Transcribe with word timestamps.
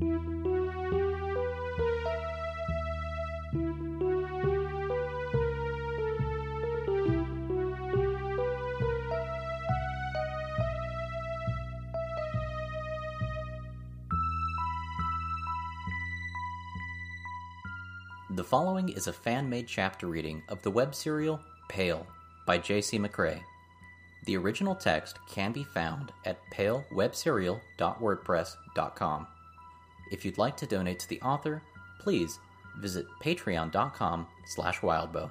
The 0.00 0.08
following 18.44 18.88
is 18.88 19.06
a 19.06 19.12
fan 19.12 19.50
made 19.50 19.68
chapter 19.68 20.06
reading 20.06 20.42
of 20.48 20.62
the 20.62 20.70
web 20.70 20.94
serial 20.94 21.40
Pale 21.68 22.06
by 22.46 22.56
J.C. 22.56 22.98
McCrae. 22.98 23.42
The 24.24 24.38
original 24.38 24.74
text 24.74 25.18
can 25.28 25.52
be 25.52 25.64
found 25.64 26.10
at 26.24 26.38
palewebserial.wordpress.com. 26.52 29.26
If 30.10 30.24
you'd 30.24 30.38
like 30.38 30.56
to 30.58 30.66
donate 30.66 30.98
to 31.00 31.08
the 31.08 31.20
author, 31.22 31.62
please 31.98 32.38
visit 32.78 33.06
patreon.com 33.22 34.26
slash 34.46 34.80
wildbow. 34.80 35.30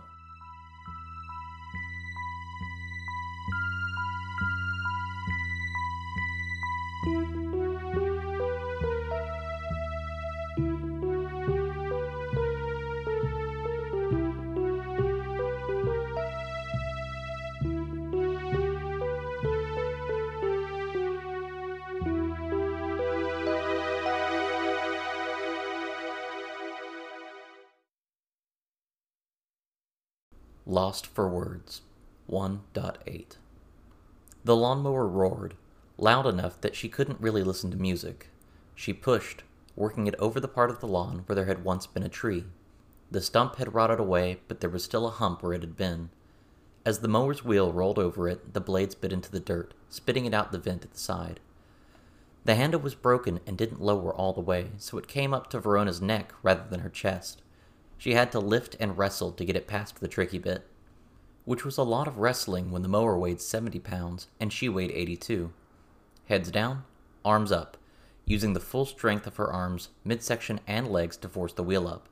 Lost 30.89 31.05
for 31.05 31.29
Words 31.29 31.81
1.8 32.31 33.37
The 34.43 34.55
lawnmower 34.55 35.05
roared, 35.05 35.53
loud 35.99 36.25
enough 36.25 36.59
that 36.61 36.75
she 36.75 36.89
couldn't 36.89 37.21
really 37.21 37.43
listen 37.43 37.69
to 37.69 37.77
music. 37.77 38.29
She 38.73 38.91
pushed, 38.91 39.43
working 39.75 40.07
it 40.07 40.15
over 40.17 40.39
the 40.39 40.47
part 40.47 40.71
of 40.71 40.79
the 40.79 40.87
lawn 40.87 41.25
where 41.27 41.35
there 41.35 41.45
had 41.45 41.63
once 41.63 41.85
been 41.85 42.01
a 42.01 42.09
tree. 42.09 42.45
The 43.11 43.21
stump 43.21 43.57
had 43.57 43.75
rotted 43.75 43.99
away, 43.99 44.39
but 44.47 44.61
there 44.61 44.69
was 44.71 44.83
still 44.83 45.05
a 45.05 45.11
hump 45.11 45.43
where 45.43 45.53
it 45.53 45.61
had 45.61 45.77
been. 45.77 46.09
As 46.83 47.01
the 47.01 47.07
mower's 47.07 47.45
wheel 47.45 47.71
rolled 47.71 47.99
over 47.99 48.27
it, 48.27 48.55
the 48.55 48.59
blades 48.59 48.95
bit 48.95 49.13
into 49.13 49.29
the 49.29 49.39
dirt, 49.39 49.75
spitting 49.89 50.25
it 50.25 50.33
out 50.33 50.51
the 50.51 50.57
vent 50.57 50.83
at 50.85 50.93
the 50.93 50.99
side. 50.99 51.39
The 52.45 52.55
handle 52.55 52.81
was 52.81 52.95
broken 52.95 53.41
and 53.45 53.55
didn't 53.55 53.79
lower 53.79 54.11
all 54.11 54.33
the 54.33 54.41
way, 54.41 54.71
so 54.79 54.97
it 54.97 55.07
came 55.07 55.35
up 55.35 55.51
to 55.51 55.59
Verona's 55.59 56.01
neck 56.01 56.33
rather 56.41 56.63
than 56.67 56.79
her 56.79 56.89
chest. 56.89 57.43
She 57.99 58.15
had 58.15 58.31
to 58.31 58.39
lift 58.39 58.75
and 58.79 58.97
wrestle 58.97 59.31
to 59.33 59.45
get 59.45 59.55
it 59.55 59.67
past 59.67 59.99
the 59.99 60.07
tricky 60.07 60.39
bit, 60.39 60.65
which 61.49 61.65
was 61.65 61.79
a 61.79 61.83
lot 61.83 62.07
of 62.07 62.19
wrestling 62.19 62.69
when 62.69 62.83
the 62.83 62.87
mower 62.87 63.17
weighed 63.17 63.41
70 63.41 63.79
pounds 63.79 64.27
and 64.39 64.53
she 64.53 64.69
weighed 64.69 64.91
82. 64.91 65.51
Heads 66.25 66.51
down, 66.51 66.83
arms 67.25 67.51
up, 67.51 67.75
using 68.23 68.53
the 68.53 68.59
full 68.59 68.85
strength 68.85 69.25
of 69.25 69.37
her 69.37 69.51
arms, 69.51 69.89
midsection, 70.03 70.59
and 70.67 70.87
legs 70.87 71.17
to 71.17 71.27
force 71.27 71.51
the 71.51 71.63
wheel 71.63 71.87
up. 71.87 72.07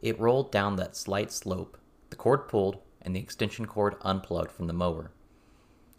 It 0.00 0.16
rolled 0.20 0.52
down 0.52 0.76
that 0.76 0.94
slight 0.94 1.32
slope, 1.32 1.76
the 2.10 2.14
cord 2.14 2.46
pulled, 2.46 2.78
and 3.00 3.16
the 3.16 3.18
extension 3.18 3.66
cord 3.66 3.96
unplugged 4.02 4.52
from 4.52 4.68
the 4.68 4.72
mower. 4.72 5.10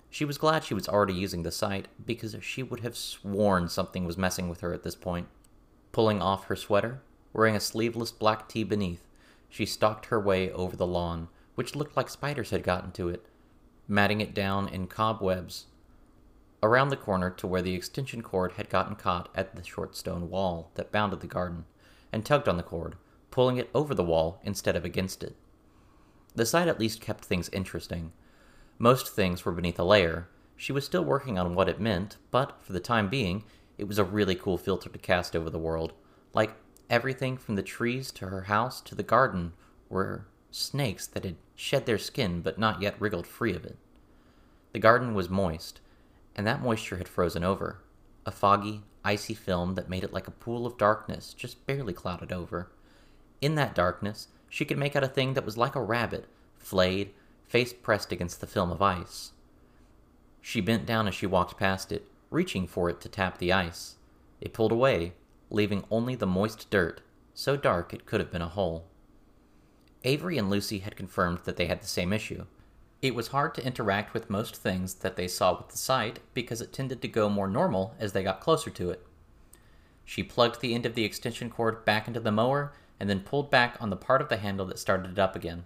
She 0.10 0.24
was 0.24 0.38
glad 0.38 0.64
she 0.64 0.74
was 0.74 0.88
already 0.88 1.16
using 1.16 1.44
the 1.44 1.52
sight 1.52 1.90
because 2.06 2.34
she 2.40 2.64
would 2.64 2.80
have 2.80 2.96
sworn 2.96 3.68
something 3.68 4.06
was 4.06 4.18
messing 4.18 4.48
with 4.48 4.62
her 4.62 4.74
at 4.74 4.84
this 4.84 4.96
point. 4.96 5.28
Pulling 5.92 6.22
off 6.22 6.46
her 6.46 6.56
sweater, 6.56 7.02
Wearing 7.34 7.58
a 7.58 7.60
sleeveless 7.60 8.14
black 8.14 8.48
tee 8.48 8.64
beneath, 8.64 9.06
she 9.50 9.66
stalked 9.66 10.06
her 10.06 10.20
way 10.20 10.50
over 10.52 10.78
the 10.78 10.88
lawn, 10.88 11.28
which 11.56 11.76
looked 11.76 11.96
like 11.96 12.10
spiders 12.10 12.50
had 12.50 12.64
gotten 12.64 12.92
to 12.92 13.10
it, 13.10 13.26
matting 13.88 14.22
it 14.22 14.34
down 14.34 14.68
in 14.68 14.88
cobwebs 14.88 15.66
around 16.62 16.90
the 16.90 16.98
corner 16.98 17.30
to 17.30 17.46
where 17.46 17.62
the 17.62 17.76
extension 17.76 18.22
cord 18.22 18.54
had 18.54 18.70
gotten 18.70 18.96
caught 18.96 19.30
at 19.36 19.56
the 19.56 19.64
short 19.64 19.96
stone 19.96 20.30
wall 20.30 20.72
that 20.76 20.92
bounded 20.92 21.20
the 21.20 21.28
garden, 21.28 21.66
and 22.12 22.26
tugged 22.26 22.48
on 22.48 22.58
the 22.58 22.64
cord, 22.64 22.96
pulling 23.32 23.58
it 23.58 23.70
over 23.74 23.94
the 23.94 24.04
wall 24.04 24.40
instead 24.44 24.76
of 24.76 24.86
against 24.86 25.24
it. 25.24 25.36
The 26.36 26.46
sight 26.46 26.68
at 26.68 26.80
least 26.80 27.02
kept 27.02 27.26
things 27.26 27.50
interesting. 27.50 28.14
Most 28.80 29.10
things 29.10 29.44
were 29.44 29.52
beneath 29.52 29.78
a 29.78 29.84
layer. 29.84 30.30
She 30.56 30.72
was 30.72 30.86
still 30.86 31.04
working 31.04 31.38
on 31.38 31.54
what 31.54 31.68
it 31.70 31.82
meant, 31.82 32.18
but 32.32 32.58
for 32.62 32.74
the 32.74 32.80
time 32.80 33.10
being, 33.10 33.44
it 33.78 33.88
was 33.88 33.98
a 33.98 34.04
really 34.04 34.36
cool 34.36 34.58
filter 34.58 34.90
to 34.90 35.00
cast 35.00 35.36
over 35.36 35.50
the 35.50 35.60
world, 35.60 35.94
like 36.34 36.56
Everything 36.94 37.38
from 37.38 37.56
the 37.56 37.64
trees 37.64 38.12
to 38.12 38.28
her 38.28 38.44
house 38.44 38.82
to 38.82 38.94
the 38.94 39.02
garden 39.02 39.54
were 39.90 40.28
snakes 40.52 41.08
that 41.08 41.24
had 41.24 41.38
shed 41.56 41.86
their 41.86 41.98
skin 41.98 42.42
but 42.42 42.58
not 42.58 42.82
yet 42.82 43.00
wriggled 43.00 43.28
free 43.28 43.54
of 43.54 43.66
it. 43.66 43.78
The 44.72 44.80
garden 44.80 45.14
was 45.14 45.30
moist, 45.30 45.80
and 46.36 46.48
that 46.48 46.62
moisture 46.62 46.98
had 46.98 47.08
frozen 47.08 47.44
over, 47.44 47.80
a 48.26 48.32
foggy, 48.32 48.84
icy 49.06 49.34
film 49.34 49.76
that 49.76 49.90
made 49.90 50.04
it 50.04 50.14
like 50.14 50.28
a 50.28 50.32
pool 50.32 50.66
of 50.66 50.78
darkness 50.78 51.34
just 51.34 51.66
barely 51.68 51.94
clouded 51.94 52.32
over. 52.32 52.70
In 53.42 53.56
that 53.56 53.76
darkness, 53.76 54.30
she 54.50 54.66
could 54.66 54.78
make 54.78 54.96
out 54.96 55.04
a 55.04 55.08
thing 55.08 55.34
that 55.34 55.46
was 55.46 55.58
like 55.58 55.76
a 55.76 55.82
rabbit, 55.82 56.26
flayed, 56.58 57.12
face 57.48 57.74
pressed 57.74 58.12
against 58.12 58.40
the 58.40 58.48
film 58.48 58.72
of 58.72 58.82
ice. 58.82 59.32
She 60.42 60.62
bent 60.62 60.86
down 60.86 61.08
as 61.08 61.16
she 61.16 61.26
walked 61.26 61.58
past 61.58 61.92
it, 61.92 62.08
reaching 62.30 62.68
for 62.68 62.90
it 62.90 63.00
to 63.02 63.10
tap 63.10 63.38
the 63.38 63.54
ice. 63.54 63.96
It 64.42 64.54
pulled 64.54 64.72
away, 64.72 65.14
leaving 65.50 65.86
only 65.92 66.16
the 66.16 66.26
moist 66.26 66.70
dirt, 66.70 67.02
so 67.34 67.56
dark 67.56 67.94
it 67.94 68.06
could 68.06 68.20
have 68.20 68.32
been 68.32 68.42
a 68.42 68.48
hole. 68.48 68.86
Avery 70.04 70.38
and 70.38 70.50
Lucy 70.50 70.80
had 70.80 70.96
confirmed 70.96 71.40
that 71.46 71.56
they 71.56 71.68
had 71.68 71.82
the 71.82 71.88
same 71.88 72.12
issue. 72.12 72.46
It 73.02 73.16
was 73.16 73.30
hard 73.30 73.56
to 73.56 73.66
interact 73.66 74.14
with 74.14 74.30
most 74.30 74.56
things 74.56 74.96
that 74.96 75.16
they 75.16 75.28
saw 75.28 75.58
with 75.58 75.70
the 75.70 75.78
sight 75.78 76.20
because 76.34 76.62
it 76.62 76.74
tended 76.74 77.02
to 77.02 77.08
go 77.08 77.30
more 77.30 77.48
normal 77.48 77.96
as 78.00 78.14
they 78.14 78.24
got 78.24 78.40
closer 78.40 78.70
to 78.70 78.90
it. 78.90 79.06
She 80.06 80.24
plugged 80.24 80.62
the 80.62 80.74
end 80.74 80.86
of 80.86 80.96
the 80.96 81.06
extension 81.06 81.50
cord 81.50 81.86
back 81.86 82.08
into 82.08 82.20
the 82.20 82.32
mower 82.32 82.74
and 83.00 83.10
then 83.10 83.22
pulled 83.22 83.50
back 83.50 83.78
on 83.80 83.90
the 83.90 83.96
part 83.96 84.22
of 84.22 84.30
the 84.30 84.38
handle 84.38 84.66
that 84.68 84.80
started 84.80 85.12
it 85.12 85.20
up 85.20 85.36
again. 85.36 85.66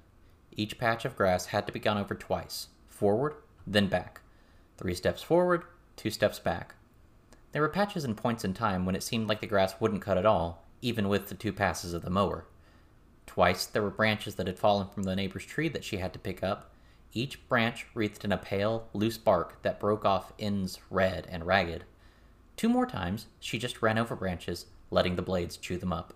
Each 0.52 0.78
patch 0.78 1.06
of 1.06 1.16
grass 1.16 1.48
had 1.48 1.66
to 1.68 1.74
be 1.74 1.80
gone 1.80 1.98
over 1.98 2.16
twice 2.16 2.68
forward, 2.88 3.36
then 3.66 3.88
back. 3.88 4.22
Three 4.78 4.96
steps 4.96 5.22
forward, 5.22 5.64
two 5.96 6.10
steps 6.10 6.40
back. 6.40 6.76
There 7.52 7.62
were 7.62 7.70
patches 7.70 8.04
and 8.04 8.18
points 8.18 8.44
in 8.44 8.54
time 8.54 8.86
when 8.86 8.96
it 8.96 9.04
seemed 9.04 9.30
like 9.30 9.40
the 9.40 9.48
grass 9.48 9.76
wouldn't 9.80 10.02
cut 10.02 10.18
at 10.18 10.26
all, 10.26 10.64
even 10.82 11.08
with 11.08 11.28
the 11.28 11.36
two 11.36 11.54
passes 11.54 11.94
of 11.94 12.02
the 12.02 12.10
mower. 12.10 12.46
Twice 13.28 13.68
there 13.68 13.84
were 13.84 13.92
branches 13.92 14.36
that 14.36 14.48
had 14.48 14.58
fallen 14.58 14.88
from 14.88 15.04
the 15.04 15.16
neighbor's 15.16 15.46
tree 15.46 15.70
that 15.70 15.84
she 15.84 15.98
had 15.98 16.14
to 16.14 16.20
pick 16.20 16.44
up, 16.44 16.72
each 17.14 17.48
branch 17.48 17.86
wreathed 17.94 18.26
in 18.26 18.32
a 18.32 18.38
pale, 18.38 18.88
loose 18.94 19.18
bark 19.18 19.62
that 19.62 19.80
broke 19.80 20.06
off 20.06 20.34
ends 20.40 20.80
red 20.90 21.28
and 21.30 21.46
ragged. 21.46 21.84
Two 22.56 22.70
more 22.70 22.86
times 22.86 23.28
she 23.40 23.60
just 23.60 23.82
ran 23.82 23.98
over 23.98 24.16
branches, 24.16 24.66
letting 24.90 25.16
the 25.16 25.22
blades 25.22 25.58
chew 25.58 25.78
them 25.78 25.94
up. 25.94 26.16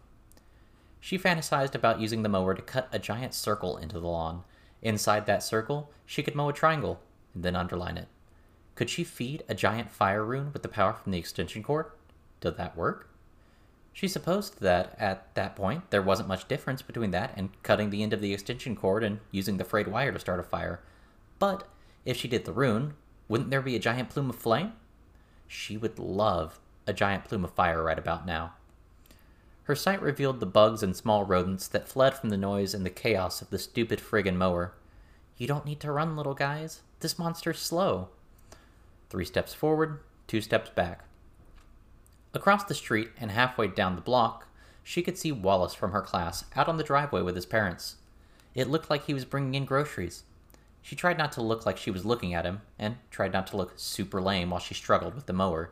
She 1.00 1.18
fantasized 1.18 1.76
about 1.76 2.00
using 2.00 2.24
the 2.24 2.30
mower 2.30 2.54
to 2.54 2.62
cut 2.62 2.88
a 2.92 3.00
giant 3.00 3.34
circle 3.34 3.78
into 3.78 4.00
the 4.00 4.08
lawn. 4.08 4.44
Inside 4.82 5.26
that 5.26 5.44
circle, 5.44 5.92
she 6.06 6.24
could 6.24 6.36
mow 6.36 6.50
a 6.50 6.54
triangle 6.54 7.00
and 7.34 7.44
then 7.44 7.56
underline 7.56 7.98
it. 7.98 8.08
Could 8.76 8.90
she 8.90 9.04
feed 9.04 9.44
a 9.48 9.56
giant 9.56 9.92
fire 9.92 10.24
rune 10.24 10.52
with 10.54 10.64
the 10.64 10.70
power 10.70 10.94
from 10.94 11.12
the 11.12 11.20
extension 11.20 11.62
cord? 11.62 11.88
Did 12.40 12.58
that 12.58 12.78
work? 12.78 13.11
She 13.94 14.08
supposed 14.08 14.62
that 14.62 14.96
at 15.00 15.34
that 15.36 15.56
point 15.56 15.90
there 15.90 16.02
wasn't 16.02 16.30
much 16.30 16.48
difference 16.48 16.82
between 16.82 17.12
that 17.12 17.34
and 17.36 17.50
cutting 17.64 17.90
the 17.90 18.04
end 18.04 18.14
of 18.14 18.22
the 18.22 18.34
extension 18.34 18.76
cord 18.76 19.04
and 19.04 19.20
using 19.32 19.58
the 19.58 19.66
frayed 19.66 19.88
wire 19.88 20.12
to 20.12 20.20
start 20.20 20.40
a 20.40 20.44
fire. 20.44 20.82
But 21.40 21.68
if 22.06 22.18
she 22.18 22.28
did 22.28 22.46
the 22.46 22.54
rune, 22.54 22.94
wouldn't 23.28 23.50
there 23.50 23.62
be 23.62 23.76
a 23.76 23.80
giant 23.80 24.10
plume 24.10 24.30
of 24.30 24.36
flame? 24.36 24.74
She 25.48 25.78
would 25.78 26.00
love 26.00 26.60
a 26.88 26.94
giant 26.94 27.26
plume 27.26 27.44
of 27.44 27.54
fire 27.54 27.84
right 27.84 28.00
about 28.00 28.26
now. 28.26 28.54
Her 29.64 29.76
sight 29.76 30.02
revealed 30.02 30.40
the 30.40 30.46
bugs 30.46 30.82
and 30.82 30.96
small 30.96 31.24
rodents 31.24 31.68
that 31.68 31.88
fled 31.88 32.16
from 32.16 32.30
the 32.30 32.38
noise 32.38 32.74
and 32.74 32.86
the 32.86 32.90
chaos 32.90 33.42
of 33.42 33.52
the 33.52 33.60
stupid 33.60 34.00
friggin' 34.00 34.36
mower. 34.36 34.74
You 35.38 35.48
don't 35.48 35.66
need 35.66 35.80
to 35.82 35.92
run, 35.92 36.16
little 36.16 36.34
guys. 36.34 36.82
This 37.00 37.20
monster's 37.20 37.60
slow. 37.60 38.10
Three 39.10 39.26
steps 39.26 39.54
forward, 39.54 40.00
two 40.28 40.42
steps 40.42 40.70
back. 40.70 41.04
Across 42.34 42.66
the 42.66 42.74
street 42.74 43.10
and 43.20 43.32
halfway 43.32 43.68
down 43.68 43.96
the 43.96 44.02
block, 44.02 44.48
she 44.84 45.02
could 45.02 45.18
see 45.18 45.32
Wallace 45.32 45.74
from 45.74 45.92
her 45.92 46.02
class 46.02 46.46
out 46.56 46.68
on 46.68 46.78
the 46.78 46.84
driveway 46.84 47.22
with 47.22 47.36
his 47.36 47.46
parents. 47.46 47.98
It 48.56 48.70
looked 48.70 48.90
like 48.90 49.06
he 49.06 49.14
was 49.14 49.26
bringing 49.26 49.56
in 49.56 49.66
groceries. 49.66 50.24
She 50.82 50.96
tried 50.96 51.18
not 51.18 51.32
to 51.34 51.42
look 51.42 51.66
like 51.66 51.78
she 51.78 51.92
was 51.92 52.06
looking 52.06 52.34
at 52.34 52.46
him, 52.46 52.62
and 52.80 52.96
tried 53.12 53.34
not 53.34 53.48
to 53.48 53.58
look 53.58 53.74
super 53.76 54.22
lame 54.22 54.50
while 54.50 54.60
she 54.60 54.74
struggled 54.74 55.14
with 55.14 55.26
the 55.26 55.34
mower. 55.34 55.72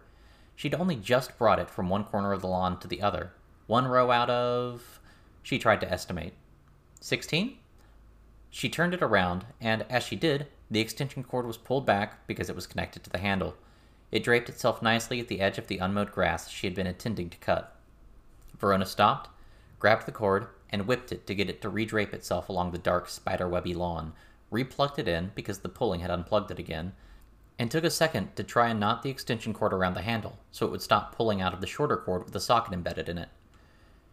She'd 0.55 0.75
only 0.75 0.95
just 0.95 1.37
brought 1.37 1.59
it 1.59 1.69
from 1.69 1.89
one 1.89 2.03
corner 2.03 2.33
of 2.33 2.41
the 2.41 2.47
lawn 2.47 2.79
to 2.81 2.87
the 2.87 3.01
other. 3.01 3.31
One 3.65 3.87
row 3.87 4.11
out 4.11 4.29
of. 4.29 4.99
She 5.41 5.57
tried 5.57 5.79
to 5.81 5.91
estimate. 5.91 6.33
Sixteen? 6.99 7.57
She 8.49 8.67
turned 8.67 8.93
it 8.93 9.01
around, 9.01 9.45
and 9.61 9.85
as 9.89 10.03
she 10.03 10.15
did, 10.15 10.47
the 10.69 10.79
extension 10.79 11.23
cord 11.23 11.47
was 11.47 11.57
pulled 11.57 11.85
back 11.85 12.27
because 12.27 12.49
it 12.49 12.55
was 12.55 12.67
connected 12.67 13.03
to 13.03 13.09
the 13.09 13.19
handle. 13.19 13.55
It 14.11 14.23
draped 14.23 14.49
itself 14.49 14.81
nicely 14.81 15.19
at 15.19 15.27
the 15.27 15.41
edge 15.41 15.57
of 15.57 15.67
the 15.67 15.77
unmowed 15.77 16.11
grass 16.11 16.49
she 16.49 16.67
had 16.67 16.75
been 16.75 16.87
intending 16.87 17.29
to 17.29 17.37
cut. 17.37 17.75
Verona 18.57 18.85
stopped, 18.85 19.29
grabbed 19.79 20.05
the 20.05 20.11
cord, 20.11 20.47
and 20.69 20.87
whipped 20.87 21.11
it 21.11 21.25
to 21.27 21.35
get 21.35 21.49
it 21.49 21.61
to 21.61 21.69
redrape 21.69 22.13
itself 22.13 22.49
along 22.49 22.71
the 22.71 22.77
dark, 22.77 23.07
spiderwebby 23.07 23.73
lawn, 23.73 24.13
replugged 24.51 24.99
it 24.99 25.07
in 25.07 25.31
because 25.35 25.59
the 25.59 25.69
pulling 25.69 26.01
had 26.01 26.11
unplugged 26.11 26.51
it 26.51 26.59
again, 26.59 26.93
and 27.57 27.69
took 27.69 27.83
a 27.83 27.89
second 27.89 28.35
to 28.35 28.43
try 28.43 28.69
and 28.69 28.79
knot 28.79 29.03
the 29.03 29.09
extension 29.09 29.53
cord 29.53 29.73
around 29.73 29.93
the 29.93 30.01
handle 30.01 30.39
so 30.51 30.65
it 30.65 30.71
would 30.71 30.81
stop 30.81 31.15
pulling 31.15 31.41
out 31.41 31.53
of 31.53 31.61
the 31.61 31.67
shorter 31.67 31.97
cord 31.97 32.23
with 32.23 32.33
the 32.33 32.39
socket 32.39 32.73
embedded 32.73 33.09
in 33.09 33.17
it. 33.17 33.29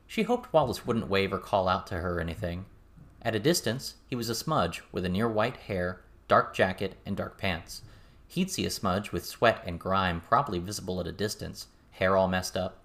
She 0.06 0.24
hoped 0.24 0.52
Wallace 0.52 0.86
wouldn't 0.86 1.08
wave 1.08 1.32
or 1.32 1.38
call 1.38 1.68
out 1.68 1.86
to 1.88 1.96
her 1.96 2.18
or 2.18 2.20
anything. 2.20 2.66
At 3.22 3.34
a 3.34 3.40
distance, 3.40 3.94
he 4.06 4.14
was 4.14 4.28
a 4.28 4.34
smudge 4.34 4.82
with 4.92 5.04
a 5.04 5.08
near 5.08 5.28
white 5.28 5.56
hair, 5.56 6.00
dark 6.28 6.54
jacket, 6.54 6.96
and 7.04 7.16
dark 7.16 7.38
pants. 7.38 7.82
He'd 8.28 8.50
see 8.50 8.66
a 8.66 8.70
smudge 8.70 9.12
with 9.12 9.24
sweat 9.24 9.62
and 9.64 9.80
grime 9.80 10.20
probably 10.20 10.58
visible 10.58 11.00
at 11.00 11.06
a 11.06 11.12
distance, 11.12 11.68
hair 11.92 12.16
all 12.16 12.28
messed 12.28 12.56
up. 12.56 12.78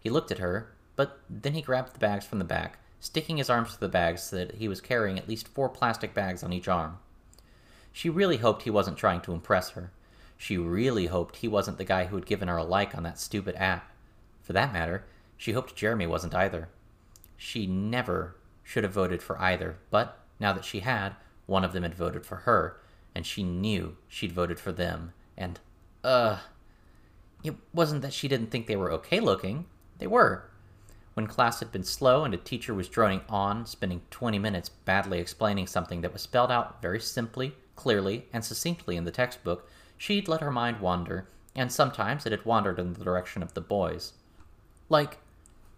He 0.00 0.10
looked 0.10 0.30
at 0.30 0.38
her, 0.38 0.72
but 0.96 1.20
then 1.28 1.54
he 1.54 1.62
grabbed 1.62 1.94
the 1.94 1.98
bags 1.98 2.26
from 2.26 2.38
the 2.38 2.44
back, 2.44 2.78
sticking 3.00 3.36
his 3.36 3.50
arms 3.50 3.70
through 3.70 3.86
the 3.86 3.92
bags 3.92 4.22
so 4.22 4.36
that 4.36 4.56
he 4.56 4.68
was 4.68 4.80
carrying 4.80 5.18
at 5.18 5.28
least 5.28 5.48
four 5.48 5.68
plastic 5.68 6.14
bags 6.14 6.42
on 6.42 6.52
each 6.52 6.68
arm. 6.68 6.98
She 7.92 8.10
really 8.10 8.38
hoped 8.38 8.62
he 8.62 8.70
wasn't 8.70 8.98
trying 8.98 9.20
to 9.22 9.32
impress 9.32 9.70
her. 9.70 9.90
She 10.36 10.58
really 10.58 11.06
hoped 11.06 11.36
he 11.36 11.48
wasn't 11.48 11.78
the 11.78 11.84
guy 11.84 12.06
who 12.06 12.16
had 12.16 12.26
given 12.26 12.48
her 12.48 12.58
a 12.58 12.64
like 12.64 12.94
on 12.94 13.04
that 13.04 13.18
stupid 13.18 13.54
app. 13.56 13.90
For 14.42 14.52
that 14.52 14.72
matter, 14.72 15.04
she 15.36 15.52
hoped 15.52 15.76
Jeremy 15.76 16.06
wasn't 16.06 16.34
either. 16.34 16.68
She 17.36 17.66
never 17.66 18.36
should 18.62 18.84
have 18.84 18.92
voted 18.92 19.22
for 19.22 19.40
either, 19.40 19.76
but 19.90 20.18
now 20.38 20.52
that 20.52 20.64
she 20.64 20.80
had, 20.80 21.14
one 21.46 21.64
of 21.64 21.72
them 21.72 21.84
had 21.84 21.94
voted 21.94 22.26
for 22.26 22.36
her, 22.36 22.78
and 23.16 23.24
she 23.24 23.42
knew 23.42 23.96
she'd 24.08 24.30
voted 24.30 24.60
for 24.60 24.72
them. 24.72 25.14
And, 25.38 25.58
uh, 26.04 26.40
it 27.42 27.54
wasn't 27.72 28.02
that 28.02 28.12
she 28.12 28.28
didn't 28.28 28.50
think 28.50 28.66
they 28.66 28.76
were 28.76 28.92
okay 28.92 29.20
looking. 29.20 29.64
They 29.96 30.06
were. 30.06 30.50
When 31.14 31.26
class 31.26 31.60
had 31.60 31.72
been 31.72 31.82
slow 31.82 32.24
and 32.24 32.34
a 32.34 32.36
teacher 32.36 32.74
was 32.74 32.90
droning 32.90 33.22
on, 33.26 33.64
spending 33.64 34.02
20 34.10 34.38
minutes 34.38 34.68
badly 34.68 35.18
explaining 35.18 35.66
something 35.66 36.02
that 36.02 36.12
was 36.12 36.20
spelled 36.20 36.52
out 36.52 36.82
very 36.82 37.00
simply, 37.00 37.54
clearly, 37.74 38.26
and 38.34 38.44
succinctly 38.44 38.98
in 38.98 39.04
the 39.04 39.10
textbook, 39.10 39.66
she'd 39.96 40.28
let 40.28 40.42
her 40.42 40.52
mind 40.52 40.80
wander, 40.80 41.26
and 41.54 41.72
sometimes 41.72 42.26
it 42.26 42.32
had 42.32 42.44
wandered 42.44 42.78
in 42.78 42.92
the 42.92 43.04
direction 43.04 43.42
of 43.42 43.54
the 43.54 43.62
boys. 43.62 44.12
Like, 44.90 45.20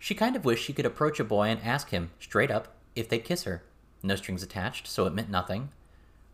she 0.00 0.16
kind 0.16 0.34
of 0.34 0.44
wished 0.44 0.64
she 0.64 0.72
could 0.72 0.86
approach 0.86 1.20
a 1.20 1.24
boy 1.24 1.44
and 1.46 1.62
ask 1.62 1.90
him, 1.90 2.10
straight 2.18 2.50
up, 2.50 2.74
if 2.96 3.08
they'd 3.08 3.20
kiss 3.20 3.44
her. 3.44 3.62
No 4.02 4.16
strings 4.16 4.42
attached, 4.42 4.88
so 4.88 5.06
it 5.06 5.14
meant 5.14 5.30
nothing. 5.30 5.68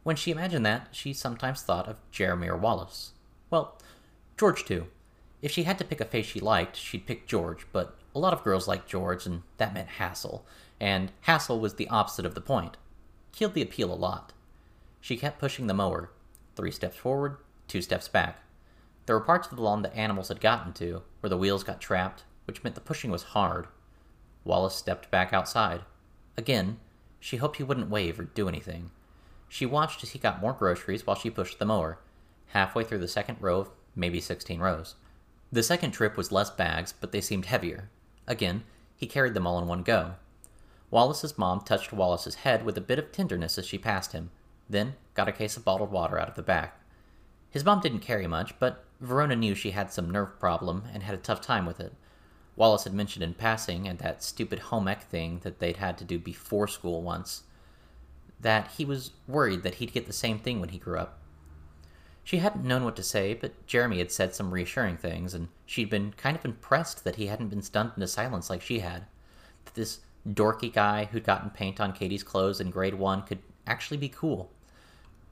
When 0.04 0.16
she 0.16 0.30
imagined 0.30 0.64
that, 0.66 0.88
she 0.92 1.12
sometimes 1.12 1.62
thought 1.62 1.88
of 1.88 1.98
Jeremy 2.12 2.48
or 2.48 2.56
Wallace. 2.56 3.12
Well, 3.50 3.78
George 4.38 4.64
too. 4.64 4.86
If 5.42 5.50
she 5.50 5.64
had 5.64 5.78
to 5.78 5.84
pick 5.84 6.00
a 6.00 6.04
face 6.04 6.26
she 6.26 6.40
liked, 6.40 6.76
she'd 6.76 7.06
pick 7.06 7.26
George, 7.26 7.66
but 7.72 7.96
a 8.14 8.18
lot 8.18 8.32
of 8.32 8.44
girls 8.44 8.68
liked 8.68 8.88
George, 8.88 9.26
and 9.26 9.42
that 9.56 9.74
meant 9.74 9.88
hassle. 9.88 10.46
And 10.78 11.10
hassle 11.22 11.58
was 11.58 11.74
the 11.74 11.88
opposite 11.88 12.26
of 12.26 12.34
the 12.34 12.40
point. 12.40 12.76
Killed 13.32 13.54
the 13.54 13.62
appeal 13.62 13.92
a 13.92 13.96
lot. 13.96 14.32
She 15.00 15.16
kept 15.16 15.38
pushing 15.38 15.66
the 15.66 15.74
mower. 15.74 16.10
Three 16.54 16.70
steps 16.70 16.96
forward, 16.96 17.38
two 17.66 17.82
steps 17.82 18.08
back. 18.08 18.38
There 19.06 19.18
were 19.18 19.24
parts 19.24 19.48
of 19.48 19.56
the 19.56 19.62
lawn 19.62 19.82
that 19.82 19.96
animals 19.96 20.28
had 20.28 20.40
gotten 20.40 20.72
to, 20.74 21.02
where 21.20 21.30
the 21.30 21.36
wheels 21.36 21.64
got 21.64 21.80
trapped, 21.80 22.24
which 22.46 22.62
meant 22.62 22.74
the 22.74 22.80
pushing 22.80 23.10
was 23.10 23.22
hard. 23.22 23.68
Wallace 24.44 24.74
stepped 24.74 25.10
back 25.10 25.32
outside. 25.32 25.82
Again, 26.36 26.78
she 27.20 27.38
hoped 27.38 27.56
he 27.56 27.62
wouldn't 27.62 27.90
wave 27.90 28.20
or 28.20 28.24
do 28.24 28.48
anything. 28.48 28.90
She 29.54 29.66
watched 29.66 30.02
as 30.02 30.10
he 30.10 30.18
got 30.18 30.40
more 30.40 30.52
groceries 30.52 31.06
while 31.06 31.14
she 31.14 31.30
pushed 31.30 31.60
the 31.60 31.64
mower, 31.64 32.00
halfway 32.46 32.82
through 32.82 32.98
the 32.98 33.06
second 33.06 33.36
row 33.40 33.60
of 33.60 33.70
maybe 33.94 34.20
16 34.20 34.58
rows. 34.58 34.96
The 35.52 35.62
second 35.62 35.92
trip 35.92 36.16
was 36.16 36.32
less 36.32 36.50
bags, 36.50 36.92
but 36.92 37.12
they 37.12 37.20
seemed 37.20 37.44
heavier. 37.44 37.88
Again, 38.26 38.64
he 38.96 39.06
carried 39.06 39.32
them 39.32 39.46
all 39.46 39.60
in 39.60 39.68
one 39.68 39.84
go. 39.84 40.16
Wallace's 40.90 41.38
mom 41.38 41.60
touched 41.60 41.92
Wallace's 41.92 42.34
head 42.34 42.64
with 42.64 42.76
a 42.76 42.80
bit 42.80 42.98
of 42.98 43.12
tenderness 43.12 43.56
as 43.56 43.64
she 43.64 43.78
passed 43.78 44.10
him, 44.10 44.32
then 44.68 44.96
got 45.14 45.28
a 45.28 45.32
case 45.32 45.56
of 45.56 45.64
bottled 45.64 45.92
water 45.92 46.18
out 46.18 46.28
of 46.28 46.34
the 46.34 46.42
back. 46.42 46.80
His 47.48 47.64
mom 47.64 47.78
didn't 47.78 48.00
carry 48.00 48.26
much, 48.26 48.58
but 48.58 48.82
Verona 49.00 49.36
knew 49.36 49.54
she 49.54 49.70
had 49.70 49.92
some 49.92 50.10
nerve 50.10 50.40
problem 50.40 50.82
and 50.92 51.04
had 51.04 51.14
a 51.14 51.18
tough 51.18 51.40
time 51.40 51.64
with 51.64 51.78
it. 51.78 51.92
Wallace 52.56 52.82
had 52.82 52.92
mentioned 52.92 53.22
in 53.22 53.34
passing, 53.34 53.86
and 53.86 54.00
that 54.00 54.24
stupid 54.24 54.58
home 54.58 54.88
ec 54.88 55.04
thing 55.04 55.42
that 55.44 55.60
they'd 55.60 55.76
had 55.76 55.96
to 55.98 56.04
do 56.04 56.18
before 56.18 56.66
school 56.66 57.02
once, 57.02 57.44
that 58.44 58.72
he 58.76 58.84
was 58.84 59.10
worried 59.26 59.62
that 59.62 59.76
he'd 59.76 59.94
get 59.94 60.06
the 60.06 60.12
same 60.12 60.38
thing 60.38 60.60
when 60.60 60.68
he 60.68 60.76
grew 60.76 60.98
up. 60.98 61.18
She 62.22 62.36
hadn't 62.36 62.64
known 62.64 62.84
what 62.84 62.94
to 62.96 63.02
say, 63.02 63.32
but 63.32 63.66
Jeremy 63.66 63.98
had 63.98 64.12
said 64.12 64.34
some 64.34 64.52
reassuring 64.52 64.98
things, 64.98 65.32
and 65.32 65.48
she'd 65.64 65.88
been 65.88 66.12
kind 66.18 66.36
of 66.36 66.44
impressed 66.44 67.04
that 67.04 67.16
he 67.16 67.28
hadn't 67.28 67.48
been 67.48 67.62
stunned 67.62 67.92
into 67.96 68.06
silence 68.06 68.50
like 68.50 68.60
she 68.60 68.80
had. 68.80 69.06
That 69.64 69.74
this 69.74 70.00
dorky 70.28 70.70
guy 70.70 71.06
who'd 71.06 71.24
gotten 71.24 71.48
paint 71.48 71.80
on 71.80 71.94
Katie's 71.94 72.22
clothes 72.22 72.60
in 72.60 72.70
grade 72.70 72.96
one 72.96 73.22
could 73.22 73.38
actually 73.66 73.96
be 73.96 74.10
cool. 74.10 74.50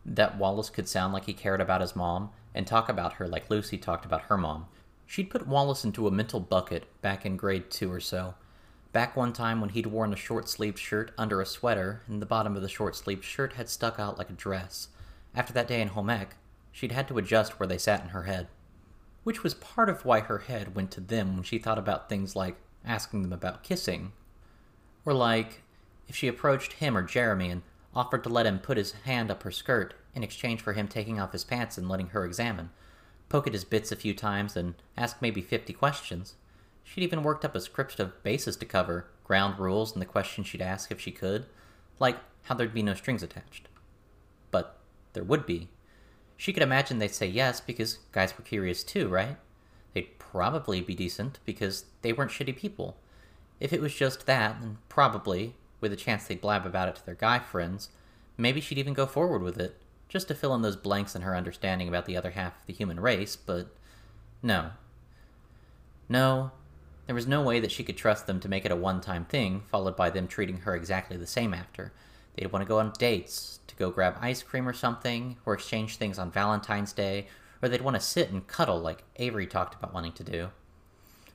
That 0.06 0.38
Wallace 0.38 0.70
could 0.70 0.88
sound 0.88 1.12
like 1.12 1.26
he 1.26 1.34
cared 1.34 1.60
about 1.60 1.82
his 1.82 1.94
mom, 1.94 2.30
and 2.54 2.66
talk 2.66 2.88
about 2.88 3.14
her 3.14 3.28
like 3.28 3.50
Lucy 3.50 3.76
talked 3.76 4.06
about 4.06 4.22
her 4.22 4.38
mom. 4.38 4.68
She'd 5.06 5.28
put 5.28 5.46
Wallace 5.46 5.84
into 5.84 6.06
a 6.06 6.10
mental 6.10 6.40
bucket 6.40 6.84
back 7.02 7.26
in 7.26 7.36
grade 7.36 7.70
two 7.70 7.92
or 7.92 8.00
so. 8.00 8.36
Back 8.92 9.16
one 9.16 9.32
time 9.32 9.60
when 9.60 9.70
he'd 9.70 9.86
worn 9.86 10.12
a 10.12 10.16
short 10.16 10.48
sleeved 10.48 10.78
shirt 10.78 11.12
under 11.16 11.40
a 11.40 11.46
sweater, 11.46 12.02
and 12.06 12.20
the 12.20 12.26
bottom 12.26 12.56
of 12.56 12.62
the 12.62 12.68
short 12.68 12.94
sleeved 12.94 13.24
shirt 13.24 13.54
had 13.54 13.68
stuck 13.68 13.98
out 13.98 14.18
like 14.18 14.28
a 14.28 14.34
dress. 14.34 14.88
After 15.34 15.52
that 15.54 15.66
day 15.66 15.80
in 15.80 15.88
home 15.88 16.10
ec, 16.10 16.36
she'd 16.70 16.92
had 16.92 17.08
to 17.08 17.18
adjust 17.18 17.58
where 17.58 17.66
they 17.66 17.78
sat 17.78 18.02
in 18.02 18.10
her 18.10 18.24
head. 18.24 18.48
Which 19.24 19.42
was 19.42 19.54
part 19.54 19.88
of 19.88 20.04
why 20.04 20.20
her 20.20 20.38
head 20.38 20.74
went 20.74 20.90
to 20.92 21.00
them 21.00 21.34
when 21.34 21.42
she 21.42 21.58
thought 21.58 21.78
about 21.78 22.08
things 22.08 22.36
like 22.36 22.56
asking 22.84 23.22
them 23.22 23.32
about 23.32 23.62
kissing. 23.62 24.12
Or 25.06 25.14
like 25.14 25.62
if 26.08 26.16
she 26.16 26.28
approached 26.28 26.74
him 26.74 26.96
or 26.96 27.02
Jeremy 27.02 27.50
and 27.50 27.62
offered 27.94 28.22
to 28.24 28.28
let 28.28 28.46
him 28.46 28.58
put 28.58 28.76
his 28.76 28.92
hand 28.92 29.30
up 29.30 29.42
her 29.42 29.50
skirt 29.50 29.94
in 30.14 30.22
exchange 30.22 30.60
for 30.60 30.74
him 30.74 30.88
taking 30.88 31.18
off 31.18 31.32
his 31.32 31.44
pants 31.44 31.78
and 31.78 31.88
letting 31.88 32.08
her 32.08 32.24
examine 32.24 32.70
poke 33.32 33.46
at 33.46 33.54
his 33.54 33.64
bits 33.64 33.90
a 33.90 33.96
few 33.96 34.12
times, 34.12 34.56
and 34.56 34.74
ask 34.94 35.22
maybe 35.22 35.40
50 35.40 35.72
questions. 35.72 36.34
She'd 36.92 37.04
even 37.04 37.22
worked 37.22 37.42
up 37.42 37.54
a 37.54 37.60
script 37.62 37.98
of 38.00 38.22
bases 38.22 38.54
to 38.56 38.66
cover, 38.66 39.06
ground 39.24 39.58
rules, 39.58 39.94
and 39.94 40.02
the 40.02 40.06
questions 40.06 40.46
she'd 40.46 40.60
ask 40.60 40.92
if 40.92 41.00
she 41.00 41.10
could, 41.10 41.46
like 41.98 42.18
how 42.42 42.54
there'd 42.54 42.74
be 42.74 42.82
no 42.82 42.92
strings 42.92 43.22
attached. 43.22 43.66
But 44.50 44.76
there 45.14 45.24
would 45.24 45.46
be. 45.46 45.70
She 46.36 46.52
could 46.52 46.62
imagine 46.62 46.98
they'd 46.98 47.14
say 47.14 47.28
yes 47.28 47.62
because 47.62 48.00
guys 48.12 48.36
were 48.36 48.44
curious 48.44 48.84
too, 48.84 49.08
right? 49.08 49.38
They'd 49.94 50.18
probably 50.18 50.82
be 50.82 50.94
decent 50.94 51.38
because 51.46 51.86
they 52.02 52.12
weren't 52.12 52.30
shitty 52.30 52.58
people. 52.58 52.98
If 53.58 53.72
it 53.72 53.80
was 53.80 53.94
just 53.94 54.26
that, 54.26 54.60
then 54.60 54.76
probably, 54.90 55.54
with 55.80 55.94
a 55.94 55.96
chance 55.96 56.26
they'd 56.26 56.42
blab 56.42 56.66
about 56.66 56.88
it 56.88 56.96
to 56.96 57.06
their 57.06 57.14
guy 57.14 57.38
friends, 57.38 57.88
maybe 58.36 58.60
she'd 58.60 58.76
even 58.76 58.92
go 58.92 59.06
forward 59.06 59.40
with 59.40 59.58
it 59.58 59.80
just 60.10 60.28
to 60.28 60.34
fill 60.34 60.54
in 60.54 60.60
those 60.60 60.76
blanks 60.76 61.16
in 61.16 61.22
her 61.22 61.34
understanding 61.34 61.88
about 61.88 62.04
the 62.04 62.18
other 62.18 62.32
half 62.32 62.60
of 62.60 62.66
the 62.66 62.74
human 62.74 63.00
race, 63.00 63.34
but 63.34 63.68
no. 64.42 64.72
No, 66.06 66.50
there 67.06 67.14
was 67.14 67.26
no 67.26 67.42
way 67.42 67.60
that 67.60 67.72
she 67.72 67.84
could 67.84 67.96
trust 67.96 68.26
them 68.26 68.40
to 68.40 68.48
make 68.48 68.64
it 68.64 68.72
a 68.72 68.76
one 68.76 69.00
time 69.00 69.24
thing, 69.24 69.62
followed 69.70 69.96
by 69.96 70.10
them 70.10 70.28
treating 70.28 70.58
her 70.58 70.74
exactly 70.74 71.16
the 71.16 71.26
same 71.26 71.52
after. 71.52 71.92
They'd 72.34 72.52
want 72.52 72.62
to 72.64 72.68
go 72.68 72.78
on 72.78 72.92
dates, 72.98 73.60
to 73.66 73.76
go 73.76 73.90
grab 73.90 74.16
ice 74.20 74.42
cream 74.42 74.68
or 74.68 74.72
something, 74.72 75.36
or 75.44 75.54
exchange 75.54 75.96
things 75.96 76.18
on 76.18 76.30
Valentine's 76.30 76.92
Day, 76.92 77.26
or 77.60 77.68
they'd 77.68 77.82
want 77.82 77.96
to 77.96 78.00
sit 78.00 78.30
and 78.30 78.46
cuddle 78.46 78.80
like 78.80 79.04
Avery 79.16 79.46
talked 79.46 79.74
about 79.74 79.92
wanting 79.92 80.12
to 80.12 80.24
do. 80.24 80.50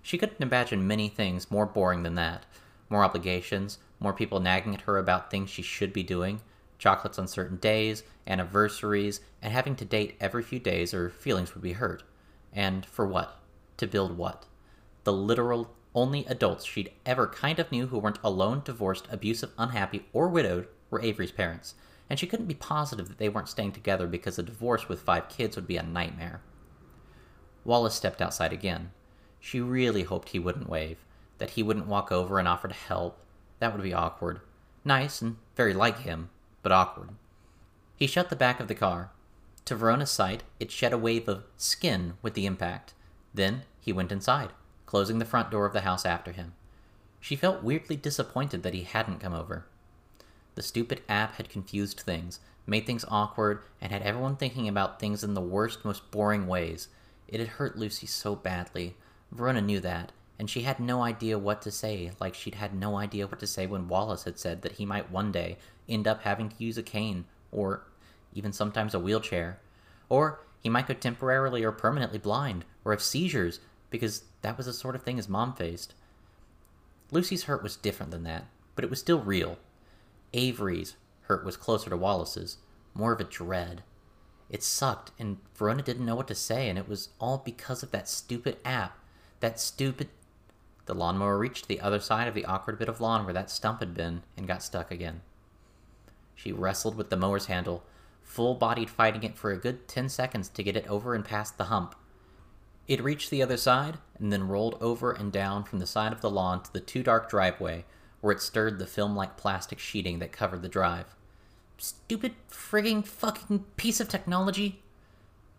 She 0.02 0.18
couldn't 0.18 0.42
imagine 0.42 0.88
many 0.88 1.10
things 1.10 1.52
more 1.52 1.66
boring 1.66 2.04
than 2.04 2.16
that 2.16 2.46
more 2.90 3.04
obligations, 3.04 3.80
more 4.00 4.14
people 4.14 4.40
nagging 4.40 4.74
at 4.74 4.82
her 4.82 4.98
about 4.98 5.30
things 5.30 5.50
she 5.50 5.62
should 5.62 5.92
be 5.92 6.04
doing, 6.04 6.42
chocolates 6.78 7.20
on 7.20 7.28
certain 7.28 7.58
days, 7.58 8.04
anniversaries, 8.26 9.20
and 9.42 9.52
having 9.52 9.76
to 9.76 9.86
date 9.86 10.16
every 10.20 10.44
few 10.44 10.60
days 10.60 10.94
or 10.94 11.10
feelings 11.10 11.54
would 11.54 11.64
be 11.64 11.74
hurt. 11.74 12.04
And 12.54 12.86
for 12.86 13.06
what? 13.06 13.40
To 13.78 13.88
build 13.88 14.18
what? 14.18 14.46
The 15.08 15.14
literal 15.14 15.74
only 15.96 16.26
adults 16.26 16.66
she'd 16.66 16.92
ever 17.06 17.28
kind 17.28 17.60
of 17.60 17.72
knew 17.72 17.88
who 17.88 17.98
weren't 17.98 18.20
alone, 18.26 18.62
divorced, 18.66 19.08
abusive, 19.10 19.52
unhappy, 19.58 20.06
or 20.12 20.28
widowed 20.28 20.68
were 20.90 21.00
Avery's 21.00 21.32
parents, 21.32 21.76
and 22.10 22.20
she 22.20 22.28
couldn't 22.28 22.48
be 22.48 22.54
positive 22.54 23.08
that 23.08 23.18
they 23.18 23.30
weren't 23.30 23.48
staying 23.48 23.72
together 23.72 24.06
because 24.06 24.38
a 24.38 24.44
divorce 24.44 24.90
with 24.90 25.00
five 25.00 25.30
kids 25.30 25.56
would 25.56 25.66
be 25.66 25.78
a 25.78 25.82
nightmare. 25.82 26.42
Wallace 27.64 27.96
stepped 27.96 28.22
outside 28.22 28.52
again. 28.52 28.92
She 29.40 29.62
really 29.62 30.04
hoped 30.04 30.28
he 30.28 30.40
wouldn't 30.40 30.68
wave, 30.68 31.06
that 31.38 31.52
he 31.52 31.64
wouldn't 31.64 31.88
walk 31.88 32.12
over 32.12 32.38
and 32.38 32.46
offer 32.46 32.68
to 32.68 32.74
help. 32.74 33.18
That 33.60 33.72
would 33.72 33.84
be 33.84 33.94
awkward. 33.94 34.42
Nice 34.84 35.22
and 35.22 35.38
very 35.56 35.74
like 35.74 36.00
him, 36.00 36.32
but 36.64 36.74
awkward. 36.74 37.12
He 37.96 38.08
shut 38.08 38.30
the 38.30 38.36
back 38.36 38.60
of 38.60 38.68
the 38.68 38.76
car. 38.76 39.12
To 39.64 39.76
Verona's 39.78 40.12
sight, 40.12 40.44
it 40.60 40.70
shed 40.70 40.92
a 40.92 40.98
wave 40.98 41.30
of 41.30 41.46
skin 41.56 42.16
with 42.22 42.34
the 42.34 42.46
impact. 42.46 42.94
Then 43.34 43.62
he 43.80 43.94
went 43.94 44.12
inside, 44.12 44.50
closing 44.88 45.20
the 45.20 45.26
front 45.26 45.52
door 45.52 45.68
of 45.68 45.74
the 45.74 45.82
house 45.82 46.06
after 46.06 46.32
him. 46.32 46.54
She 47.20 47.36
felt 47.36 47.62
weirdly 47.62 47.96
disappointed 47.96 48.64
that 48.64 48.74
he 48.74 48.84
hadn't 48.84 49.20
come 49.20 49.34
over. 49.34 49.66
The 50.56 50.64
stupid 50.64 51.04
app 51.08 51.36
had 51.36 51.50
confused 51.50 52.00
things, 52.00 52.40
made 52.66 52.88
things 52.88 53.06
awkward, 53.10 53.62
and 53.80 53.92
had 53.92 54.02
everyone 54.02 54.38
thinking 54.38 54.68
about 54.68 55.00
things 55.00 55.24
in 55.24 55.36
the 55.36 55.42
worst, 55.42 55.86
most 55.86 56.10
boring 56.10 56.48
ways. 56.48 56.88
It 57.28 57.40
had 57.40 57.50
hurt 57.50 57.78
Lucy 57.78 58.08
so 58.08 58.36
badly. 58.36 58.96
Verona 59.32 59.62
knew 59.62 59.80
that, 59.82 60.14
and 60.40 60.50
she 60.50 60.62
had 60.62 60.80
no 60.80 61.04
idea 61.04 61.38
what 61.38 61.62
to 61.64 61.72
say, 61.72 62.12
like 62.20 62.34
she'd 62.34 62.56
had 62.56 62.74
no 62.74 62.98
idea 62.98 63.28
what 63.28 63.40
to 63.42 63.48
say 63.48 63.68
when 63.68 63.88
Wallace 63.88 64.24
had 64.24 64.40
said 64.40 64.62
that 64.62 64.74
he 64.74 64.86
might 64.86 65.12
one 65.12 65.32
day 65.32 65.58
end 65.90 66.08
up 66.08 66.22
having 66.22 66.50
to 66.50 66.64
use 66.64 66.78
a 66.78 66.84
cane, 66.84 67.26
or 67.52 67.84
even 68.34 68.54
sometimes 68.54 68.94
a 68.94 69.00
wheelchair, 69.00 69.60
or 70.10 70.40
he 70.60 70.70
might 70.70 70.88
go 70.88 70.94
temporarily 70.94 71.64
or 71.64 71.72
permanently 71.72 72.20
blind, 72.20 72.66
or 72.86 72.92
have 72.92 73.02
seizures, 73.02 73.60
because 73.90 74.24
that 74.42 74.58
was 74.58 74.66
the 74.66 74.74
sort 74.74 74.96
of 74.96 75.04
thing 75.04 75.18
his 75.18 75.30
mom 75.30 75.54
faced. 75.54 75.94
Lucy's 77.12 77.44
hurt 77.44 77.64
was 77.64 77.76
different 77.76 78.12
than 78.12 78.24
that, 78.24 78.46
but 78.76 78.84
it 78.84 78.90
was 78.90 79.00
still 79.00 79.20
real. 79.20 79.58
Avery's 80.34 80.96
hurt 81.22 81.46
was 81.46 81.58
closer 81.58 81.90
to 81.90 81.98
Wallace's, 81.98 82.58
more 82.94 83.14
of 83.14 83.20
a 83.20 83.26
dread. 83.26 83.84
It 84.50 84.64
sucked, 84.64 85.12
and 85.20 85.38
Verona 85.56 85.82
didn't 85.82 86.06
know 86.06 86.16
what 86.16 86.28
to 86.30 86.36
say, 86.36 86.70
and 86.70 86.78
it 86.78 86.88
was 86.88 87.10
all 87.20 87.38
because 87.38 87.84
of 87.84 87.92
that 87.92 88.08
stupid 88.08 88.58
app. 88.64 88.98
That 89.40 89.60
stupid. 89.60 90.10
The 90.86 90.94
lawnmower 90.94 91.38
reached 91.38 91.68
the 91.68 91.82
other 91.82 92.00
side 92.00 92.30
of 92.30 92.34
the 92.34 92.46
awkward 92.46 92.80
bit 92.80 92.88
of 92.88 93.02
lawn 93.02 93.26
where 93.26 93.34
that 93.34 93.52
stump 93.52 93.82
had 93.82 93.94
been 93.94 94.24
and 94.38 94.48
got 94.48 94.64
stuck 94.64 94.90
again. 94.90 95.22
She 96.34 96.54
wrestled 96.54 96.96
with 96.96 97.10
the 97.10 97.18
mower's 97.18 97.48
handle, 97.48 97.84
full 98.24 98.56
bodied 98.56 98.90
fighting 98.90 99.24
it 99.24 99.38
for 99.38 99.52
a 99.52 99.58
good 99.58 99.88
ten 99.88 100.08
seconds 100.08 100.48
to 100.50 100.64
get 100.64 100.78
it 100.78 100.88
over 100.88 101.14
and 101.14 101.26
past 101.26 101.58
the 101.58 101.66
hump. 101.66 101.96
It 102.88 103.04
reached 103.04 103.30
the 103.30 103.44
other 103.44 103.58
side 103.58 103.98
and 104.18 104.32
then 104.32 104.48
rolled 104.48 104.78
over 104.82 105.12
and 105.12 105.32
down 105.32 105.64
from 105.64 105.80
the 105.80 105.86
side 105.86 106.14
of 106.14 106.22
the 106.22 106.30
lawn 106.30 106.64
to 106.64 106.72
the 106.72 106.80
too 106.80 107.04
dark 107.04 107.30
driveway, 107.30 107.86
where 108.22 108.34
it 108.34 108.42
stirred 108.42 108.80
the 108.80 108.88
film 108.88 109.16
like 109.16 109.38
plastic 109.38 109.80
sheeting 109.80 110.20
that 110.20 110.32
covered 110.32 110.62
the 110.62 110.70
drive. 110.70 111.16
Stupid 111.78 112.34
frigging 112.50 113.06
fucking 113.06 113.66
piece 113.76 114.00
of 114.00 114.08
technology! 114.08 114.82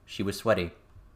She 0.06 0.23
was 0.23 0.38
sweaty. 0.38 0.73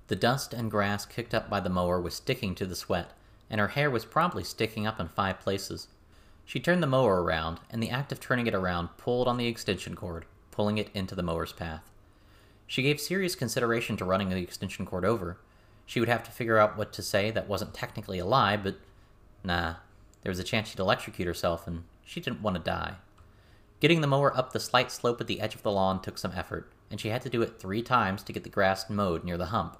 The 0.09 0.17
dust 0.17 0.53
and 0.53 0.71
grass 0.71 1.07
kicked 1.07 1.35
up 1.35 1.49
by 1.49 1.61
the 1.61 1.71
mower 1.71 2.01
was 2.01 2.15
sticking 2.15 2.55
to 2.57 2.67
the 2.67 2.77
sweat, 2.77 3.13
and 3.49 3.61
her 3.61 3.69
hair 3.69 3.91
was 3.91 4.05
probably 4.05 4.45
sticking 4.45 4.87
up 4.87 5.01
in 5.01 5.09
five 5.09 5.41
places. 5.41 5.89
She 6.45 6.61
turned 6.61 6.83
the 6.83 6.87
mower 6.87 7.23
around, 7.23 7.61
and 7.71 7.83
the 7.83 7.91
act 7.91 8.13
of 8.13 8.21
turning 8.21 8.47
it 8.47 8.55
around 8.55 8.91
pulled 8.99 9.29
on 9.29 9.39
the 9.39 9.47
extension 9.47 9.97
cord, 9.97 10.27
pulling 10.51 10.77
it 10.77 10.91
into 10.93 11.15
the 11.15 11.23
mower's 11.23 11.53
path. 11.53 11.91
She 12.67 12.83
gave 12.83 13.01
serious 13.01 13.35
consideration 13.35 13.97
to 13.97 14.05
running 14.05 14.29
the 14.29 14.37
extension 14.37 14.85
cord 14.85 15.05
over. 15.05 15.39
She 15.87 16.01
would 16.01 16.09
have 16.09 16.23
to 16.25 16.31
figure 16.31 16.59
out 16.59 16.77
what 16.77 16.93
to 16.95 17.03
say 17.03 17.31
that 17.31 17.49
wasn't 17.49 17.75
technically 17.75 18.19
a 18.19 18.25
lie, 18.25 18.57
but 18.57 18.77
nah, 19.45 19.75
there 20.23 20.31
was 20.31 20.39
a 20.39 20.45
chance 20.45 20.69
she'd 20.69 20.79
electrocute 20.79 21.27
herself, 21.27 21.67
and 21.67 21.85
she 22.05 22.21
didn't 22.21 22.43
want 22.43 22.57
to 22.57 22.63
die. 22.63 22.97
Getting 23.81 24.01
the 24.01 24.07
mower 24.07 24.37
up 24.37 24.53
the 24.53 24.61
slight 24.61 24.93
slope 24.93 25.21
at 25.21 25.27
the 25.27 25.41
edge 25.41 25.55
of 25.55 25.63
the 25.63 25.73
lawn 25.73 26.01
took 26.01 26.17
some 26.17 26.33
effort, 26.37 26.73
and 26.91 27.01
she 27.01 27.09
had 27.09 27.23
to 27.23 27.31
do 27.31 27.43
it 27.43 27.59
three 27.59 27.83
times 27.83 28.23
to 28.23 28.33
get 28.33 28.45
the 28.45 28.49
grass 28.49 28.89
mowed 28.89 29.25
near 29.25 29.37
the 29.37 29.47
hump. 29.47 29.77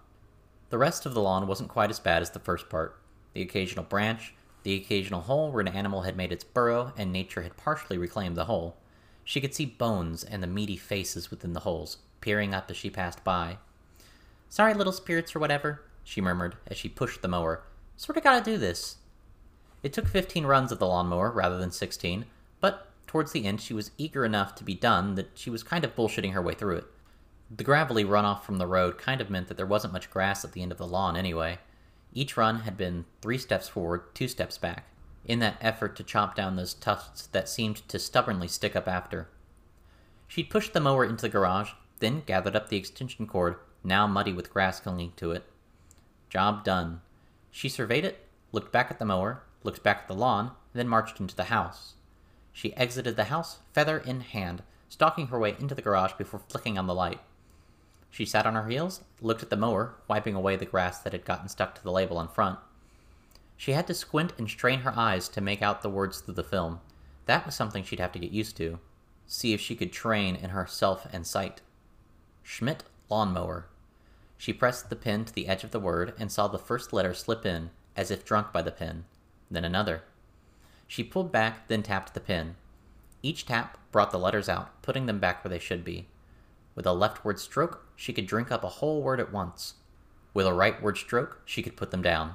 The 0.71 0.79
rest 0.79 1.07
of 1.07 1.15
the 1.15 1.21
lawn 1.21 1.47
wasn't 1.47 1.69
quite 1.69 1.91
as 1.91 2.01
bad 2.01 2.23
as 2.23 2.31
the 2.31 2.41
first 2.41 2.69
part. 2.69 2.99
The 3.35 3.43
occasional 3.43 3.85
branch, 3.85 4.35
the 4.63 4.75
occasional 4.75 5.21
hole 5.21 5.53
where 5.53 5.61
an 5.61 5.69
animal 5.69 6.03
had 6.03 6.17
made 6.17 6.33
its 6.33 6.45
burrow 6.45 6.93
and 6.97 7.13
nature 7.13 7.43
had 7.43 7.57
partially 7.57 7.99
reclaimed 7.99 8.37
the 8.37 8.47
hole. 8.47 8.77
She 9.25 9.41
could 9.41 9.55
see 9.55 9.67
bones 9.67 10.25
and 10.25 10.43
the 10.43 10.47
meaty 10.47 10.77
faces 10.77 11.31
within 11.31 11.53
the 11.53 11.61
holes, 11.61 11.99
peering 12.21 12.55
up 12.55 12.71
as 12.71 12.77
she 12.77 12.91
passed 12.91 13.23
by. 13.23 13.59
Sorry, 14.49 14.75
little 14.75 14.93
spirits 14.93 15.37
or 15.37 15.39
whatever, 15.39 15.83
she 16.05 16.21
murmured 16.21 16.57
as 16.67 16.77
she 16.77 16.89
pushed 16.89 17.23
the 17.23 17.29
mower. 17.29 17.63
Sorta 17.97 18.21
gotta 18.21 18.45
do 18.45 18.59
this. 18.59 18.97
It 19.83 19.93
took 19.93 20.07
fifteen 20.07 20.47
runs 20.47 20.73
of 20.73 20.79
the 20.79 20.87
lawnmower 20.87 21.31
rather 21.31 21.59
than 21.59 21.71
sixteen, 21.71 22.27
but 22.61 22.93
Towards 23.13 23.33
the 23.33 23.45
end, 23.45 23.61
she 23.61 23.75
was 23.75 23.91
eager 23.99 24.25
enough 24.25 24.55
to 24.55 24.65
be 24.65 24.75
done 24.75 25.17
that 25.17 25.33
she 25.35 25.51
was 25.51 25.63
kind 25.63 25.85
of 25.85 25.95
bullshitting 25.95 26.33
her 26.33 26.41
way 26.41 26.55
through 26.55 26.79
it. 26.79 26.87
The 27.55 27.63
gravelly 27.63 28.07
runoff 28.07 28.43
from 28.43 28.57
the 28.57 28.67
road 28.67 28.97
kind 28.97 29.21
of 29.21 29.29
meant 29.29 29.49
that 29.49 29.59
there 29.59 29.67
wasn't 29.67 29.93
much 29.93 30.09
grass 30.09 30.47
at 30.47 30.53
the 30.53 30.63
end 30.63 30.73
of 30.73 30.79
the 30.79 30.87
lawn 30.87 31.15
anyway. 31.15 31.59
Each 32.15 32.39
run 32.39 32.61
had 32.61 32.79
been 32.79 33.05
three 33.21 33.37
steps 33.37 33.69
forward, 33.69 34.15
two 34.15 34.29
steps 34.29 34.57
back, 34.57 34.87
in 35.27 35.41
that 35.41 35.59
effort 35.61 35.95
to 35.97 36.03
chop 36.03 36.35
down 36.35 36.57
those 36.57 36.73
tufts 36.73 37.27
that 37.27 37.51
seemed 37.51 37.87
to 37.89 37.99
stubbornly 37.99 38.49
stick 38.49 38.75
up 38.75 38.89
after. 38.89 39.29
She'd 40.27 40.49
pushed 40.49 40.73
the 40.73 40.81
mower 40.81 41.05
into 41.05 41.21
the 41.21 41.29
garage, 41.29 41.73
then 41.99 42.23
gathered 42.25 42.57
up 42.57 42.71
the 42.71 42.79
extension 42.79 43.27
cord, 43.27 43.57
now 43.85 44.07
muddy 44.07 44.33
with 44.33 44.51
grass 44.51 44.81
clinging 44.81 45.13
to 45.17 45.33
it. 45.33 45.45
Job 46.33 46.65
done. 46.65 47.03
She 47.51 47.69
surveyed 47.69 48.07
it, 48.07 48.27
looked 48.53 48.73
back 48.73 48.91
at 48.91 48.99
the 48.99 49.05
mower, 49.05 49.43
looked 49.65 49.83
back 49.83 49.99
at 49.99 50.09
the 50.09 50.15
lawn, 50.15 50.53
then 50.73 50.89
marched 50.89 51.21
into 51.21 51.37
the 51.37 51.53
house. 51.53 51.93
She 52.55 52.75
exited 52.75 53.17
the 53.17 53.25
house, 53.25 53.59
feather 53.75 53.99
in 53.99 54.23
hand, 54.23 54.63
stalking 54.89 55.27
her 55.27 55.39
way 55.39 55.55
into 55.61 55.75
the 55.75 55.83
garage 55.83 56.15
before 56.15 56.41
flicking 56.49 56.79
on 56.79 56.87
the 56.87 56.95
light. 56.95 57.21
She 58.09 58.25
sat 58.25 58.47
on 58.47 58.55
her 58.55 58.67
heels, 58.67 59.03
looked 59.21 59.43
at 59.43 59.51
the 59.51 59.59
mower, 59.59 59.97
wiping 60.09 60.35
away 60.35 60.57
the 60.57 60.65
grass 60.65 61.01
that 61.01 61.13
had 61.13 61.27
gotten 61.27 61.51
stuck 61.51 61.75
to 61.75 61.83
the 61.83 61.93
label 61.93 62.17
on 62.17 62.29
front. 62.29 62.59
She 63.59 63.73
had 63.73 63.87
to 63.89 63.95
squint 63.95 64.33
and 64.39 64.49
strain 64.49 64.81
her 64.81 64.95
eyes 64.97 65.29
to 65.29 65.43
make 65.43 65.61
out 65.61 65.83
the 65.83 65.91
words 65.91 66.23
through 66.23 66.37
the 66.37 66.43
film. 66.43 66.81
That 67.27 67.45
was 67.45 67.55
something 67.55 67.85
she'd 67.85 68.01
have 68.01 68.13
to 68.13 68.19
get 68.19 68.33
used 68.33 68.57
to. 68.57 68.79
See 69.27 69.53
if 69.53 69.61
she 69.61 69.77
could 69.77 69.93
train 69.93 70.37
in 70.37 70.49
herself 70.49 71.07
and 71.13 71.27
sight. 71.27 71.61
Schmidt 72.43 72.85
lawnmower. 73.11 73.67
She 74.43 74.53
pressed 74.53 74.91
the 74.91 74.97
pen 74.97 75.25
to 75.25 75.33
the 75.33 75.47
edge 75.47 75.63
of 75.63 75.71
the 75.71 75.79
word 75.79 76.15
and 76.19 76.33
saw 76.33 76.49
the 76.49 76.59
first 76.59 76.93
letter 76.93 77.15
slip 77.15 77.47
in, 77.47 77.71
as 77.95 78.11
if 78.11 78.25
drunk 78.25 78.53
by 78.53 78.61
the 78.61 78.73
pen, 78.73 79.05
then 79.49 79.65
another. 79.65 80.03
She 80.89 81.05
pulled 81.05 81.31
back, 81.31 81.69
then 81.69 81.85
tapped 81.85 82.13
the 82.13 82.19
pen. 82.19 82.57
Each 83.23 83.47
tap 83.47 83.79
brought 83.93 84.11
the 84.11 84.19
letters 84.19 84.49
out, 84.49 84.83
putting 84.83 85.07
them 85.07 85.21
back 85.21 85.45
where 85.45 85.51
they 85.51 85.61
should 85.61 85.85
be. 85.85 86.09
With 86.75 86.87
a 86.87 86.93
leftward 86.93 87.39
stroke, 87.39 87.87
she 87.95 88.13
could 88.13 88.27
drink 88.27 88.51
up 88.51 88.65
a 88.65 88.81
whole 88.81 89.01
word 89.01 89.21
at 89.21 89.33
once. 89.33 89.75
With 90.35 90.49
a 90.49 90.51
rightward 90.51 90.97
stroke, 90.97 91.41
she 91.45 91.63
could 91.63 91.77
put 91.77 91.93
them 91.93 92.03
down. 92.03 92.35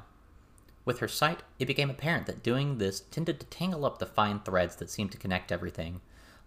With 0.86 1.00
her 1.00 1.10
sight, 1.10 1.44
it 1.60 1.66
became 1.66 1.90
apparent 1.90 2.26
that 2.28 2.42
doing 2.42 2.78
this 2.78 3.02
tended 3.02 3.38
to 3.42 3.48
tangle 3.48 3.84
up 3.84 4.00
the 4.00 4.06
fine 4.06 4.40
threads 4.40 4.78
that 4.78 4.90
seemed 4.90 5.12
to 5.12 5.18
connect 5.18 5.52
everything, 5.52 6.00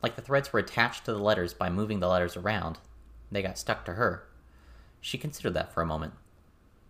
like 0.03 0.17
the 0.17 0.23
threads 0.23 0.55
were 0.55 0.61
attached 0.61 1.05
to 1.05 1.13
the 1.13 1.19
letters 1.19 1.53
by 1.53 1.69
moving 1.69 2.01
the 2.01 2.09
letters 2.09 2.35
around. 2.35 2.79
They 3.31 3.43
got 3.43 3.59
stuck 3.59 3.85
to 3.85 3.93
her. 3.93 4.25
She 5.01 5.19
considered 5.19 5.55
that 5.55 5.73
for 5.73 5.83
a 5.83 5.87
moment. 5.87 6.15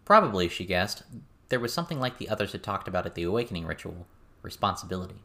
Probably, 0.04 0.48
she 0.48 0.64
guessed, 0.64 1.02
there 1.48 1.60
was 1.60 1.72
something 1.72 2.00
like 2.00 2.18
the 2.18 2.28
others 2.28 2.52
had 2.52 2.62
talked 2.62 2.88
about 2.88 3.06
at 3.06 3.14
the 3.14 3.22
awakening 3.22 3.66
ritual 3.66 4.06
responsibility. 4.42 5.22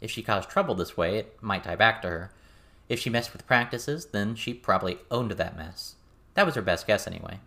If 0.00 0.10
she 0.10 0.22
caused 0.22 0.48
trouble 0.48 0.74
this 0.74 0.96
way, 0.96 1.18
it 1.18 1.42
might 1.42 1.64
tie 1.64 1.76
back 1.76 2.02
to 2.02 2.08
her. 2.08 2.32
If 2.88 3.00
she 3.00 3.10
messed 3.10 3.32
with 3.32 3.46
practices, 3.46 4.06
then 4.06 4.34
she 4.34 4.54
probably 4.54 4.98
owned 5.10 5.32
that 5.32 5.56
mess. 5.56 5.96
That 6.34 6.46
was 6.46 6.54
her 6.54 6.62
best 6.62 6.86
guess, 6.86 7.06
anyway. 7.06 7.40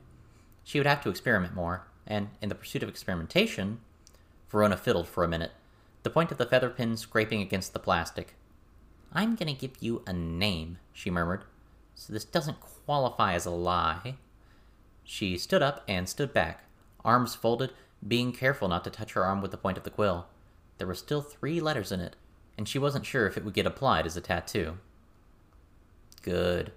She 0.63 0.77
would 0.77 0.85
have 0.85 1.01
to 1.03 1.09
experiment 1.09 1.55
more, 1.55 1.87
and 2.05 2.29
in 2.41 2.49
the 2.49 2.55
pursuit 2.55 2.83
of 2.83 2.89
experimentation, 2.89 3.79
Verona 4.49 4.77
fiddled 4.77 5.07
for 5.07 5.23
a 5.23 5.27
minute, 5.27 5.51
the 6.03 6.09
point 6.09 6.31
of 6.31 6.37
the 6.37 6.45
feather 6.45 6.69
pin 6.69 6.97
scraping 6.97 7.41
against 7.41 7.73
the 7.73 7.79
plastic. 7.79 8.35
I'm 9.13 9.37
to 9.37 9.53
give 9.53 9.77
you 9.79 10.03
a 10.05 10.13
name, 10.13 10.77
she 10.93 11.09
murmured, 11.09 11.45
so 11.95 12.11
this 12.11 12.25
doesn't 12.25 12.59
qualify 12.59 13.33
as 13.33 13.45
a 13.45 13.51
lie. 13.51 14.15
She 15.03 15.37
stood 15.37 15.61
up 15.61 15.83
and 15.87 16.07
stood 16.07 16.33
back, 16.33 16.65
arms 17.03 17.35
folded, 17.35 17.71
being 18.07 18.31
careful 18.31 18.67
not 18.67 18.83
to 18.83 18.89
touch 18.89 19.13
her 19.13 19.23
arm 19.23 19.41
with 19.41 19.51
the 19.51 19.57
point 19.57 19.77
of 19.77 19.83
the 19.83 19.89
quill 19.89 20.27
there 20.81 20.87
were 20.87 20.95
still 20.95 21.21
three 21.21 21.61
letters 21.61 21.91
in 21.91 21.99
it, 21.99 22.15
and 22.57 22.67
she 22.67 22.79
wasn't 22.79 23.05
sure 23.05 23.27
if 23.27 23.37
it 23.37 23.45
would 23.45 23.53
get 23.53 23.67
applied 23.67 24.07
as 24.07 24.17
a 24.17 24.21
tattoo. 24.21 24.79
Good. 26.23 26.71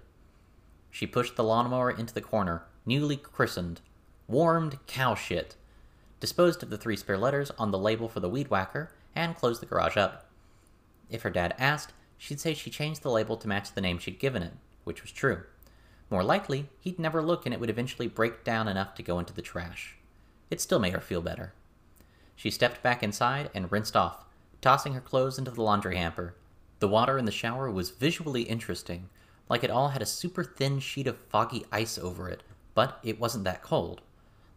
She 0.91 1.07
pushed 1.07 1.35
the 1.35 1.43
lawnmower 1.43 1.89
into 1.89 2.13
the 2.13 2.21
corner, 2.21 2.61
newly 2.85 3.17
christened 3.17 3.81
Warmed 4.27 4.77
Cow 4.85 5.15
Shit, 5.15 5.55
disposed 6.19 6.61
of 6.61 6.69
the 6.69 6.77
three 6.77 6.95
spare 6.95 7.17
letters 7.17 7.49
on 7.57 7.71
the 7.71 7.79
label 7.79 8.07
for 8.07 8.19
the 8.19 8.29
weed 8.29 8.51
whacker, 8.51 8.91
and 9.15 9.35
closed 9.35 9.59
the 9.59 9.65
garage 9.65 9.97
up. 9.97 10.29
If 11.09 11.23
her 11.23 11.31
dad 11.31 11.55
asked, 11.57 11.91
she'd 12.15 12.39
say 12.39 12.53
she 12.53 12.69
changed 12.69 13.01
the 13.01 13.09
label 13.09 13.37
to 13.37 13.47
match 13.47 13.73
the 13.73 13.81
name 13.81 13.97
she'd 13.97 14.19
given 14.19 14.43
it, 14.43 14.53
which 14.83 15.01
was 15.01 15.11
true. 15.11 15.45
More 16.09 16.23
likely, 16.23 16.69
he'd 16.79 16.99
never 16.99 17.21
look 17.21 17.45
and 17.45 17.53
it 17.53 17.59
would 17.59 17.69
eventually 17.69 18.07
break 18.07 18.43
down 18.43 18.67
enough 18.67 18.93
to 18.95 19.03
go 19.03 19.19
into 19.19 19.33
the 19.33 19.41
trash. 19.41 19.97
It 20.51 20.61
still 20.61 20.79
made 20.79 20.93
her 20.93 21.01
feel 21.01 21.21
better. 21.21 21.53
She 22.35 22.51
stepped 22.51 22.83
back 22.83 23.01
inside 23.01 23.49
and 23.53 23.71
rinsed 23.71 23.95
off, 23.95 24.25
tossing 24.61 24.93
her 24.93 25.01
clothes 25.01 25.37
into 25.37 25.51
the 25.51 25.61
laundry 25.61 25.95
hamper. 25.95 26.35
The 26.79 26.87
water 26.87 27.17
in 27.17 27.25
the 27.25 27.31
shower 27.31 27.71
was 27.71 27.89
visually 27.89 28.43
interesting, 28.43 29.09
like 29.49 29.63
it 29.63 29.71
all 29.71 29.89
had 29.89 30.01
a 30.01 30.05
super 30.05 30.43
thin 30.43 30.79
sheet 30.79 31.07
of 31.07 31.17
foggy 31.29 31.65
ice 31.71 31.97
over 31.97 32.29
it, 32.29 32.43
but 32.73 32.99
it 33.03 33.19
wasn't 33.19 33.45
that 33.45 33.63
cold. 33.63 34.01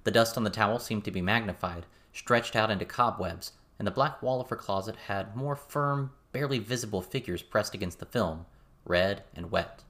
The 0.05 0.11
dust 0.11 0.37
on 0.37 0.45
the 0.45 0.51
towel 0.51 0.79
seemed 0.79 1.05
to 1.05 1.11
be 1.11 1.23
magnified, 1.23 1.87
stretched 2.13 2.57
out 2.57 2.71
into 2.71 2.85
cobwebs, 2.85 3.53
and 3.79 3.87
the 3.87 3.93
black 3.93 4.21
wall 4.23 4.41
of 4.41 4.49
her 4.49 4.57
closet 4.57 4.97
had 5.07 5.37
more 5.37 5.57
firm, 5.57 6.11
barely 6.33 6.59
visible 6.59 7.03
figures 7.03 7.43
pressed 7.43 7.75
against 7.75 8.01
the 8.01 8.07
film, 8.07 8.47
red 8.85 9.23
and 9.35 9.51
wet. 9.51 9.85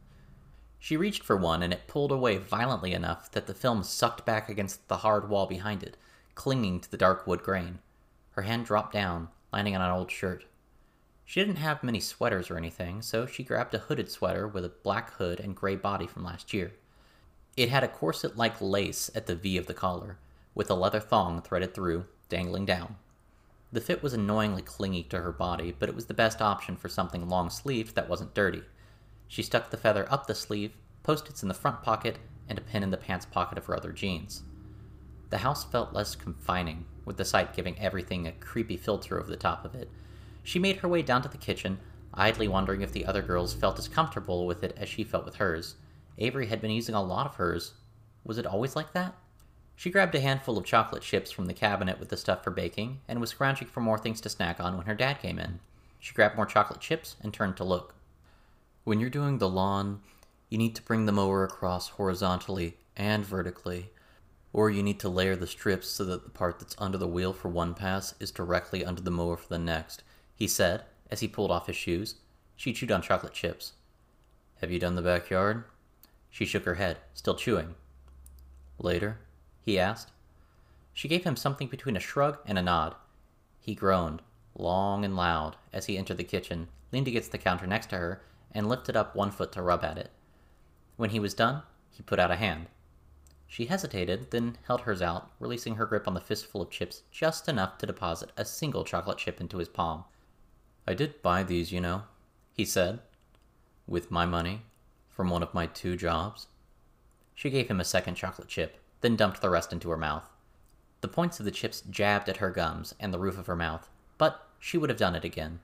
She 0.79 0.97
reached 0.97 1.25
for 1.25 1.37
one, 1.37 1.63
and 1.63 1.73
it 1.73 1.87
pulled 1.87 2.13
away 2.13 2.37
violently 2.37 2.93
enough 2.93 3.31
that 3.33 3.47
the 3.47 3.55
film 3.55 3.83
sucked 3.83 4.25
back 4.25 4.49
against 4.49 4.87
the 4.89 4.99
hard 4.99 5.29
wall 5.29 5.47
behind 5.47 5.83
it, 5.83 5.97
clinging 6.35 6.81
to 6.81 6.91
the 6.91 6.97
dark 6.97 7.27
wood 7.27 7.43
grain. 7.43 7.81
Her 8.33 8.43
hand 8.43 8.67
dropped 8.67 8.93
down, 8.93 9.29
landing 9.53 9.75
on 9.75 9.83
an 9.83 9.91
old 9.91 10.11
shirt. 10.11 10.45
She 11.25 11.41
didn't 11.41 11.57
have 11.57 11.83
many 11.83 12.01
sweaters 12.01 12.51
or 12.51 12.57
anything, 12.57 13.03
so 13.03 13.27
she 13.27 13.43
grabbed 13.43 13.75
a 13.75 13.79
hooded 13.79 14.11
sweater 14.11 14.47
with 14.47 14.65
a 14.65 14.73
black 14.83 15.13
hood 15.15 15.41
and 15.41 15.55
gray 15.55 15.77
body 15.77 16.07
from 16.07 16.25
last 16.25 16.55
year. 16.55 16.73
It 17.57 17.69
had 17.69 17.83
a 17.83 17.89
corset 17.89 18.37
like 18.37 18.61
lace 18.61 19.11
at 19.15 19.27
the 19.27 19.35
V 19.35 19.59
of 19.59 19.67
the 19.67 19.75
collar, 19.75 20.19
with 20.55 20.71
a 20.71 20.75
leather 20.75 21.01
thong 21.01 21.43
threaded 21.43 21.75
through, 21.75 22.07
dangling 22.29 22.65
down. 22.65 22.97
The 23.73 23.81
fit 23.81 24.03
was 24.03 24.15
annoyingly 24.15 24.63
clingy 24.63 25.03
to 25.05 25.21
her 25.21 25.33
body, 25.33 25.75
but 25.77 25.89
it 25.89 25.95
was 25.95 26.07
the 26.07 26.15
best 26.15 26.41
option 26.41 26.77
for 26.77 26.89
something 26.89 27.29
long 27.29 27.51
sleeved 27.51 27.95
that 27.97 28.09
wasn't 28.09 28.33
dirty. 28.33 28.63
She 29.29 29.43
stuck 29.43 29.71
the 29.71 29.77
feather 29.77 30.11
up 30.11 30.27
the 30.27 30.35
sleeve, 30.35 30.73
post 31.03 31.29
its 31.29 31.43
in 31.43 31.49
the 31.49 31.55
front 31.55 31.83
pocket, 31.83 32.19
and 32.49 32.59
a 32.59 32.63
pin 32.63 32.83
in 32.83 32.91
the 32.91 32.97
pants 32.97 33.27
pocket 33.27 33.59
of 33.59 33.67
her 33.67 33.77
other 33.77 33.93
jeans. 33.93 34.43
The 35.31 35.39
house 35.39 35.65
felt 35.65 35.93
less 35.93 36.17
confining, 36.17 36.87
with 37.05 37.19
the 37.19 37.25
sight 37.25 37.55
giving 37.55 37.79
everything 37.79 38.27
a 38.27 38.33
creepy 38.33 38.79
filter 38.79 39.21
over 39.21 39.31
the 39.31 39.37
top 39.37 39.65
of 39.65 39.75
it. 39.75 39.91
She 40.43 40.59
made 40.59 40.79
her 40.79 40.89
way 40.89 41.03
down 41.03 41.21
to 41.23 41.29
the 41.29 41.37
kitchen, 41.37 41.79
idly 42.15 42.49
wondering 42.49 42.81
if 42.81 42.93
the 42.93 43.05
other 43.05 43.21
girls 43.21 43.53
felt 43.53 43.79
as 43.79 43.87
comfortable 43.87 44.47
with 44.47 44.65
it 44.65 44.75
as 44.79 44.89
she 44.89 45.05
felt 45.05 45.27
with 45.27 45.37
hers. 45.37 45.77
Avery 46.17 46.47
had 46.47 46.63
been 46.63 46.71
using 46.71 46.95
a 46.95 47.03
lot 47.03 47.27
of 47.27 47.37
hers. 47.37 47.75
Was 48.25 48.39
it 48.39 48.47
always 48.47 48.75
like 48.75 48.93
that? 48.95 49.15
She 49.77 49.91
grabbed 49.91 50.15
a 50.15 50.21
handful 50.21 50.59
of 50.59 50.65
chocolate 50.65 51.03
chips 51.03 51.31
from 51.31 51.47
the 51.47 51.55
cabinet 51.55 52.01
with 52.01 52.09
the 52.09 52.17
stuff 52.17 52.43
for 52.43 52.51
baking 52.51 53.01
and 53.07 53.21
was 53.21 53.31
scrounging 53.31 53.69
for 53.69 53.81
more 53.81 53.99
things 53.99 54.21
to 54.23 54.29
snack 54.29 54.59
on 54.59 54.77
when 54.77 54.87
her 54.87 54.95
dad 54.95 55.21
came 55.21 55.39
in. 55.39 55.61
She 56.01 56.15
grabbed 56.15 56.37
more 56.37 56.47
chocolate 56.47 56.81
chips 56.81 57.17
and 57.23 57.33
turned 57.33 57.57
to 57.59 57.65
look. 57.65 57.95
When 58.89 59.01
you're 59.01 59.11
doing 59.11 59.37
the 59.37 59.51
lawn, 59.51 60.01
you 60.49 60.57
need 60.57 60.75
to 60.77 60.83
bring 60.83 61.05
the 61.05 61.13
mower 61.13 61.45
across 61.45 61.91
horizontally 61.91 62.79
and 62.97 63.23
vertically, 63.23 63.91
or 64.51 64.71
you 64.71 64.83
need 64.83 64.99
to 65.01 65.11
layer 65.11 65.37
the 65.37 65.47
strips 65.47 65.89
so 65.89 66.07
that 66.07 66.25
the 66.25 66.31
part 66.31 66.59
that's 66.59 66.75
under 66.79 66.97
the 66.97 67.07
wheel 67.07 67.35
for 67.35 67.51
one 67.51 67.75
pass 67.75 68.15
is 68.19 68.31
directly 68.31 68.87
under 68.87 69.03
the 69.03 69.11
mower 69.11 69.37
for 69.37 69.47
the 69.51 69.59
next, 69.59 70.05
he 70.35 70.49
said 70.49 70.85
as 71.11 71.21
he 71.21 71.29
pulled 71.29 71.51
off 71.51 71.67
his 71.67 71.77
shoes. 71.77 72.15
She 72.57 72.73
chewed 72.73 72.91
on 72.91 73.03
chocolate 73.03 73.35
chips. 73.35 73.75
Have 74.63 74.71
you 74.71 74.79
done 74.79 74.95
the 74.95 75.03
backyard? 75.03 75.65
She 76.31 76.47
shook 76.47 76.65
her 76.65 76.77
head, 76.77 76.97
still 77.13 77.35
chewing. 77.35 77.75
Later? 78.79 79.19
he 79.61 79.79
asked. 79.79 80.13
She 80.95 81.09
gave 81.09 81.25
him 81.25 81.37
something 81.37 81.69
between 81.69 81.99
a 81.99 82.01
shrug 82.01 82.39
and 82.47 82.59
a 82.59 82.63
nod. 82.63 82.95
He 83.61 83.75
groaned, 83.75 84.23
long 84.57 85.05
and 85.05 85.15
loud, 85.15 85.57
as 85.75 85.85
he 85.85 85.99
entered 85.99 86.17
the 86.17 86.25
kitchen, 86.25 86.69
leaned 86.91 87.07
against 87.07 87.33
the 87.33 87.37
counter 87.37 87.67
next 87.67 87.91
to 87.91 87.99
her, 87.99 88.23
and 88.53 88.69
lifted 88.69 88.97
up 88.97 89.15
one 89.15 89.31
foot 89.31 89.53
to 89.53 89.63
rub 89.63 89.85
at 89.85 89.99
it. 89.99 90.11
When 90.97 91.11
he 91.11 91.21
was 91.21 91.35
done, 91.35 91.63
he 91.91 92.03
put 92.03 92.19
out 92.19 92.31
a 92.31 92.37
hand. 92.37 92.67
She 93.47 93.67
hesitated, 93.67 94.31
then 94.31 94.59
held 94.67 94.83
hers 94.83 95.01
out, 95.01 95.31
releasing 95.41 95.77
her 95.77 95.87
grip 95.87 96.07
on 96.07 96.15
the 96.15 96.21
fistful 96.21 96.61
of 96.61 96.71
chips 96.71 97.03
just 97.11 97.49
enough 97.49 97.79
to 97.79 97.87
deposit 97.87 98.31
a 98.37 98.45
single 98.45 98.85
chocolate 98.85 99.19
chip 99.19 99.41
into 99.41 99.59
his 99.59 99.69
palm. 99.69 100.05
I 100.87 100.95
did 100.95 101.23
buy 101.23 101.43
these, 101.43 101.73
you 101.73 101.81
know, 101.81 102.03
he 102.53 102.65
said, 102.65 103.01
with 103.87 104.11
my 104.11 104.27
money, 104.27 104.63
from 105.09 105.31
one 105.31 105.43
of 105.43 105.55
my 105.55 105.67
two 105.67 105.97
jobs. 105.97 106.49
She 107.35 107.51
gave 107.51 107.69
him 107.69 107.81
a 107.81 107.85
second 107.85 108.17
chocolate 108.17 108.49
chip, 108.49 108.79
then 109.01 109.17
dumped 109.17 109.41
the 109.41 109.51
rest 109.51 109.73
into 109.73 109.91
her 109.91 109.97
mouth. 109.97 110.29
The 111.01 111.09
points 111.09 111.39
of 111.39 111.45
the 111.45 111.51
chips 111.51 111.83
jabbed 111.83 112.29
at 112.29 112.39
her 112.39 112.51
gums 112.51 112.95
and 112.99 113.15
the 113.15 113.19
roof 113.19 113.39
of 113.39 113.47
her 113.47 113.57
mouth, 113.57 113.89
but 114.19 114.47
she 114.59 114.77
would 114.77 114.91
have 114.91 114.99
done 114.99 115.15
it 115.15 115.25
again. 115.25 115.61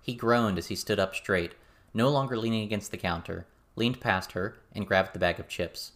He 0.00 0.14
groaned 0.14 0.58
as 0.58 0.66
he 0.66 0.76
stood 0.76 0.98
up 0.98 1.14
straight, 1.14 1.52
no 1.94 2.08
longer 2.08 2.36
leaning 2.36 2.64
against 2.64 2.90
the 2.90 2.96
counter, 2.96 3.46
leaned 3.76 4.00
past 4.00 4.32
her, 4.32 4.56
and 4.72 4.86
grabbed 4.86 5.14
the 5.14 5.18
bag 5.18 5.38
of 5.38 5.48
chips. 5.48 5.92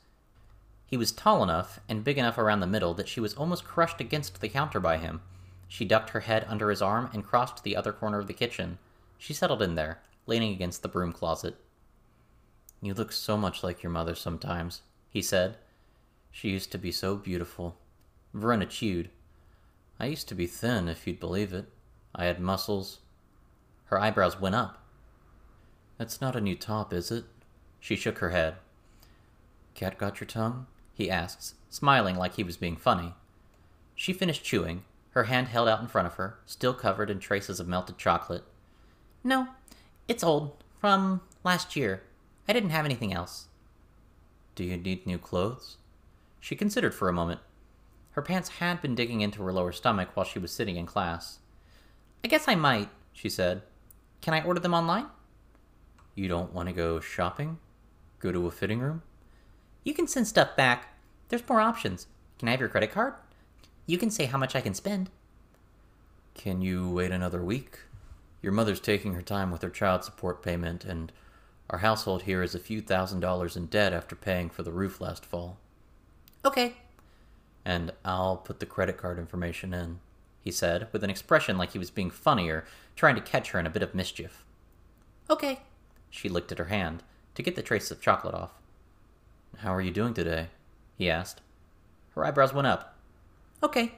He 0.87 0.97
was 0.97 1.13
tall 1.13 1.43
enough 1.43 1.81
and 1.89 2.03
big 2.03 2.17
enough 2.17 2.39
around 2.39 2.61
the 2.61 2.67
middle 2.67 2.95
that 2.95 3.09
she 3.09 3.21
was 3.21 3.35
almost 3.35 3.65
crushed 3.65 4.01
against 4.01 4.41
the 4.41 4.49
counter 4.49 4.81
by 4.81 4.97
him. 4.97 5.21
She 5.67 5.85
ducked 5.85 6.11
her 6.11 6.21
head 6.21 6.47
under 6.49 6.71
his 6.71 6.81
arm 6.81 7.11
and 7.13 7.27
crossed 7.27 7.59
to 7.59 7.63
the 7.63 7.77
other 7.77 7.93
corner 7.93 8.19
of 8.19 8.27
the 8.27 8.33
kitchen. 8.33 8.79
She 9.19 9.35
settled 9.35 9.61
in 9.61 9.75
there, 9.75 10.01
leaning 10.27 10.53
against 10.53 10.81
the 10.83 10.89
broom 10.89 11.13
closet. 11.13 11.57
You 12.81 12.95
look 12.95 13.13
so 13.13 13.37
much 13.37 13.63
like 13.63 13.83
your 13.83 13.93
mother 13.93 14.15
sometimes, 14.15 14.83
he 15.11 15.21
said. 15.21 15.57
She 16.31 16.49
used 16.51 16.73
to 16.73 16.79
be 16.79 16.93
so 16.93 17.17
beautiful. 17.17 17.77
Verona 18.33 18.65
chewed. 18.65 19.11
I 20.01 20.07
used 20.07 20.29
to 20.29 20.35
be 20.35 20.47
thin, 20.47 20.89
if 20.89 21.07
you'd 21.07 21.21
believe 21.21 21.53
it. 21.53 21.67
I 22.15 22.25
had 22.27 22.41
muscles. 22.41 23.01
Her 23.87 24.01
eyebrows 24.01 24.41
went 24.41 24.55
up. 24.55 24.83
That's 25.99 26.21
not 26.21 26.37
a 26.37 26.41
new 26.41 26.55
top, 26.55 26.93
is 26.93 27.11
it? 27.11 27.25
She 27.81 27.97
shook 27.97 28.19
her 28.19 28.31
head. 28.31 28.55
Cat 29.75 29.99
got 29.99 30.21
your 30.21 30.27
tongue? 30.27 30.67
he 30.95 31.09
asks, 31.09 31.55
smiling 31.71 32.17
like 32.17 32.35
he 32.35 32.43
was 32.43 32.57
being 32.57 32.77
funny. 32.77 33.15
She 33.95 34.13
finished 34.13 34.43
chewing, 34.43 34.83
her 35.11 35.25
hand 35.25 35.47
held 35.47 35.69
out 35.69 35.81
in 35.81 35.87
front 35.87 36.07
of 36.07 36.15
her, 36.15 36.39
still 36.45 36.75
covered 36.75 37.09
in 37.09 37.21
traces 37.21 37.61
of 37.61 37.69
melted 37.69 37.99
chocolate. 37.99 38.43
No, 39.23 39.49
it's 40.09 40.25
old, 40.25 40.57
from 40.81 41.21
last 41.45 41.77
year. 41.77 42.03
I 42.49 42.53
didn't 42.53 42.71
have 42.71 42.85
anything 42.85 43.13
else. 43.13 43.47
Do 44.57 44.65
you 44.65 44.77
need 44.77 45.07
new 45.07 45.19
clothes? 45.19 45.77
She 46.41 46.57
considered 46.57 46.95
for 46.95 47.09
a 47.09 47.13
moment. 47.13 47.41
Her 48.13 48.23
pants 48.23 48.49
had 48.49 48.83
been 48.83 48.97
digging 48.97 49.21
into 49.21 49.43
her 49.45 49.53
lower 49.53 49.71
stomach 49.71 50.09
while 50.15 50.27
she 50.27 50.41
was 50.41 50.51
sitting 50.51 50.75
in 50.75 50.87
class. 50.87 51.39
I 52.25 52.29
guess 52.29 52.49
I 52.49 52.57
might, 52.57 52.89
she 53.13 53.29
said. 53.29 53.63
Can 54.21 54.35
I 54.35 54.43
order 54.43 54.59
them 54.59 54.75
online? 54.75 55.07
You 56.19 56.27
don't 56.27 56.53
want 56.53 56.69
to 56.69 56.75
go 56.75 56.99
shopping? 56.99 57.59
Go 58.19 58.33
to 58.33 58.49
a 58.49 58.51
fitting 58.51 58.81
room? 58.81 59.03
You 59.85 59.95
can 59.95 60.09
send 60.09 60.27
stuff 60.27 60.57
back. 60.57 60.99
There's 61.29 61.49
more 61.49 61.61
options. 61.61 62.09
Can 62.41 62.49
I 62.49 62.51
have 62.51 62.59
your 62.59 62.69
credit 62.69 62.91
card? 62.91 63.15
You 63.87 63.99
can 63.99 64.11
say 64.11 64.25
how 64.25 64.37
much 64.37 64.57
I 64.57 64.61
can 64.61 64.75
spend. 64.75 65.11
Can 66.35 66.61
you 66.61 66.91
wait 66.91 67.13
another 67.13 67.41
week? 67.41 67.79
Your 68.43 68.51
mother's 68.51 68.81
taking 68.81 69.15
her 69.15 69.23
time 69.23 69.53
with 69.53 69.63
her 69.63 69.71
child 69.71 70.03
support 70.03 70.43
payment, 70.43 70.85
and 70.85 71.13
our 71.71 71.79
household 71.79 72.23
here 72.23 72.43
is 72.43 72.53
a 72.53 72.59
few 72.59 72.81
thousand 72.81 73.21
dollars 73.21 73.57
in 73.57 73.67
debt 73.67 73.93
after 73.93 74.17
paying 74.17 74.51
for 74.51 74.65
the 74.65 74.73
roof 74.73 75.01
last 75.01 75.25
fall. 75.25 75.59
Okay. 76.45 76.79
And 77.65 77.93
I'll 78.05 78.39
put 78.39 78.59
the 78.59 78.67
credit 78.67 78.97
card 78.97 79.21
information 79.21 79.73
in, 79.73 80.01
he 80.41 80.51
said, 80.51 80.89
with 80.91 81.05
an 81.05 81.11
expression 81.11 81.57
like 81.57 81.75
he 81.75 81.79
was 81.79 81.93
being 81.93 82.11
funnier, 82.11 82.65
trying 82.97 83.15
to 83.15 83.21
catch 83.21 83.53
her 83.53 83.61
in 83.61 83.67
a 83.67 83.71
bit 83.71 83.85
of 83.85 83.95
mischief. 83.95 84.45
Okay. 85.31 85.61
She 86.11 86.29
licked 86.29 86.53
at 86.53 86.59
her 86.59 86.67
hand 86.67 87.03
to 87.35 87.43
get 87.43 87.57
the 87.57 87.63
traces 87.63 87.91
of 87.91 88.01
chocolate 88.01 88.35
off. 88.35 88.53
How 89.59 89.75
are 89.75 89.81
you 89.81 89.91
doing 89.91 90.15
today? 90.15 90.49
he 90.97 91.11
asked. 91.11 91.41
Her 92.15 92.25
eyebrows 92.25 92.53
went 92.53 92.67
up. 92.67 92.97
Okay. 93.63 93.93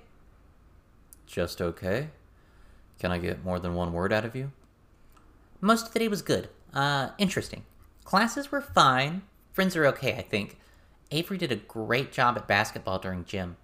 Just 1.26 1.60
okay? 1.60 2.08
Can 2.98 3.10
I 3.10 3.18
get 3.18 3.44
more 3.44 3.58
than 3.58 3.74
one 3.74 3.92
word 3.92 4.12
out 4.12 4.24
of 4.24 4.36
you? 4.36 4.52
Most 5.60 5.86
of 5.86 5.92
the 5.92 5.98
day 5.98 6.08
was 6.08 6.22
good. 6.22 6.48
Uh, 6.74 7.10
interesting. 7.18 7.64
Classes 8.04 8.50
were 8.50 8.60
fine. 8.60 9.22
Friends 9.52 9.76
are 9.76 9.86
okay, 9.86 10.14
I 10.16 10.22
think. 10.22 10.58
Avery 11.10 11.38
did 11.38 11.52
a 11.52 11.56
great 11.56 12.12
job 12.12 12.36
at 12.36 12.46
basketball 12.46 12.98
during 12.98 13.24
gym. 13.24 13.56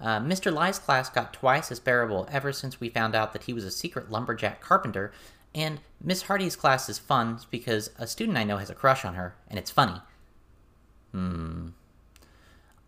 Uh, 0.00 0.20
Mr. 0.20 0.52
Lie's 0.52 0.78
class 0.78 1.10
got 1.10 1.32
twice 1.32 1.72
as 1.72 1.80
bearable 1.80 2.28
ever 2.30 2.52
since 2.52 2.80
we 2.80 2.88
found 2.88 3.14
out 3.14 3.32
that 3.32 3.44
he 3.44 3.52
was 3.52 3.64
a 3.64 3.70
secret 3.70 4.10
lumberjack 4.10 4.60
carpenter 4.60 5.12
and 5.54 5.80
Miss 6.02 6.22
Hardy's 6.22 6.56
class 6.56 6.88
is 6.88 6.98
fun 6.98 7.38
because 7.50 7.90
a 7.98 8.06
student 8.06 8.38
I 8.38 8.44
know 8.44 8.58
has 8.58 8.70
a 8.70 8.74
crush 8.74 9.04
on 9.04 9.14
her, 9.14 9.34
and 9.48 9.58
it's 9.58 9.70
funny. 9.70 10.00
Hmm. 11.12 11.68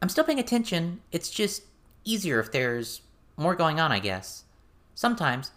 I'm 0.02 0.08
still 0.08 0.24
paying 0.24 0.38
attention. 0.38 1.00
It's 1.12 1.30
just 1.30 1.64
easier 2.04 2.40
if 2.40 2.52
there's 2.52 3.02
more 3.36 3.54
going 3.54 3.80
on, 3.80 3.92
I 3.92 3.98
guess. 3.98 4.44
Sometimes 4.94 5.50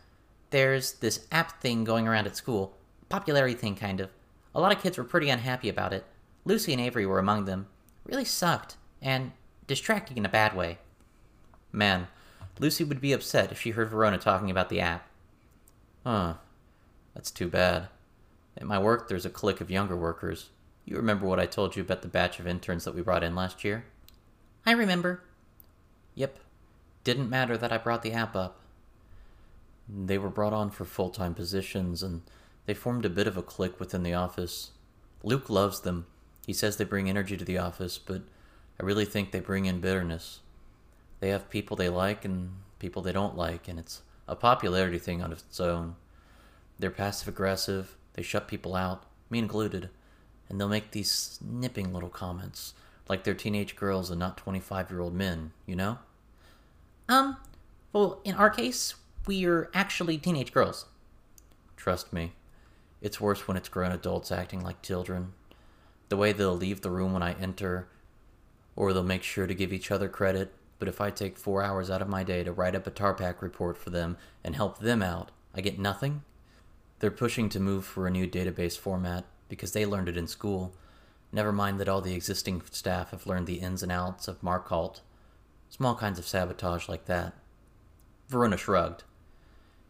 there's 0.49 0.93
this 0.93 1.27
app 1.31 1.61
thing 1.61 1.83
going 1.83 2.07
around 2.07 2.27
at 2.27 2.37
school, 2.37 2.77
popularity 3.09 3.55
thing, 3.55 3.75
kind 3.75 3.99
of. 3.99 4.09
A 4.55 4.61
lot 4.61 4.75
of 4.75 4.81
kids 4.81 4.97
were 4.97 5.03
pretty 5.03 5.29
unhappy 5.29 5.69
about 5.69 5.93
it. 5.93 6.05
Lucy 6.45 6.73
and 6.73 6.81
Avery 6.81 7.05
were 7.05 7.19
among 7.19 7.45
them. 7.45 7.67
Really 8.05 8.25
sucked, 8.25 8.75
and 9.01 9.31
distracting 9.67 10.17
in 10.17 10.25
a 10.25 10.29
bad 10.29 10.55
way. 10.55 10.77
Man, 11.71 12.07
Lucy 12.59 12.83
would 12.83 13.01
be 13.01 13.13
upset 13.13 13.51
if 13.51 13.59
she 13.59 13.71
heard 13.71 13.89
Verona 13.89 14.17
talking 14.17 14.51
about 14.51 14.69
the 14.69 14.79
app. 14.79 15.07
Huh. 16.05 16.35
That's 17.13 17.31
too 17.31 17.47
bad. 17.47 17.87
At 18.57 18.67
my 18.67 18.79
work, 18.79 19.07
there's 19.07 19.25
a 19.25 19.29
clique 19.29 19.61
of 19.61 19.71
younger 19.71 19.95
workers. 19.95 20.49
You 20.85 20.97
remember 20.97 21.25
what 21.25 21.39
I 21.39 21.45
told 21.45 21.75
you 21.75 21.81
about 21.81 22.01
the 22.01 22.07
batch 22.07 22.39
of 22.39 22.47
interns 22.47 22.85
that 22.85 22.95
we 22.95 23.01
brought 23.01 23.23
in 23.23 23.35
last 23.35 23.63
year? 23.63 23.85
I 24.65 24.71
remember. 24.71 25.23
Yep. 26.15 26.39
Didn't 27.03 27.29
matter 27.29 27.57
that 27.57 27.71
I 27.71 27.77
brought 27.77 28.01
the 28.01 28.13
app 28.13 28.35
up. 28.35 28.59
They 29.87 30.17
were 30.17 30.29
brought 30.29 30.53
on 30.53 30.69
for 30.69 30.85
full 30.85 31.09
time 31.09 31.33
positions, 31.33 32.03
and 32.03 32.21
they 32.65 32.73
formed 32.73 33.05
a 33.05 33.09
bit 33.09 33.27
of 33.27 33.37
a 33.37 33.43
clique 33.43 33.79
within 33.79 34.03
the 34.03 34.13
office. 34.13 34.71
Luke 35.23 35.49
loves 35.49 35.81
them. 35.81 36.05
He 36.45 36.53
says 36.53 36.77
they 36.77 36.83
bring 36.83 37.09
energy 37.09 37.37
to 37.37 37.45
the 37.45 37.57
office, 37.57 37.97
but 37.97 38.21
I 38.79 38.85
really 38.85 39.05
think 39.05 39.31
they 39.31 39.39
bring 39.39 39.65
in 39.65 39.79
bitterness. 39.79 40.39
They 41.19 41.29
have 41.29 41.49
people 41.49 41.77
they 41.77 41.89
like 41.89 42.25
and 42.25 42.51
people 42.79 43.01
they 43.01 43.13
don't 43.13 43.37
like, 43.37 43.67
and 43.67 43.79
it's 43.79 44.01
a 44.27 44.35
popularity 44.35 44.99
thing 44.99 45.21
on 45.21 45.31
its 45.31 45.59
own. 45.59 45.95
They're 46.79 46.91
passive 46.91 47.27
aggressive, 47.27 47.95
they 48.13 48.23
shut 48.23 48.47
people 48.47 48.75
out, 48.75 49.03
me 49.29 49.39
included, 49.39 49.89
and 50.49 50.59
they'll 50.59 50.69
make 50.69 50.91
these 50.91 51.11
snipping 51.11 51.93
little 51.93 52.09
comments, 52.09 52.73
like 53.07 53.23
they're 53.23 53.33
teenage 53.33 53.75
girls 53.75 54.09
and 54.09 54.19
not 54.19 54.37
25 54.37 54.91
year 54.91 54.99
old 54.99 55.13
men, 55.13 55.51
you 55.65 55.75
know? 55.75 55.99
Um, 57.09 57.37
well, 57.91 58.21
in 58.23 58.35
our 58.35 58.49
case, 58.49 58.95
we're 59.25 59.69
actually 59.73 60.17
teenage 60.17 60.51
girls. 60.51 60.85
Trust 61.77 62.13
me, 62.13 62.33
it's 63.01 63.19
worse 63.19 63.47
when 63.47 63.57
it's 63.57 63.69
grown 63.69 63.91
adults 63.91 64.31
acting 64.31 64.61
like 64.61 64.81
children. 64.81 65.33
The 66.09 66.17
way 66.17 66.31
they'll 66.31 66.55
leave 66.55 66.81
the 66.81 66.91
room 66.91 67.13
when 67.13 67.23
I 67.23 67.33
enter, 67.33 67.87
or 68.75 68.93
they'll 68.93 69.03
make 69.03 69.23
sure 69.23 69.47
to 69.47 69.53
give 69.53 69.73
each 69.73 69.91
other 69.91 70.07
credit, 70.07 70.53
but 70.79 70.87
if 70.87 70.99
I 71.01 71.11
take 71.11 71.37
four 71.37 71.63
hours 71.63 71.89
out 71.89 72.01
of 72.01 72.09
my 72.09 72.23
day 72.23 72.43
to 72.43 72.51
write 72.51 72.75
up 72.75 72.87
a 72.87 72.91
Tarpac 72.91 73.41
report 73.41 73.77
for 73.77 73.89
them 73.89 74.17
and 74.43 74.55
help 74.55 74.79
them 74.79 75.01
out, 75.01 75.31
I 75.55 75.61
get 75.61 75.79
nothing? 75.79 76.23
They're 77.03 77.11
pushing 77.11 77.49
to 77.49 77.59
move 77.59 77.83
for 77.83 78.07
a 78.07 78.09
new 78.09 78.25
database 78.25 78.79
format 78.79 79.25
because 79.49 79.73
they 79.73 79.85
learned 79.85 80.07
it 80.07 80.15
in 80.15 80.25
school. 80.25 80.73
Never 81.33 81.51
mind 81.51 81.77
that 81.81 81.89
all 81.89 81.99
the 81.99 82.13
existing 82.13 82.61
staff 82.71 83.11
have 83.11 83.27
learned 83.27 83.45
the 83.45 83.59
ins 83.59 83.83
and 83.83 83.91
outs 83.91 84.29
of 84.29 84.41
Markalt. 84.41 85.01
Small 85.67 85.95
kinds 85.95 86.17
of 86.17 86.25
sabotage 86.25 86.87
like 86.87 87.03
that. 87.07 87.33
Verona 88.29 88.55
shrugged. 88.55 89.03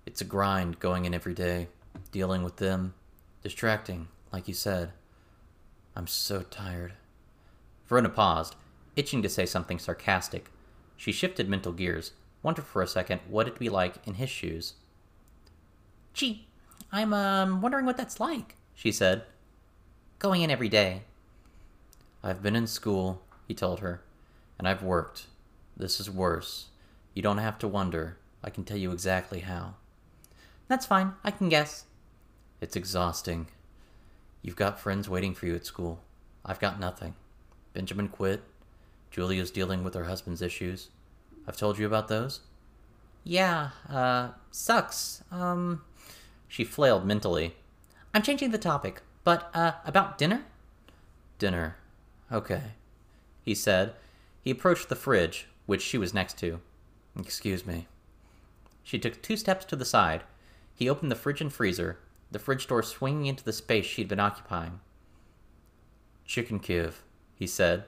It's 0.07 0.21
a 0.21 0.25
grind 0.25 0.79
going 0.79 1.05
in 1.05 1.13
every 1.13 1.35
day, 1.35 1.67
dealing 2.11 2.41
with 2.41 2.55
them. 2.55 2.95
Distracting, 3.43 4.07
like 4.31 4.47
you 4.47 4.55
said. 4.55 4.91
I'm 5.95 6.07
so 6.07 6.41
tired. 6.41 6.93
Verona 7.85 8.09
paused, 8.09 8.55
itching 8.95 9.21
to 9.21 9.29
say 9.29 9.45
something 9.45 9.77
sarcastic. 9.77 10.49
She 10.97 11.11
shifted 11.11 11.47
mental 11.47 11.73
gears, 11.73 12.13
wondered 12.41 12.65
for 12.65 12.81
a 12.81 12.87
second 12.87 13.21
what 13.29 13.45
it'd 13.45 13.59
be 13.59 13.69
like 13.69 13.97
in 14.03 14.15
his 14.15 14.31
shoes. 14.31 14.73
Gee, 16.15 16.47
I'm 16.93 17.11
um, 17.11 17.59
wondering 17.59 17.87
what 17.87 17.97
that's 17.97 18.19
like, 18.19 18.55
she 18.75 18.91
said. 18.91 19.23
Going 20.19 20.43
in 20.43 20.51
every 20.51 20.69
day. 20.69 21.01
I've 22.23 22.43
been 22.43 22.55
in 22.55 22.67
school, 22.67 23.23
he 23.47 23.55
told 23.55 23.79
her, 23.79 24.03
and 24.59 24.67
I've 24.67 24.83
worked. 24.83 25.25
This 25.75 25.99
is 25.99 26.07
worse. 26.07 26.67
You 27.15 27.23
don't 27.23 27.39
have 27.39 27.57
to 27.59 27.67
wonder. 27.67 28.17
I 28.43 28.51
can 28.51 28.63
tell 28.63 28.77
you 28.77 28.91
exactly 28.91 29.39
how. 29.39 29.73
That's 30.67 30.85
fine, 30.85 31.13
I 31.23 31.31
can 31.31 31.49
guess. 31.49 31.85
It's 32.61 32.75
exhausting. 32.75 33.47
You've 34.43 34.55
got 34.55 34.79
friends 34.79 35.09
waiting 35.09 35.33
for 35.33 35.47
you 35.47 35.55
at 35.55 35.65
school. 35.65 35.99
I've 36.45 36.59
got 36.59 36.79
nothing. 36.79 37.15
Benjamin 37.73 38.07
quit. 38.07 38.43
Julia's 39.09 39.49
dealing 39.49 39.83
with 39.83 39.95
her 39.95 40.03
husband's 40.03 40.43
issues. 40.43 40.89
I've 41.47 41.57
told 41.57 41.79
you 41.79 41.87
about 41.87 42.07
those? 42.07 42.41
Yeah, 43.23 43.69
uh, 43.89 44.29
sucks. 44.51 45.23
Um, 45.31 45.81
she 46.53 46.63
flailed 46.63 47.03
mentally. 47.03 47.55
I'm 48.13 48.21
changing 48.21 48.51
the 48.51 48.59
topic, 48.59 49.01
but, 49.23 49.49
uh, 49.55 49.71
about 49.85 50.19
dinner? 50.19 50.45
Dinner. 51.39 51.77
Okay, 52.31 52.73
he 53.41 53.55
said. 53.55 53.95
He 54.39 54.51
approached 54.51 54.87
the 54.87 54.95
fridge, 54.95 55.47
which 55.65 55.81
she 55.81 55.97
was 55.97 56.13
next 56.13 56.37
to. 56.37 56.59
Excuse 57.17 57.65
me. 57.65 57.87
She 58.83 58.99
took 58.99 59.19
two 59.19 59.35
steps 59.35 59.65
to 59.65 59.75
the 59.75 59.83
side. 59.83 60.25
He 60.75 60.87
opened 60.87 61.09
the 61.09 61.15
fridge 61.15 61.41
and 61.41 61.51
freezer, 61.51 61.97
the 62.29 62.37
fridge 62.37 62.67
door 62.67 62.83
swinging 62.83 63.25
into 63.25 63.43
the 63.43 63.51
space 63.51 63.87
she'd 63.87 64.07
been 64.07 64.19
occupying. 64.19 64.79
Chicken 66.23 66.59
Kiev, 66.59 67.01
he 67.33 67.47
said. 67.47 67.85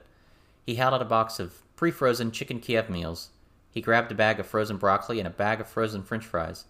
He 0.64 0.74
held 0.74 0.92
out 0.92 1.02
a 1.02 1.04
box 1.04 1.38
of 1.38 1.62
pre 1.76 1.92
frozen 1.92 2.32
chicken 2.32 2.58
Kiev 2.58 2.90
meals. 2.90 3.30
He 3.70 3.80
grabbed 3.80 4.10
a 4.10 4.16
bag 4.16 4.40
of 4.40 4.46
frozen 4.48 4.76
broccoli 4.76 5.20
and 5.20 5.28
a 5.28 5.30
bag 5.30 5.60
of 5.60 5.68
frozen 5.68 6.02
french 6.02 6.26
fries. 6.26 6.64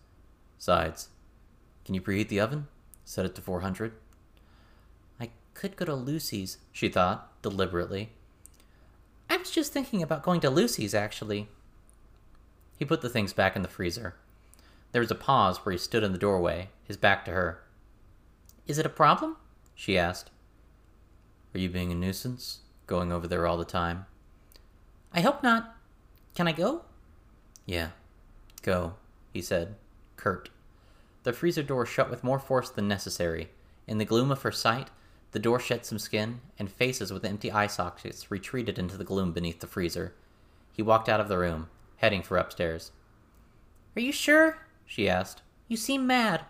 Sides. 0.58 1.08
Can 1.86 1.94
you 1.94 2.00
preheat 2.00 2.26
the 2.26 2.40
oven? 2.40 2.66
Set 3.04 3.24
it 3.24 3.36
to 3.36 3.40
400. 3.40 3.92
I 5.20 5.30
could 5.54 5.76
go 5.76 5.84
to 5.84 5.94
Lucy's, 5.94 6.58
she 6.72 6.88
thought, 6.88 7.30
deliberately. 7.42 8.10
I 9.30 9.36
was 9.36 9.52
just 9.52 9.72
thinking 9.72 10.02
about 10.02 10.24
going 10.24 10.40
to 10.40 10.50
Lucy's, 10.50 10.94
actually. 10.94 11.46
He 12.76 12.84
put 12.84 13.02
the 13.02 13.08
things 13.08 13.32
back 13.32 13.54
in 13.54 13.62
the 13.62 13.68
freezer. 13.68 14.16
There 14.90 15.00
was 15.00 15.12
a 15.12 15.14
pause 15.14 15.58
where 15.58 15.70
he 15.70 15.78
stood 15.78 16.02
in 16.02 16.10
the 16.10 16.18
doorway, 16.18 16.70
his 16.82 16.96
back 16.96 17.24
to 17.26 17.30
her. 17.30 17.62
Is 18.66 18.78
it 18.78 18.86
a 18.86 18.88
problem? 18.88 19.36
she 19.76 19.96
asked. 19.96 20.30
Are 21.54 21.60
you 21.60 21.68
being 21.68 21.92
a 21.92 21.94
nuisance, 21.94 22.62
going 22.88 23.12
over 23.12 23.28
there 23.28 23.46
all 23.46 23.56
the 23.56 23.64
time? 23.64 24.06
I 25.12 25.20
hope 25.20 25.40
not. 25.40 25.76
Can 26.34 26.48
I 26.48 26.52
go? 26.52 26.82
Yeah, 27.64 27.90
go, 28.62 28.94
he 29.32 29.40
said, 29.40 29.76
curt. 30.16 30.50
The 31.26 31.32
freezer 31.32 31.64
door 31.64 31.84
shut 31.84 32.08
with 32.08 32.22
more 32.22 32.38
force 32.38 32.70
than 32.70 32.86
necessary. 32.86 33.50
In 33.88 33.98
the 33.98 34.04
gloom 34.04 34.30
of 34.30 34.42
her 34.42 34.52
sight, 34.52 34.90
the 35.32 35.40
door 35.40 35.58
shed 35.58 35.84
some 35.84 35.98
skin, 35.98 36.40
and 36.56 36.70
faces 36.70 37.12
with 37.12 37.24
empty 37.24 37.50
eye 37.50 37.66
sockets 37.66 38.30
retreated 38.30 38.78
into 38.78 38.96
the 38.96 39.02
gloom 39.02 39.32
beneath 39.32 39.58
the 39.58 39.66
freezer. 39.66 40.14
He 40.70 40.82
walked 40.82 41.08
out 41.08 41.18
of 41.18 41.26
the 41.26 41.36
room, 41.36 41.68
heading 41.96 42.22
for 42.22 42.36
upstairs. 42.36 42.92
Are 43.96 44.00
you 44.00 44.12
sure? 44.12 44.68
she 44.84 45.08
asked. 45.08 45.42
You 45.66 45.76
seem 45.76 46.06
mad. 46.06 46.42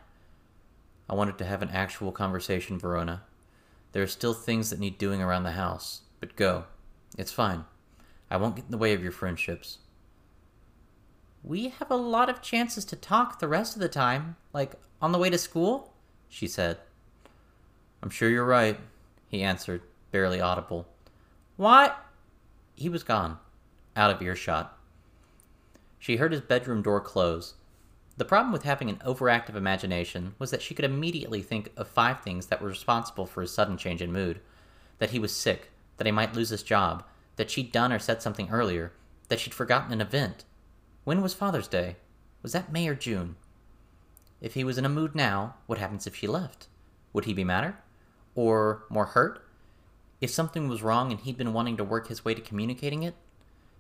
I 1.09 1.15
wanted 1.15 1.39
to 1.39 1.47
have 1.47 1.63
an 1.63 1.71
actual 1.71 2.13
conversation, 2.13 2.79
Verona. 2.79 3.23
There 3.93 4.03
are 4.03 4.07
still 4.07 4.35
things 4.35 4.69
that 4.69 4.79
need 4.79 4.99
doing 4.99 5.23
around 5.23 5.45
the 5.45 5.53
house, 5.53 6.03
but 6.21 6.37
go. 6.37 6.65
It's 7.17 7.33
fine. 7.33 7.65
I 8.31 8.37
won't 8.37 8.57
get 8.57 8.67
in 8.67 8.73
the 8.73 8.77
way 8.77 8.93
of 8.93 9.03
your 9.03 9.11
friendships. 9.11 9.79
We 11.47 11.69
have 11.69 11.93
a 11.93 11.97
lot 11.97 12.29
of 12.29 12.43
chances 12.43 12.85
to 12.87 12.97
talk 12.97 13.39
the 13.39 13.47
rest 13.47 13.77
of 13.77 13.81
the 13.81 13.89
time, 13.89 14.35
like 14.53 14.75
on 15.01 15.13
the 15.13 15.19
way 15.19 15.31
to 15.31 15.39
school, 15.39 15.93
she 16.29 16.49
said. 16.49 16.79
I'm 18.03 18.11
sure 18.11 18.29
you're 18.29 18.45
right, 18.45 18.81
he 19.29 19.45
answered, 19.45 19.83
barely 20.11 20.41
audible. 20.41 20.89
What? 21.57 22.05
He 22.75 22.89
was 22.89 23.05
gone, 23.05 23.39
out 23.95 24.11
of 24.11 24.21
earshot. 24.21 24.77
She 26.01 26.17
heard 26.17 26.33
his 26.33 26.41
bedroom 26.41 26.83
door 26.83 27.01
close. 27.01 27.55
The 28.17 28.25
problem 28.25 28.53
with 28.53 28.65
having 28.65 28.91
an 28.91 29.01
overactive 29.07 29.55
imagination 29.55 30.35
was 30.41 30.51
that 30.51 30.63
she 30.63 30.75
could 30.75 30.85
immediately 30.85 31.43
think 31.43 31.71
of 31.77 31.87
five 31.87 32.23
things 32.23 32.47
that 32.47 32.61
were 32.61 32.69
responsible 32.69 33.27
for 33.27 33.43
his 33.43 33.55
sudden 33.55 33.77
change 33.77 34.03
in 34.03 34.13
mood 34.13 34.41
that 34.99 35.11
he 35.11 35.21
was 35.21 35.33
sick, 35.33 35.71
that 35.99 36.07
he 36.07 36.13
might 36.13 36.35
lose 36.35 36.49
his 36.49 36.65
job, 36.65 37.05
that 37.37 37.53
she'd 37.53 37.71
done 37.71 37.93
or 37.93 38.01
said 38.01 38.21
something 38.21 38.51
earlier, 38.51 38.93
that 39.29 39.39
she'd 39.39 39.55
forgotten 39.55 39.93
an 39.93 40.01
event. 40.01 40.45
When 41.07 41.23
was 41.23 41.35
Father's 41.35 41.69
Day? 41.69 41.95
Was 42.43 42.51
that 42.51 42.73
May 42.73 42.89
or 42.89 42.97
June? 42.97 43.37
If 44.41 44.55
he 44.55 44.65
was 44.65 44.77
in 44.77 44.85
a 44.85 44.89
mood 44.89 45.15
now, 45.15 45.55
what 45.67 45.79
happens 45.79 46.05
if 46.05 46.17
she 46.17 46.27
left? 46.27 46.67
Would 47.13 47.27
he 47.27 47.33
be 47.33 47.45
madder? 47.45 47.77
Or 48.35 48.83
more 48.89 49.07
hurt? 49.07 49.47
If 50.21 50.31
something 50.31 50.67
was 50.67 50.83
wrong 50.83 51.13
and 51.13 51.21
he'd 51.21 51.39
been 51.39 51.53
wanting 51.53 51.77
to 51.77 51.85
work 51.85 52.09
his 52.09 52.25
way 52.25 52.35
to 52.35 52.41
communicating 52.41 53.05
it? 53.05 53.15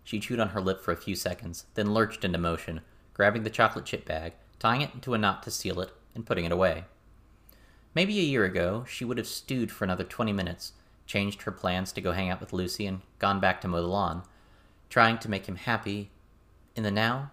She 0.04 0.20
chewed 0.20 0.38
on 0.38 0.50
her 0.50 0.60
lip 0.60 0.80
for 0.80 0.92
a 0.92 0.96
few 0.96 1.16
seconds, 1.16 1.66
then 1.74 1.92
lurched 1.92 2.24
into 2.24 2.38
motion, 2.38 2.82
grabbing 3.12 3.42
the 3.42 3.50
chocolate 3.50 3.86
chip 3.86 4.04
bag, 4.04 4.34
tying 4.60 4.82
it 4.82 4.94
into 4.94 5.12
a 5.12 5.18
knot 5.18 5.42
to 5.42 5.50
seal 5.50 5.80
it, 5.80 5.90
and 6.14 6.24
putting 6.24 6.44
it 6.44 6.52
away. 6.52 6.84
Maybe 7.92 8.20
a 8.20 8.22
year 8.22 8.44
ago, 8.44 8.84
she 8.88 9.04
would 9.04 9.18
have 9.18 9.26
stewed 9.26 9.72
for 9.72 9.82
another 9.82 10.04
20 10.04 10.32
minutes, 10.32 10.74
changed 11.06 11.42
her 11.42 11.50
plans 11.50 11.90
to 11.90 12.00
go 12.00 12.12
hang 12.12 12.30
out 12.30 12.38
with 12.38 12.52
Lucy, 12.52 12.86
and 12.86 13.00
gone 13.18 13.40
back 13.40 13.60
to 13.62 13.66
mow 13.66 13.80
the 13.80 13.88
lawn, 13.88 14.22
trying 14.88 15.18
to 15.18 15.28
make 15.28 15.46
him 15.46 15.56
happy. 15.56 16.12
In 16.76 16.82
the 16.82 16.90
now, 16.90 17.30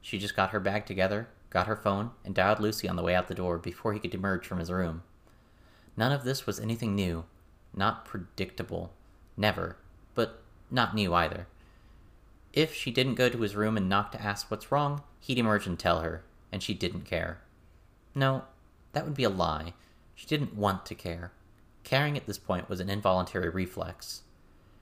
she 0.00 0.18
just 0.18 0.34
got 0.34 0.50
her 0.50 0.60
bag 0.60 0.86
together, 0.86 1.28
got 1.50 1.66
her 1.66 1.76
phone, 1.76 2.12
and 2.24 2.34
dialed 2.34 2.60
Lucy 2.60 2.88
on 2.88 2.96
the 2.96 3.02
way 3.02 3.14
out 3.14 3.28
the 3.28 3.34
door 3.34 3.58
before 3.58 3.92
he 3.92 4.00
could 4.00 4.14
emerge 4.14 4.46
from 4.46 4.58
his 4.58 4.72
room. 4.72 5.02
None 5.98 6.12
of 6.12 6.24
this 6.24 6.46
was 6.46 6.58
anything 6.58 6.94
new, 6.94 7.24
not 7.74 8.06
predictable, 8.06 8.92
never, 9.36 9.76
but 10.14 10.40
not 10.70 10.94
new 10.94 11.12
either. 11.12 11.46
If 12.54 12.74
she 12.74 12.90
didn't 12.90 13.16
go 13.16 13.28
to 13.28 13.42
his 13.42 13.54
room 13.54 13.76
and 13.76 13.86
knock 13.86 14.12
to 14.12 14.22
ask 14.22 14.50
what's 14.50 14.72
wrong, 14.72 15.02
he'd 15.20 15.38
emerge 15.38 15.66
and 15.66 15.78
tell 15.78 16.00
her, 16.00 16.22
and 16.50 16.62
she 16.62 16.72
didn't 16.72 17.02
care. 17.02 17.38
No, 18.14 18.44
that 18.92 19.04
would 19.04 19.14
be 19.14 19.24
a 19.24 19.30
lie. 19.30 19.74
She 20.14 20.26
didn't 20.26 20.56
want 20.56 20.86
to 20.86 20.94
care. 20.94 21.32
Caring 21.84 22.16
at 22.16 22.26
this 22.26 22.38
point 22.38 22.70
was 22.70 22.80
an 22.80 22.88
involuntary 22.88 23.50
reflex. 23.50 24.22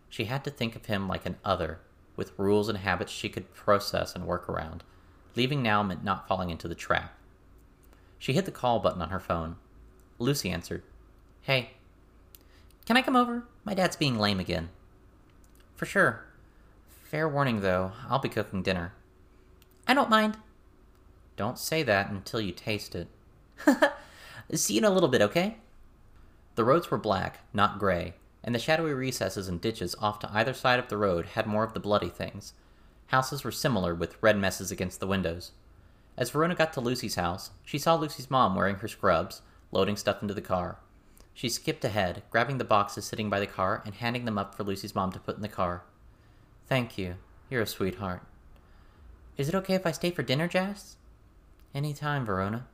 She 0.08 0.26
had 0.26 0.44
to 0.44 0.50
think 0.50 0.76
of 0.76 0.86
him 0.86 1.08
like 1.08 1.26
an 1.26 1.36
other, 1.44 1.80
with 2.16 2.32
rules 2.38 2.68
and 2.68 2.78
habits 2.78 3.12
she 3.12 3.28
could 3.28 3.52
process 3.54 4.14
and 4.14 4.26
work 4.26 4.48
around. 4.48 4.82
Leaving 5.36 5.62
now 5.62 5.82
meant 5.82 6.04
not 6.04 6.28
falling 6.28 6.50
into 6.50 6.68
the 6.68 6.74
trap. 6.74 7.14
She 8.18 8.32
hit 8.32 8.44
the 8.44 8.50
call 8.50 8.78
button 8.78 9.02
on 9.02 9.10
her 9.10 9.20
phone. 9.20 9.56
Lucy 10.18 10.50
answered. 10.50 10.82
Hey. 11.42 11.70
Can 12.86 12.96
I 12.96 13.02
come 13.02 13.16
over? 13.16 13.44
My 13.64 13.74
dad's 13.74 13.96
being 13.96 14.18
lame 14.18 14.40
again. 14.40 14.68
For 15.76 15.86
sure. 15.86 16.24
Fair 16.88 17.28
warning, 17.28 17.60
though, 17.60 17.92
I'll 18.08 18.18
be 18.18 18.28
cooking 18.28 18.62
dinner. 18.62 18.92
I 19.86 19.94
don't 19.94 20.10
mind. 20.10 20.36
Don't 21.36 21.58
say 21.58 21.82
that 21.82 22.10
until 22.10 22.40
you 22.40 22.52
taste 22.52 22.94
it. 22.94 23.08
See 24.54 24.74
you 24.74 24.78
in 24.78 24.84
a 24.84 24.90
little 24.90 25.08
bit, 25.08 25.22
okay? 25.22 25.56
The 26.54 26.64
roads 26.64 26.90
were 26.90 26.98
black, 26.98 27.40
not 27.52 27.78
gray, 27.78 28.14
and 28.44 28.54
the 28.54 28.58
shadowy 28.58 28.92
recesses 28.92 29.48
and 29.48 29.60
ditches 29.60 29.96
off 30.00 30.18
to 30.20 30.30
either 30.32 30.52
side 30.52 30.78
of 30.78 30.88
the 30.88 30.98
road 30.98 31.26
had 31.26 31.46
more 31.46 31.64
of 31.64 31.72
the 31.72 31.80
bloody 31.80 32.10
things. 32.10 32.52
Houses 33.06 33.42
were 33.42 33.50
similar, 33.50 33.94
with 33.94 34.22
red 34.22 34.36
messes 34.36 34.70
against 34.70 35.00
the 35.00 35.06
windows. 35.06 35.52
As 36.16 36.30
Verona 36.30 36.54
got 36.54 36.72
to 36.74 36.80
Lucy's 36.80 37.16
house, 37.16 37.50
she 37.64 37.78
saw 37.78 37.94
Lucy's 37.94 38.30
mom 38.30 38.54
wearing 38.54 38.76
her 38.76 38.88
scrubs, 38.88 39.40
loading 39.72 39.96
stuff 39.96 40.20
into 40.20 40.34
the 40.34 40.40
car. 40.42 40.78
She 41.32 41.48
skipped 41.48 41.84
ahead, 41.84 42.22
grabbing 42.30 42.58
the 42.58 42.64
boxes 42.64 43.06
sitting 43.06 43.28
by 43.28 43.40
the 43.40 43.46
car 43.46 43.82
and 43.84 43.94
handing 43.94 44.24
them 44.24 44.38
up 44.38 44.54
for 44.54 44.62
Lucy's 44.62 44.94
mom 44.94 45.10
to 45.12 45.18
put 45.18 45.36
in 45.36 45.42
the 45.42 45.48
car. 45.48 45.82
Thank 46.68 46.96
you. 46.96 47.16
You're 47.50 47.62
a 47.62 47.66
sweetheart. 47.66 48.22
Is 49.36 49.48
it 49.48 49.54
okay 49.54 49.74
if 49.74 49.86
I 49.86 49.90
stay 49.90 50.10
for 50.10 50.22
dinner, 50.22 50.46
Jas? 50.46 50.96
Any 51.74 51.92
time, 51.92 52.24
Verona. 52.24 52.66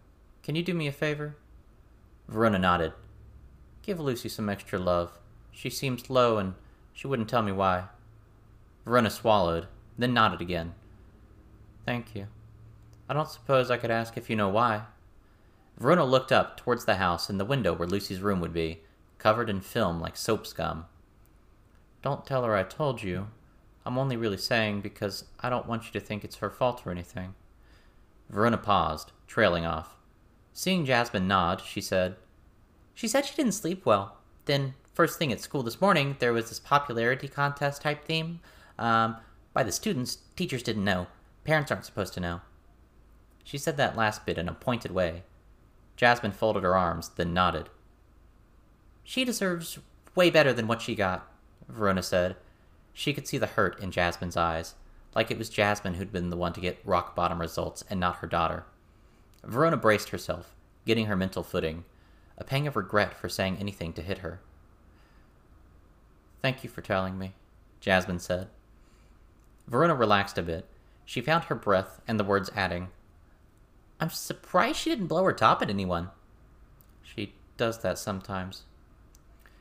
Can 0.42 0.56
you 0.56 0.62
do 0.62 0.74
me 0.74 0.87
a 0.87 0.92
favor? 0.92 1.37
Verona 2.28 2.59
nodded. 2.59 2.92
Give 3.83 3.98
Lucy 3.98 4.28
some 4.28 4.50
extra 4.50 4.78
love. 4.78 5.19
She 5.61 5.68
seemed 5.68 6.09
low 6.09 6.38
and 6.38 6.55
she 6.94 7.07
wouldn't 7.07 7.29
tell 7.29 7.42
me 7.42 7.53
why. 7.53 7.88
Verona 8.87 9.11
swallowed, 9.11 9.66
then 9.99 10.14
nodded 10.14 10.40
again. 10.40 10.73
Thank 11.85 12.14
you. 12.14 12.29
I 13.11 13.12
don't 13.12 13.29
suppose 13.29 13.70
I 13.70 13.77
could 13.77 13.90
ask 13.90 14.16
if 14.16 14.31
you 14.31 14.37
know 14.37 14.49
why. 14.49 14.85
Verona 15.77 16.07
looked 16.07 16.33
up 16.33 16.57
towards 16.57 16.87
the 16.87 16.94
house 16.94 17.29
and 17.29 17.38
the 17.38 17.44
window 17.44 17.75
where 17.75 17.87
Lucy's 17.87 18.23
room 18.23 18.40
would 18.40 18.55
be, 18.55 18.81
covered 19.18 19.51
in 19.51 19.61
film 19.61 20.01
like 20.01 20.16
soap 20.16 20.46
scum. 20.46 20.87
Don't 22.01 22.25
tell 22.25 22.42
her 22.44 22.57
I 22.57 22.62
told 22.62 23.03
you. 23.03 23.27
I'm 23.85 23.99
only 23.99 24.16
really 24.16 24.38
saying 24.38 24.81
because 24.81 25.25
I 25.40 25.51
don't 25.51 25.68
want 25.68 25.85
you 25.85 25.92
to 25.92 26.01
think 26.01 26.25
it's 26.25 26.37
her 26.37 26.49
fault 26.49 26.87
or 26.87 26.90
anything. 26.90 27.35
Verona 28.31 28.57
paused, 28.57 29.12
trailing 29.27 29.66
off. 29.66 29.96
Seeing 30.55 30.87
Jasmine 30.87 31.29
nod, 31.29 31.61
she 31.61 31.83
said, 31.83 32.16
She 32.94 33.07
said 33.07 33.27
she 33.27 33.37
didn't 33.37 33.53
sleep 33.53 33.85
well. 33.85 34.16
Then, 34.46 34.73
first 35.01 35.19
thing 35.19 35.33
at 35.33 35.41
school 35.41 35.63
this 35.63 35.81
morning, 35.81 36.15
there 36.19 36.35
was 36.35 36.51
this 36.51 36.61
popularity 36.61 37.27
contest 37.27 37.81
type 37.81 38.05
theme. 38.05 38.39
Um, 38.79 39.17
by 39.55 39.63
the 39.63 39.73
students, 39.73 40.19
teachers 40.37 40.63
didn't 40.63 40.85
know. 40.85 41.07
Parents 41.43 41.71
aren't 41.71 41.87
supposed 41.87 42.13
to 42.13 42.21
know. 42.21 42.43
She 43.43 43.57
said 43.57 43.79
that 43.79 43.97
last 43.97 44.27
bit 44.27 44.37
in 44.37 44.47
a 44.47 44.53
pointed 44.53 44.91
way. 44.91 45.23
Jasmine 45.97 46.33
folded 46.33 46.65
her 46.65 46.77
arms, 46.77 47.09
then 47.17 47.33
nodded. 47.33 47.71
She 49.03 49.25
deserves 49.25 49.79
way 50.15 50.29
better 50.29 50.53
than 50.53 50.67
what 50.67 50.83
she 50.83 50.95
got, 50.95 51.27
Verona 51.67 52.03
said. 52.03 52.37
She 52.93 53.15
could 53.15 53.27
see 53.27 53.39
the 53.39 53.47
hurt 53.47 53.81
in 53.81 53.93
Jasmine's 53.93 54.37
eyes, 54.37 54.75
like 55.15 55.31
it 55.31 55.39
was 55.39 55.49
Jasmine 55.49 55.95
who'd 55.95 56.13
been 56.13 56.29
the 56.29 56.37
one 56.37 56.53
to 56.53 56.61
get 56.61 56.79
rock 56.85 57.17
bottom 57.17 57.41
results 57.41 57.85
and 57.89 57.99
not 57.99 58.17
her 58.17 58.27
daughter. 58.27 58.67
Verona 59.45 59.79
braced 59.79 60.11
herself, 60.11 60.55
getting 60.85 61.07
her 61.07 61.17
mental 61.17 61.43
footing, 61.43 61.85
a 62.37 62.45
pang 62.45 62.67
of 62.67 62.77
regret 62.77 63.15
for 63.15 63.31
saying 63.31 63.57
anything 63.59 63.95
to 63.95 64.03
hit 64.03 64.19
her. 64.19 64.41
Thank 66.42 66.64
you 66.64 66.70
for 66.70 66.81
telling 66.81 67.18
me, 67.18 67.35
Jasmine 67.81 68.18
said. 68.18 68.48
Verona 69.66 69.94
relaxed 69.94 70.38
a 70.38 70.42
bit. 70.42 70.66
She 71.05 71.20
found 71.20 71.44
her 71.44 71.55
breath 71.55 72.00
and 72.09 72.18
the 72.18 72.24
words 72.24 72.50
adding, 72.55 72.88
I'm 74.00 74.11
surprised 74.11 74.79
she 74.79 74.90
didn't 74.90 75.09
blow 75.09 75.24
her 75.24 75.33
top 75.33 75.61
at 75.61 75.68
anyone. 75.68 76.09
She 77.03 77.35
does 77.59 77.81
that 77.81 77.98
sometimes. 77.98 78.62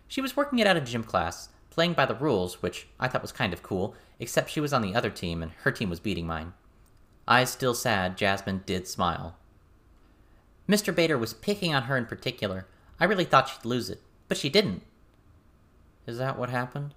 She 0.07 0.21
was 0.21 0.37
working 0.37 0.59
it 0.59 0.67
out 0.67 0.77
in 0.77 0.85
gym 0.85 1.03
class, 1.03 1.49
playing 1.69 1.93
by 1.93 2.05
the 2.05 2.15
rules, 2.15 2.61
which 2.61 2.87
I 2.99 3.09
thought 3.09 3.21
was 3.21 3.33
kind 3.33 3.51
of 3.51 3.61
cool, 3.61 3.95
except 4.17 4.49
she 4.49 4.61
was 4.61 4.71
on 4.71 4.81
the 4.81 4.95
other 4.95 5.09
team 5.09 5.43
and 5.43 5.51
her 5.63 5.71
team 5.71 5.89
was 5.89 5.99
beating 5.99 6.25
mine. 6.25 6.53
Eyes 7.27 7.49
still 7.49 7.73
sad, 7.73 8.17
Jasmine 8.17 8.63
did 8.65 8.87
smile. 8.87 9.35
Mr. 10.67 10.95
Bader 10.95 11.17
was 11.17 11.33
picking 11.33 11.75
on 11.75 11.83
her 11.83 11.97
in 11.97 12.05
particular. 12.05 12.65
I 12.99 13.05
really 13.05 13.25
thought 13.25 13.49
she'd 13.49 13.65
lose 13.65 13.89
it, 13.89 14.01
but 14.27 14.37
she 14.37 14.49
didn't. 14.49 14.83
Is 16.09 16.17
that 16.17 16.39
what 16.39 16.49
happened? 16.49 16.95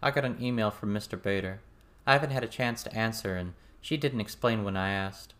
I 0.00 0.12
got 0.12 0.24
an 0.24 0.40
email 0.40 0.70
from 0.70 0.94
Mr. 0.94 1.20
Bader. 1.20 1.60
I 2.06 2.12
haven't 2.12 2.30
had 2.30 2.44
a 2.44 2.48
chance 2.48 2.84
to 2.84 2.96
answer, 2.96 3.34
and 3.34 3.54
she 3.80 3.96
didn't 3.96 4.20
explain 4.20 4.62
when 4.62 4.76
I 4.76 4.90
asked. 4.90 5.34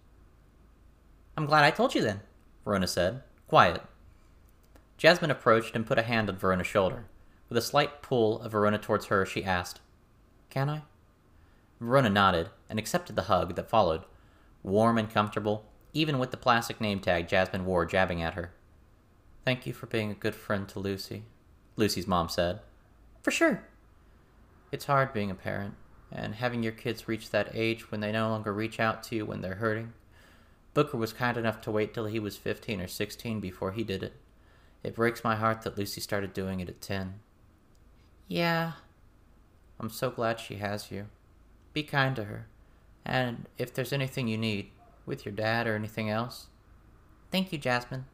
I'm 1.36 1.46
glad 1.46 1.62
I 1.62 1.70
told 1.70 1.94
you 1.94 2.02
then, 2.02 2.22
Verona 2.64 2.88
said, 2.88 3.22
quiet. 3.46 3.82
Jasmine 4.98 5.30
approached 5.30 5.76
and 5.76 5.86
put 5.86 5.96
a 5.96 6.02
hand 6.02 6.28
on 6.28 6.38
Verona's 6.38 6.66
shoulder. 6.66 7.04
With 7.48 7.56
a 7.56 7.62
slight 7.62 8.02
pull 8.02 8.40
of 8.40 8.50
Verona 8.50 8.78
towards 8.78 9.06
her, 9.06 9.24
she 9.24 9.44
asked, 9.44 9.78
Can 10.50 10.68
I? 10.68 10.82
Verona 11.78 12.10
nodded 12.10 12.50
and 12.68 12.80
accepted 12.80 13.14
the 13.14 13.22
hug 13.22 13.54
that 13.54 13.70
followed, 13.70 14.02
warm 14.64 14.98
and 14.98 15.08
comfortable, 15.08 15.66
even 15.92 16.18
with 16.18 16.32
the 16.32 16.36
plastic 16.36 16.80
name 16.80 16.98
tag 16.98 17.28
Jasmine 17.28 17.64
wore 17.64 17.86
jabbing 17.86 18.20
at 18.22 18.34
her. 18.34 18.50
Thank 19.44 19.68
you 19.68 19.72
for 19.72 19.86
being 19.86 20.10
a 20.10 20.14
good 20.14 20.34
friend 20.34 20.68
to 20.70 20.80
Lucy, 20.80 21.22
Lucy's 21.76 22.08
mom 22.08 22.28
said. 22.28 22.58
For 23.24 23.32
sure. 23.32 23.64
It's 24.70 24.84
hard 24.84 25.12
being 25.12 25.32
a 25.32 25.34
parent, 25.34 25.74
and 26.12 26.36
having 26.36 26.62
your 26.62 26.72
kids 26.72 27.08
reach 27.08 27.30
that 27.30 27.50
age 27.54 27.90
when 27.90 28.00
they 28.00 28.12
no 28.12 28.28
longer 28.28 28.52
reach 28.52 28.78
out 28.78 29.02
to 29.04 29.16
you 29.16 29.26
when 29.26 29.40
they're 29.40 29.56
hurting. 29.56 29.94
Booker 30.74 30.96
was 30.96 31.12
kind 31.12 31.36
enough 31.36 31.60
to 31.62 31.72
wait 31.72 31.92
till 31.92 32.06
he 32.06 32.20
was 32.20 32.36
15 32.36 32.80
or 32.80 32.86
16 32.86 33.40
before 33.40 33.72
he 33.72 33.82
did 33.82 34.04
it. 34.04 34.12
It 34.82 34.94
breaks 34.94 35.24
my 35.24 35.34
heart 35.34 35.62
that 35.62 35.76
Lucy 35.76 36.00
started 36.00 36.32
doing 36.32 36.60
it 36.60 36.68
at 36.68 36.80
10. 36.80 37.14
Yeah. 38.28 38.72
I'm 39.80 39.90
so 39.90 40.10
glad 40.10 40.38
she 40.38 40.56
has 40.56 40.92
you. 40.92 41.06
Be 41.72 41.82
kind 41.82 42.14
to 42.16 42.24
her. 42.24 42.46
And 43.04 43.46
if 43.58 43.72
there's 43.72 43.92
anything 43.92 44.28
you 44.28 44.38
need, 44.38 44.70
with 45.06 45.24
your 45.24 45.34
dad 45.34 45.66
or 45.66 45.74
anything 45.74 46.10
else. 46.10 46.46
Thank 47.30 47.52
you, 47.52 47.58
Jasmine. 47.58 48.06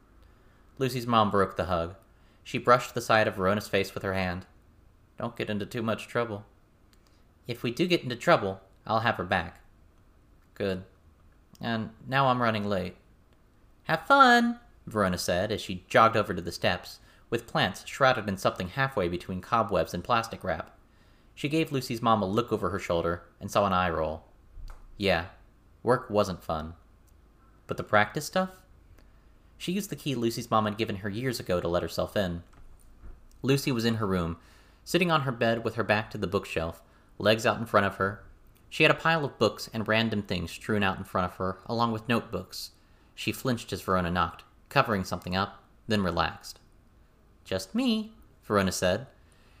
Lucy's 0.77 1.07
mom 1.07 1.31
broke 1.31 1.57
the 1.57 1.65
hug. 1.65 1.95
She 2.43 2.57
brushed 2.57 2.93
the 2.93 3.01
side 3.01 3.27
of 3.27 3.35
Verona's 3.35 3.67
face 3.67 3.93
with 3.93 4.03
her 4.03 4.13
hand. 4.13 4.45
Don't 5.21 5.35
get 5.35 5.51
into 5.51 5.67
too 5.67 5.83
much 5.83 6.07
trouble. 6.07 6.45
If 7.45 7.61
we 7.61 7.69
do 7.69 7.85
get 7.85 8.01
into 8.01 8.15
trouble, 8.15 8.59
I'll 8.87 9.01
have 9.01 9.17
her 9.17 9.23
back. 9.23 9.59
Good. 10.55 10.83
And 11.61 11.91
now 12.07 12.25
I'm 12.25 12.41
running 12.41 12.65
late. 12.65 12.95
Have 13.83 14.07
fun, 14.07 14.59
Verona 14.87 15.19
said 15.19 15.51
as 15.51 15.61
she 15.61 15.85
jogged 15.87 16.17
over 16.17 16.33
to 16.33 16.41
the 16.41 16.51
steps, 16.51 17.01
with 17.29 17.45
plants 17.45 17.85
shrouded 17.85 18.27
in 18.27 18.37
something 18.37 18.69
halfway 18.69 19.07
between 19.07 19.41
cobwebs 19.41 19.93
and 19.93 20.03
plastic 20.03 20.43
wrap. 20.43 20.75
She 21.35 21.47
gave 21.47 21.71
Lucy's 21.71 22.01
mom 22.01 22.23
a 22.23 22.27
look 22.27 22.51
over 22.51 22.71
her 22.71 22.79
shoulder 22.79 23.21
and 23.39 23.51
saw 23.51 23.67
an 23.67 23.73
eye 23.73 23.91
roll. 23.91 24.23
Yeah, 24.97 25.25
work 25.83 26.09
wasn't 26.09 26.43
fun. 26.43 26.73
But 27.67 27.77
the 27.77 27.83
practice 27.83 28.25
stuff? 28.25 28.49
She 29.59 29.71
used 29.71 29.91
the 29.91 29.95
key 29.95 30.15
Lucy's 30.15 30.49
mom 30.49 30.65
had 30.65 30.79
given 30.79 30.95
her 30.95 31.09
years 31.09 31.39
ago 31.39 31.61
to 31.61 31.67
let 31.67 31.83
herself 31.83 32.17
in. 32.17 32.41
Lucy 33.43 33.71
was 33.71 33.85
in 33.85 33.95
her 33.97 34.07
room, 34.07 34.37
sitting 34.83 35.11
on 35.11 35.21
her 35.21 35.31
bed 35.31 35.63
with 35.63 35.75
her 35.75 35.83
back 35.83 36.09
to 36.11 36.17
the 36.17 36.27
bookshelf, 36.27 36.81
legs 37.17 37.45
out 37.45 37.59
in 37.59 37.65
front 37.65 37.85
of 37.85 37.95
her. 37.95 38.23
She 38.69 38.83
had 38.83 38.91
a 38.91 38.95
pile 38.95 39.25
of 39.25 39.37
books 39.37 39.69
and 39.73 39.87
random 39.87 40.21
things 40.21 40.51
strewn 40.51 40.83
out 40.83 40.97
in 40.97 41.03
front 41.03 41.31
of 41.31 41.37
her, 41.37 41.57
along 41.65 41.91
with 41.91 42.07
notebooks. 42.07 42.71
She 43.15 43.31
flinched 43.31 43.71
as 43.73 43.81
Verona 43.81 44.09
knocked, 44.09 44.43
covering 44.69 45.03
something 45.03 45.35
up, 45.35 45.63
then 45.87 46.03
relaxed. 46.03 46.59
Just 47.43 47.75
me, 47.75 48.13
Verona 48.43 48.71
said. 48.71 49.07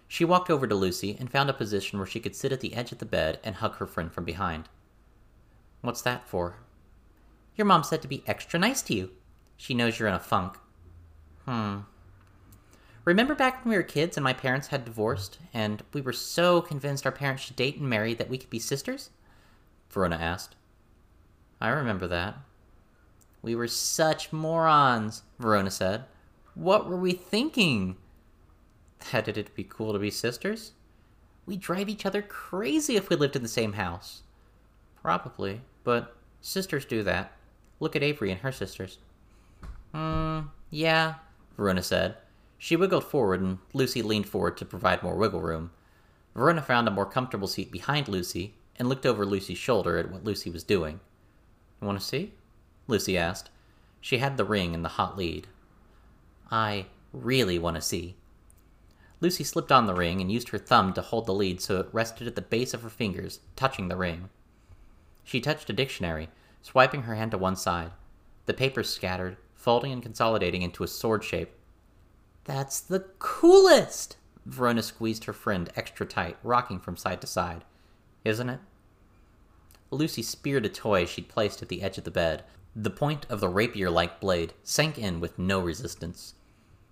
She 0.07 0.25
walked 0.25 0.49
over 0.49 0.67
to 0.67 0.75
Lucy 0.75 1.15
and 1.19 1.29
found 1.29 1.49
a 1.49 1.53
position 1.53 1.99
where 1.99 2.07
she 2.07 2.19
could 2.19 2.35
sit 2.35 2.51
at 2.51 2.59
the 2.59 2.73
edge 2.73 2.91
of 2.91 2.97
the 2.97 3.05
bed 3.05 3.39
and 3.43 3.55
hug 3.55 3.75
her 3.75 3.85
friend 3.85 4.11
from 4.11 4.25
behind. 4.25 4.69
What's 5.81 6.01
that 6.01 6.27
for? 6.27 6.57
Your 7.55 7.65
mom 7.65 7.83
said 7.83 8.01
to 8.01 8.07
be 8.07 8.23
extra 8.27 8.59
nice 8.59 8.81
to 8.83 8.93
you. 8.93 9.11
She 9.57 9.73
knows 9.73 9.99
you're 9.99 10.07
in 10.07 10.13
a 10.13 10.19
funk. 10.19 10.57
Hmm. 11.45 11.79
Remember 13.03 13.33
back 13.33 13.63
when 13.63 13.71
we 13.71 13.77
were 13.77 13.83
kids 13.83 14.15
and 14.15 14.23
my 14.23 14.33
parents 14.33 14.67
had 14.67 14.85
divorced, 14.85 15.39
and 15.53 15.81
we 15.91 16.01
were 16.01 16.13
so 16.13 16.61
convinced 16.61 17.05
our 17.05 17.11
parents 17.11 17.43
should 17.43 17.55
date 17.55 17.77
and 17.77 17.89
marry 17.89 18.13
that 18.13 18.29
we 18.29 18.37
could 18.37 18.49
be 18.49 18.59
sisters? 18.59 19.09
Verona 19.89 20.17
asked. 20.17 20.55
I 21.59 21.69
remember 21.69 22.07
that. 22.07 22.37
We 23.41 23.55
were 23.55 23.67
such 23.67 24.31
morons, 24.31 25.23
Verona 25.39 25.71
said. 25.71 26.05
What 26.53 26.87
were 26.87 26.97
we 26.97 27.13
thinking? 27.13 27.97
That 29.11 29.27
it'd 29.27 29.55
be 29.55 29.63
cool 29.63 29.93
to 29.93 29.99
be 29.99 30.11
sisters? 30.11 30.73
We'd 31.47 31.59
drive 31.59 31.89
each 31.89 32.05
other 32.05 32.21
crazy 32.21 32.97
if 32.97 33.09
we 33.09 33.15
lived 33.15 33.35
in 33.35 33.41
the 33.41 33.47
same 33.47 33.73
house. 33.73 34.21
Probably, 35.01 35.61
but 35.83 36.15
sisters 36.41 36.85
do 36.85 37.01
that. 37.03 37.31
Look 37.79 37.95
at 37.95 38.03
Avery 38.03 38.29
and 38.29 38.41
her 38.41 38.51
sisters. 38.51 38.99
Hmm, 39.91 40.41
yeah, 40.69 41.15
Verona 41.57 41.81
said. 41.81 42.17
She 42.63 42.75
wiggled 42.75 43.05
forward, 43.05 43.41
and 43.41 43.57
Lucy 43.73 44.03
leaned 44.03 44.27
forward 44.27 44.55
to 44.57 44.65
provide 44.65 45.01
more 45.01 45.15
wiggle 45.15 45.41
room. 45.41 45.71
Verona 46.35 46.61
found 46.61 46.87
a 46.87 46.91
more 46.91 47.07
comfortable 47.07 47.47
seat 47.47 47.71
behind 47.71 48.07
Lucy 48.07 48.53
and 48.75 48.87
looked 48.87 49.03
over 49.03 49.25
Lucy's 49.25 49.57
shoulder 49.57 49.97
at 49.97 50.11
what 50.11 50.23
Lucy 50.23 50.51
was 50.51 50.63
doing. 50.63 50.99
Want 51.81 51.99
to 51.99 52.05
see? 52.05 52.35
Lucy 52.85 53.17
asked. 53.17 53.49
She 53.99 54.19
had 54.19 54.37
the 54.37 54.45
ring 54.45 54.75
and 54.75 54.85
the 54.85 54.89
hot 54.89 55.17
lead. 55.17 55.47
I 56.51 56.85
really 57.11 57.57
want 57.57 57.77
to 57.77 57.81
see. 57.81 58.15
Lucy 59.21 59.43
slipped 59.43 59.71
on 59.71 59.87
the 59.87 59.95
ring 59.95 60.21
and 60.21 60.31
used 60.31 60.49
her 60.49 60.59
thumb 60.59 60.93
to 60.93 61.01
hold 61.01 61.25
the 61.25 61.33
lead 61.33 61.61
so 61.61 61.79
it 61.79 61.89
rested 61.91 62.27
at 62.27 62.35
the 62.35 62.43
base 62.43 62.75
of 62.75 62.83
her 62.83 62.89
fingers, 62.91 63.39
touching 63.55 63.87
the 63.87 63.97
ring. 63.97 64.29
She 65.23 65.41
touched 65.41 65.71
a 65.71 65.73
dictionary, 65.73 66.29
swiping 66.61 67.01
her 67.01 67.15
hand 67.15 67.31
to 67.31 67.39
one 67.39 67.55
side. 67.55 67.89
The 68.45 68.53
papers 68.53 68.91
scattered, 68.91 69.37
folding 69.55 69.91
and 69.91 70.03
consolidating 70.03 70.61
into 70.61 70.83
a 70.83 70.87
sword 70.87 71.23
shape. 71.23 71.53
That's 72.45 72.79
the 72.79 73.01
coolest! 73.19 74.17
Verona 74.45 74.81
squeezed 74.81 75.25
her 75.25 75.33
friend 75.33 75.69
extra 75.75 76.05
tight, 76.05 76.37
rocking 76.43 76.79
from 76.79 76.97
side 76.97 77.21
to 77.21 77.27
side. 77.27 77.63
Isn't 78.25 78.49
it? 78.49 78.59
Lucy 79.91 80.21
speared 80.23 80.65
a 80.65 80.69
toy 80.69 81.05
she'd 81.05 81.27
placed 81.27 81.61
at 81.61 81.69
the 81.69 81.83
edge 81.83 81.97
of 81.97 82.03
the 82.03 82.11
bed. 82.11 82.43
The 82.75 82.89
point 82.89 83.25
of 83.29 83.41
the 83.41 83.49
rapier 83.49 83.89
like 83.89 84.21
blade 84.21 84.53
sank 84.63 84.97
in 84.97 85.19
with 85.19 85.37
no 85.37 85.59
resistance. 85.59 86.35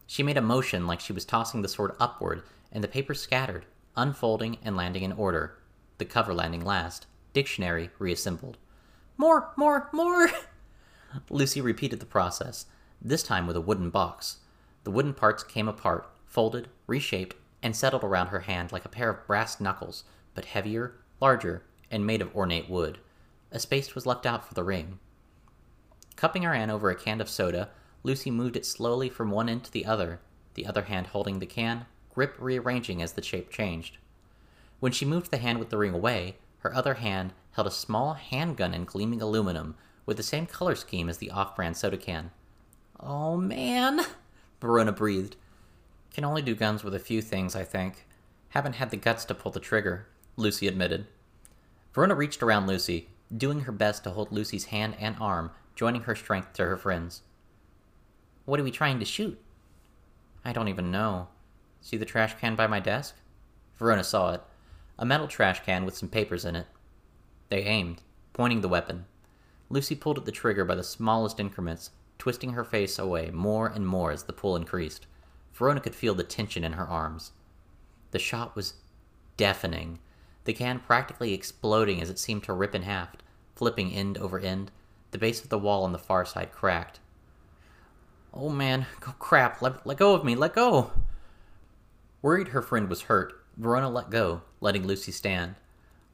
She 0.06 0.24
made 0.24 0.38
a 0.38 0.42
motion 0.42 0.86
like 0.86 1.00
she 1.00 1.14
was 1.14 1.26
tossing 1.26 1.62
the 1.62 1.68
sword 1.68 1.96
upward, 2.00 2.44
and 2.72 2.84
the 2.84 2.88
paper 2.88 3.14
scattered, 3.14 3.66
unfolding 3.96 4.58
and 4.64 4.76
landing 4.76 5.04
in 5.04 5.14
order. 5.14 5.58
The 5.98 6.06
cover 6.06 6.34
landing 6.34 6.66
last. 6.66 7.08
Dictionary 7.34 7.90
reassembled. 8.00 8.58
More, 9.18 9.54
more, 9.56 9.90
more! 9.94 10.30
Lucy 11.30 11.62
repeated 11.62 12.00
the 12.00 12.06
process, 12.06 12.66
this 13.02 13.24
time 13.24 13.48
with 13.48 13.56
a 13.56 13.62
wooden 13.62 13.90
box. 13.90 14.38
The 14.84 14.92
wooden 14.92 15.14
parts 15.14 15.44
came 15.44 15.68
apart, 15.68 16.10
folded, 16.26 16.70
reshaped, 16.88 17.36
and 17.62 17.76
settled 17.76 18.04
around 18.04 18.28
her 18.28 18.42
hand 18.42 18.72
like 18.72 18.86
a 18.86 18.90
pair 18.90 19.10
of 19.10 19.28
brass 19.28 19.60
knuckles, 19.60 20.04
but 20.34 20.46
heavier, 20.46 20.96
larger, 21.20 21.64
and 21.92 22.06
made 22.06 22.22
of 22.22 22.36
ornate 22.36 22.70
wood. 22.70 23.00
A 23.52 23.60
space 23.60 23.96
was 23.96 24.06
left 24.06 24.26
out 24.26 24.48
for 24.48 24.54
the 24.54 24.64
ring. 24.64 25.00
Cupping 26.16 26.44
her 26.44 26.54
hand 26.54 26.72
over 26.72 26.90
a 26.90 26.96
can 26.96 27.22
of 27.22 27.30
soda, 27.30 27.70
Lucy 28.04 28.32
moved 28.32 28.56
it 28.56 28.66
slowly 28.66 29.10
from 29.10 29.32
one 29.32 29.50
end 29.50 29.64
to 29.66 29.72
the 29.72 29.86
other, 29.86 30.20
the 30.54 30.66
other 30.66 30.84
hand 30.84 31.08
holding 31.08 31.40
the 31.40 31.46
can, 31.46 31.86
grip 32.14 32.36
rearranging 32.40 33.02
as 33.02 33.14
the 33.14 33.22
shape 33.22 33.50
changed. 33.50 33.98
When 34.80 34.92
she 34.92 35.06
moved 35.06 35.32
the 35.32 35.38
hand 35.38 35.60
with 35.60 35.70
the 35.70 35.78
ring 35.78 35.94
away, 35.94 36.38
her 36.60 36.74
other 36.74 36.96
hand 36.96 37.34
held 37.52 37.68
a 37.68 37.72
small 37.72 38.14
handgun 38.14 38.74
in 38.74 38.86
gleaming 38.86 39.22
aluminum 39.22 39.76
with 40.06 40.18
the 40.18 40.24
same 40.24 40.46
color 40.46 40.76
scheme 40.76 41.10
as 41.10 41.18
the 41.18 41.32
off 41.32 41.56
brand 41.56 41.78
soda 41.78 41.98
can. 41.98 42.32
Oh 43.00 43.38
man, 43.38 44.02
Verona 44.62 44.92
breathed. 44.92 45.36
Can 46.14 46.26
only 46.26 46.42
do 46.42 46.56
guns 46.56 46.84
with 46.84 46.94
a 46.94 47.00
few 47.00 47.22
things, 47.22 47.56
I 47.56 47.64
think. 47.64 48.06
Haven't 48.50 48.76
had 48.76 48.90
the 48.90 48.98
guts 48.98 49.26
to 49.26 49.36
pull 49.36 49.52
the 49.52 49.60
trigger, 49.60 50.08
Lucy 50.36 50.68
admitted. 50.68 51.06
Verona 51.94 52.16
reached 52.16 52.44
around 52.44 52.68
Lucy, 52.68 53.10
doing 53.36 53.62
her 53.62 53.72
best 53.72 54.04
to 54.04 54.12
hold 54.12 54.32
Lucy's 54.32 54.66
hand 54.66 54.96
and 55.00 55.16
arm, 55.20 55.52
joining 55.76 56.02
her 56.02 56.16
strength 56.16 56.54
to 56.54 56.66
her 56.66 56.78
friend's. 56.78 57.22
What 58.46 58.60
are 58.60 58.64
we 58.64 58.72
trying 58.72 59.00
to 59.00 59.06
shoot? 59.06 59.40
I 60.44 60.52
don't 60.52 60.68
even 60.68 60.92
know. 60.92 61.28
See 61.82 61.98
the 61.98 62.06
trash 62.06 62.36
can 62.40 62.56
by 62.56 62.68
my 62.68 62.80
desk? 62.80 63.16
Verona 63.78 64.04
saw 64.04 64.34
it. 64.34 64.42
A 64.98 65.06
metal 65.06 65.28
trash 65.28 65.64
can 65.64 65.86
with 65.86 65.96
some 65.96 66.10
papers 66.10 66.44
in 66.44 66.56
it. 66.56 66.68
They 67.50 67.64
aimed, 67.64 68.02
pointing 68.34 68.62
the 68.62 68.68
weapon. 68.68 69.06
Lucy 69.70 69.96
pulled 69.96 70.18
at 70.18 70.26
the 70.26 70.32
trigger 70.32 70.66
by 70.66 70.76
the 70.76 70.84
smallest 70.84 71.40
increments, 71.40 71.92
twisting 72.20 72.52
her 72.52 72.64
face 72.64 73.00
away 73.00 73.32
more 73.32 73.66
and 73.66 73.88
more 73.88 74.12
as 74.12 74.24
the 74.24 74.34
pull 74.34 74.56
increased. 74.56 75.08
Verona 75.54 75.80
could 75.80 75.96
feel 75.96 76.14
the 76.14 76.24
tension 76.24 76.64
in 76.64 76.74
her 76.74 76.88
arms. 76.88 77.32
The 78.12 78.20
shot 78.20 78.56
was 78.56 78.76
deafening, 79.38 80.00
the 80.44 80.54
can 80.54 80.80
practically 80.80 81.34
exploding 81.34 82.02
as 82.02 82.10
it 82.10 82.20
seemed 82.20 82.44
to 82.44 82.54
rip 82.54 82.76
in 82.76 82.84
half, 82.84 83.10
flipping 83.56 83.92
end 83.92 84.18
over 84.18 84.40
end. 84.40 84.72
The 85.12 85.18
base 85.18 85.42
of 85.42 85.50
the 85.50 85.58
wall 85.58 85.84
on 85.84 85.92
the 85.92 85.98
far 85.98 86.26
side 86.26 86.52
cracked. 86.52 87.00
Oh 88.34 88.50
man, 88.50 88.86
oh 89.08 89.16
crap, 89.18 89.62
let, 89.62 89.86
let 89.86 89.98
go 89.98 90.14
of 90.14 90.24
me, 90.24 90.36
let 90.36 90.54
go! 90.54 90.92
Worried 92.22 92.50
her 92.50 92.62
friend 92.62 92.90
was 92.90 93.04
hurt, 93.04 93.34
Verona 93.58 93.90
let 93.90 94.10
go, 94.10 94.42
letting 94.62 94.86
Lucy 94.86 95.12
stand. 95.12 95.56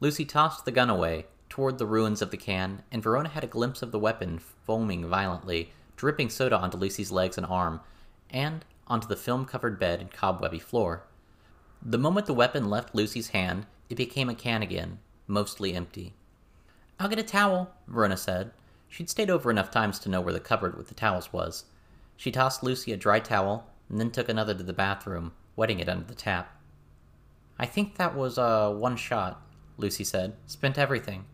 Lucy 0.00 0.24
tossed 0.24 0.64
the 0.64 0.70
gun 0.70 0.88
away, 0.88 1.26
toward 1.48 1.78
the 1.78 1.86
ruins 1.86 2.20
of 2.22 2.30
the 2.30 2.36
can, 2.36 2.82
and 2.90 3.02
Verona 3.02 3.28
had 3.28 3.44
a 3.44 3.48
glimpse 3.48 3.82
of 3.82 3.92
the 3.92 3.98
weapon 3.98 4.38
foaming 4.38 5.06
violently, 5.06 5.72
dripping 5.96 6.30
soda 6.30 6.56
onto 6.56 6.76
Lucy's 6.76 7.10
legs 7.10 7.36
and 7.36 7.46
arm, 7.46 7.80
and 8.30 8.64
onto 8.86 9.08
the 9.08 9.16
film 9.16 9.44
covered 9.44 9.78
bed 9.78 10.00
and 10.00 10.10
cobwebby 10.10 10.58
floor. 10.58 11.04
The 11.82 11.98
moment 11.98 12.26
the 12.26 12.34
weapon 12.34 12.68
left 12.68 12.94
Lucy's 12.94 13.28
hand, 13.28 13.66
it 13.88 13.96
became 13.96 14.28
a 14.28 14.34
can 14.34 14.62
again, 14.62 14.98
mostly 15.26 15.74
empty. 15.74 16.14
I'll 16.98 17.08
get 17.08 17.18
a 17.18 17.22
towel, 17.22 17.72
Verona 17.86 18.16
said. 18.16 18.52
She'd 18.88 19.10
stayed 19.10 19.30
over 19.30 19.50
enough 19.50 19.70
times 19.70 19.98
to 20.00 20.08
know 20.08 20.20
where 20.20 20.32
the 20.32 20.40
cupboard 20.40 20.76
with 20.76 20.88
the 20.88 20.94
towels 20.94 21.32
was. 21.32 21.64
She 22.16 22.30
tossed 22.30 22.62
Lucy 22.62 22.92
a 22.92 22.96
dry 22.96 23.20
towel, 23.20 23.66
and 23.88 24.00
then 24.00 24.10
took 24.10 24.28
another 24.28 24.54
to 24.54 24.62
the 24.62 24.72
bathroom, 24.72 25.32
wetting 25.54 25.80
it 25.80 25.88
under 25.88 26.04
the 26.04 26.14
tap. 26.14 26.60
I 27.58 27.66
think 27.66 27.96
that 27.96 28.14
was, 28.14 28.38
uh, 28.38 28.70
one 28.70 28.96
shot, 28.96 29.42
Lucy 29.76 30.04
said. 30.04 30.34
Spent 30.46 30.78
everything. 30.78 31.24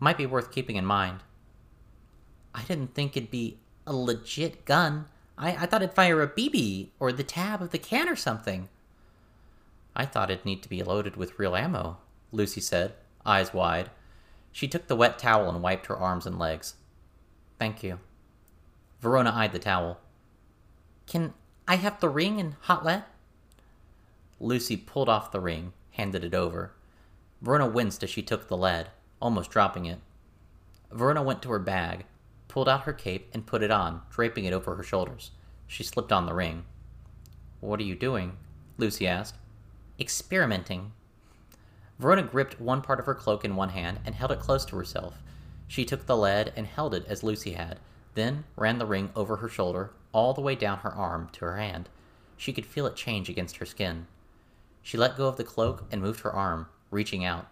Might 0.00 0.18
be 0.18 0.26
worth 0.26 0.52
keeping 0.52 0.76
in 0.76 0.84
mind. 0.84 1.22
I 2.54 2.62
didn't 2.62 2.94
think 2.94 3.16
it'd 3.16 3.30
be 3.30 3.58
a 3.88 3.96
legit 3.96 4.64
gun. 4.64 5.06
I, 5.36 5.50
I 5.50 5.66
thought 5.66 5.82
it'd 5.82 5.94
fire 5.94 6.22
a 6.22 6.28
BB 6.28 6.88
or 7.00 7.10
the 7.10 7.24
tab 7.24 7.62
of 7.62 7.70
the 7.70 7.78
can 7.78 8.08
or 8.08 8.16
something. 8.16 8.68
I 9.96 10.04
thought 10.04 10.30
it'd 10.30 10.44
need 10.44 10.62
to 10.62 10.68
be 10.68 10.82
loaded 10.82 11.16
with 11.16 11.38
real 11.38 11.56
ammo, 11.56 11.96
Lucy 12.30 12.60
said, 12.60 12.94
eyes 13.26 13.52
wide. 13.52 13.90
She 14.52 14.68
took 14.68 14.86
the 14.86 14.96
wet 14.96 15.18
towel 15.18 15.48
and 15.48 15.62
wiped 15.62 15.86
her 15.86 15.96
arms 15.96 16.26
and 16.26 16.38
legs. 16.38 16.74
Thank 17.58 17.82
you. 17.82 17.98
Verona 19.00 19.32
eyed 19.34 19.52
the 19.52 19.58
towel. 19.58 19.98
Can 21.06 21.32
I 21.66 21.76
have 21.76 22.00
the 22.00 22.08
ring 22.08 22.38
and 22.38 22.54
hot 22.60 22.84
lead? 22.84 23.04
Lucy 24.38 24.76
pulled 24.76 25.08
off 25.08 25.32
the 25.32 25.40
ring, 25.40 25.72
handed 25.92 26.24
it 26.24 26.34
over. 26.34 26.72
Verona 27.40 27.66
winced 27.66 28.02
as 28.02 28.10
she 28.10 28.22
took 28.22 28.48
the 28.48 28.56
lead, 28.56 28.90
almost 29.20 29.50
dropping 29.50 29.86
it. 29.86 29.98
Verona 30.92 31.22
went 31.22 31.42
to 31.42 31.50
her 31.50 31.58
bag, 31.58 32.04
pulled 32.48 32.68
out 32.68 32.82
her 32.82 32.92
cape, 32.92 33.30
and 33.32 33.46
put 33.46 33.62
it 33.62 33.70
on, 33.70 34.02
draping 34.10 34.44
it 34.44 34.52
over 34.52 34.74
her 34.74 34.82
shoulders. 34.82 35.30
She 35.66 35.84
slipped 35.84 36.12
on 36.12 36.26
the 36.26 36.34
ring. 36.34 36.64
What 37.60 37.78
are 37.80 37.84
you 37.84 37.94
doing? 37.94 38.36
Lucy 38.78 39.06
asked. 39.06 39.36
Experimenting. 40.00 40.92
Verona 41.98 42.22
gripped 42.22 42.60
one 42.60 42.80
part 42.80 43.00
of 43.00 43.06
her 43.06 43.14
cloak 43.14 43.44
in 43.44 43.56
one 43.56 43.70
hand 43.70 43.98
and 44.06 44.14
held 44.14 44.32
it 44.32 44.40
close 44.40 44.64
to 44.66 44.76
herself. 44.76 45.22
She 45.66 45.84
took 45.84 46.06
the 46.06 46.16
lead 46.16 46.52
and 46.56 46.66
held 46.66 46.94
it 46.94 47.04
as 47.06 47.22
Lucy 47.22 47.52
had, 47.52 47.78
then 48.14 48.44
ran 48.56 48.78
the 48.78 48.86
ring 48.86 49.10
over 49.14 49.36
her 49.36 49.48
shoulder, 49.48 49.90
all 50.12 50.32
the 50.32 50.40
way 50.40 50.54
down 50.54 50.78
her 50.78 50.92
arm 50.92 51.28
to 51.32 51.44
her 51.44 51.56
hand. 51.58 51.88
She 52.36 52.52
could 52.52 52.64
feel 52.64 52.86
it 52.86 52.96
change 52.96 53.28
against 53.28 53.56
her 53.58 53.66
skin. 53.66 54.06
She 54.80 54.96
let 54.96 55.16
go 55.16 55.26
of 55.26 55.36
the 55.36 55.44
cloak 55.44 55.84
and 55.90 56.00
moved 56.00 56.20
her 56.20 56.32
arm, 56.32 56.68
reaching 56.90 57.24
out. 57.24 57.48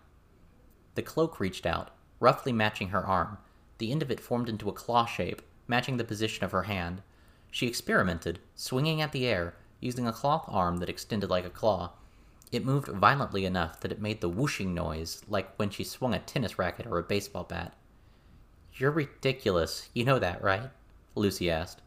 The 0.95 1.03
cloak 1.03 1.39
reached 1.39 1.67
out, 1.67 1.91
roughly 2.21 2.53
matching 2.53 2.89
her 2.89 3.05
arm. 3.05 3.39
The 3.79 3.93
end 3.93 4.03
of 4.03 4.11
it 4.11 4.21
formed 4.21 4.49
into 4.49 4.69
a 4.69 4.73
claw 4.73 5.05
shape, 5.07 5.43
matching 5.67 5.97
the 5.97 6.05
position 6.05 6.45
of 6.45 6.53
her 6.53 6.65
hand. 6.65 7.03
She 7.51 7.67
experimented, 7.67 8.39
swinging 8.55 9.01
at 9.01 9.13
the 9.13 9.27
air, 9.27 9.55
using 9.81 10.07
a 10.07 10.13
cloth 10.13 10.45
arm 10.49 10.79
that 10.79 10.89
extended 10.89 11.31
like 11.31 11.45
a 11.45 11.51
claw. 11.51 11.93
It 12.53 12.65
moved 12.65 12.89
violently 12.89 13.45
enough 13.45 13.81
that 13.81 13.93
it 13.93 14.01
made 14.01 14.21
the 14.21 14.29
whooshing 14.29 14.73
noise 14.73 15.23
like 15.29 15.55
when 15.57 15.71
she 15.71 15.85
swung 15.85 16.15
a 16.15 16.19
tennis 16.19 16.59
racket 16.59 16.87
or 16.87 16.99
a 16.99 17.03
baseball 17.03 17.45
bat. 17.45 17.75
You're 18.75 18.91
ridiculous. 18.91 19.89
You 19.95 20.05
know 20.05 20.19
that, 20.19 20.43
right? 20.43 20.71
Lucy 21.15 21.51
asked. 21.51 21.81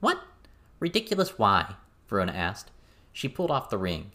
What? 0.00 0.20
Ridiculous 0.80 1.38
why? 1.38 1.76
Verona 2.08 2.32
asked. 2.32 2.70
She 3.12 3.28
pulled 3.28 3.50
off 3.50 3.70
the 3.70 3.78
ring. 3.78 4.12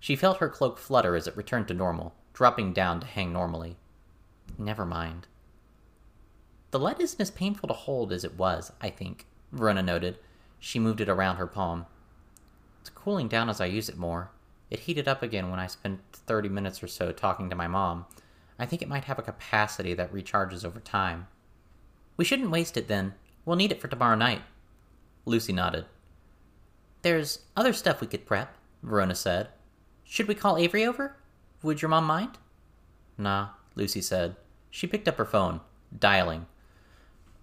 She 0.00 0.16
felt 0.16 0.38
her 0.38 0.48
cloak 0.48 0.78
flutter 0.78 1.14
as 1.14 1.26
it 1.26 1.36
returned 1.36 1.68
to 1.68 1.74
normal, 1.74 2.14
dropping 2.32 2.72
down 2.72 3.00
to 3.00 3.06
hang 3.06 3.32
normally. 3.32 3.76
Never 4.58 4.84
mind. 4.84 5.26
The 6.70 6.78
lead 6.78 7.00
isn't 7.00 7.20
as 7.20 7.30
painful 7.30 7.68
to 7.68 7.74
hold 7.74 8.12
as 8.12 8.24
it 8.24 8.38
was, 8.38 8.72
I 8.80 8.90
think, 8.90 9.26
Verona 9.50 9.82
noted. 9.82 10.18
She 10.58 10.78
moved 10.78 11.00
it 11.00 11.08
around 11.08 11.36
her 11.36 11.46
palm. 11.46 11.86
It's 12.80 12.90
cooling 12.90 13.28
down 13.28 13.48
as 13.48 13.60
I 13.60 13.66
use 13.66 13.88
it 13.88 13.96
more. 13.96 14.30
It 14.70 14.80
heated 14.80 15.08
up 15.08 15.22
again 15.22 15.50
when 15.50 15.58
I 15.58 15.66
spent 15.66 16.00
30 16.12 16.48
minutes 16.48 16.82
or 16.82 16.86
so 16.86 17.10
talking 17.10 17.50
to 17.50 17.56
my 17.56 17.66
mom. 17.66 18.06
I 18.58 18.66
think 18.66 18.82
it 18.82 18.88
might 18.88 19.04
have 19.04 19.18
a 19.18 19.22
capacity 19.22 19.94
that 19.94 20.12
recharges 20.12 20.64
over 20.64 20.78
time. 20.78 21.26
We 22.16 22.24
shouldn't 22.24 22.50
waste 22.50 22.76
it 22.76 22.86
then. 22.86 23.14
We'll 23.44 23.56
need 23.56 23.72
it 23.72 23.80
for 23.80 23.88
tomorrow 23.88 24.14
night. 24.14 24.42
Lucy 25.24 25.52
nodded. 25.52 25.86
There's 27.02 27.40
other 27.56 27.72
stuff 27.72 28.00
we 28.00 28.06
could 28.06 28.26
prep, 28.26 28.54
Verona 28.82 29.14
said. 29.14 29.48
Should 30.04 30.28
we 30.28 30.34
call 30.34 30.58
Avery 30.58 30.84
over? 30.84 31.16
Would 31.62 31.82
your 31.82 31.88
mom 31.88 32.04
mind? 32.04 32.38
Nah, 33.16 33.48
Lucy 33.74 34.02
said. 34.02 34.36
She 34.70 34.86
picked 34.86 35.08
up 35.08 35.16
her 35.16 35.24
phone, 35.24 35.60
dialing. 35.98 36.46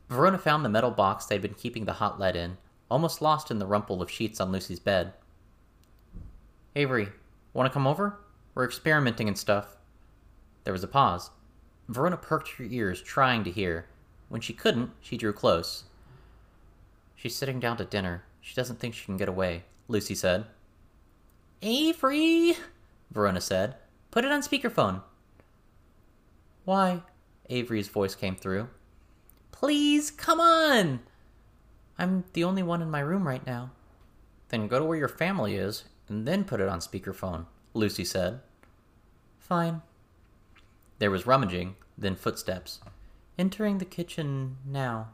Verona 0.10 0.38
found 0.38 0.63
the 0.63 0.70
metal 0.70 0.91
box 0.91 1.26
they'd 1.26 1.41
been 1.41 1.54
keeping 1.54 1.86
the 1.86 1.93
hot 1.93 2.20
lead 2.20 2.36
in, 2.36 2.58
almost 2.89 3.22
lost 3.22 3.52
in 3.52 3.60
the 3.60 3.65
rumple 3.65 4.02
of 4.02 4.10
sheets 4.10 4.39
on 4.39 4.52
Lucy's 4.52 4.80
bed. 4.80 5.13
Avery, 6.76 7.10
want 7.54 7.67
to 7.67 7.74
come 7.74 7.88
over? 7.88 8.20
We're 8.54 8.65
experimenting 8.65 9.28
and 9.28 9.38
stuff. 9.38 9.78
There 10.63 10.74
was 10.74 10.84
a 10.84 10.88
pause. 10.88 11.32
Verona 11.89 12.17
perked 12.17 12.50
her 12.52 12.63
ears, 12.63 13.02
trying 13.02 13.43
to 13.43 13.52
hear. 13.52 13.88
When 14.30 14.41
she 14.41 14.54
couldn't, 14.54 14.91
she 15.00 15.17
drew 15.17 15.34
close. 15.34 15.86
She's 17.15 17.36
sitting 17.36 17.60
down 17.60 17.78
to 17.78 17.86
dinner. 17.86 18.24
She 18.41 18.56
doesn't 18.56 18.80
think 18.80 18.93
she 18.93 19.06
can 19.06 19.17
get 19.17 19.30
away, 19.30 19.63
Lucy 19.88 20.15
said. 20.15 20.46
Avery, 21.62 22.56
Verona 23.12 23.41
said. 23.41 23.76
Put 24.12 24.26
it 24.26 24.32
on 24.32 24.41
speakerphone. 24.41 25.02
Why? 26.65 27.02
Avery's 27.50 27.88
voice 27.88 28.15
came 28.15 28.36
through. 28.36 28.69
Please, 29.60 30.12
come 30.12 30.39
on! 30.39 30.99
I'm 31.97 32.25
the 32.33 32.43
only 32.43 32.62
one 32.62 32.83
in 32.83 32.91
my 32.91 32.99
room 32.99 33.27
right 33.27 33.43
now. 33.43 33.71
Then 34.49 34.67
go 34.67 34.77
to 34.77 34.85
where 34.85 34.99
your 34.99 35.08
family 35.08 35.55
is 35.55 35.85
and 36.08 36.27
then 36.27 36.43
put 36.43 36.62
it 36.62 36.69
on 36.69 36.79
speakerphone, 36.79 37.47
Lucy 37.73 38.05
said. 38.05 38.41
Fine. 39.39 39.81
There 40.99 41.10
was 41.10 41.25
rummaging, 41.25 41.75
then 41.97 42.15
footsteps. 42.15 42.81
Entering 43.39 43.79
the 43.79 43.85
kitchen 43.85 44.58
now. 44.63 45.08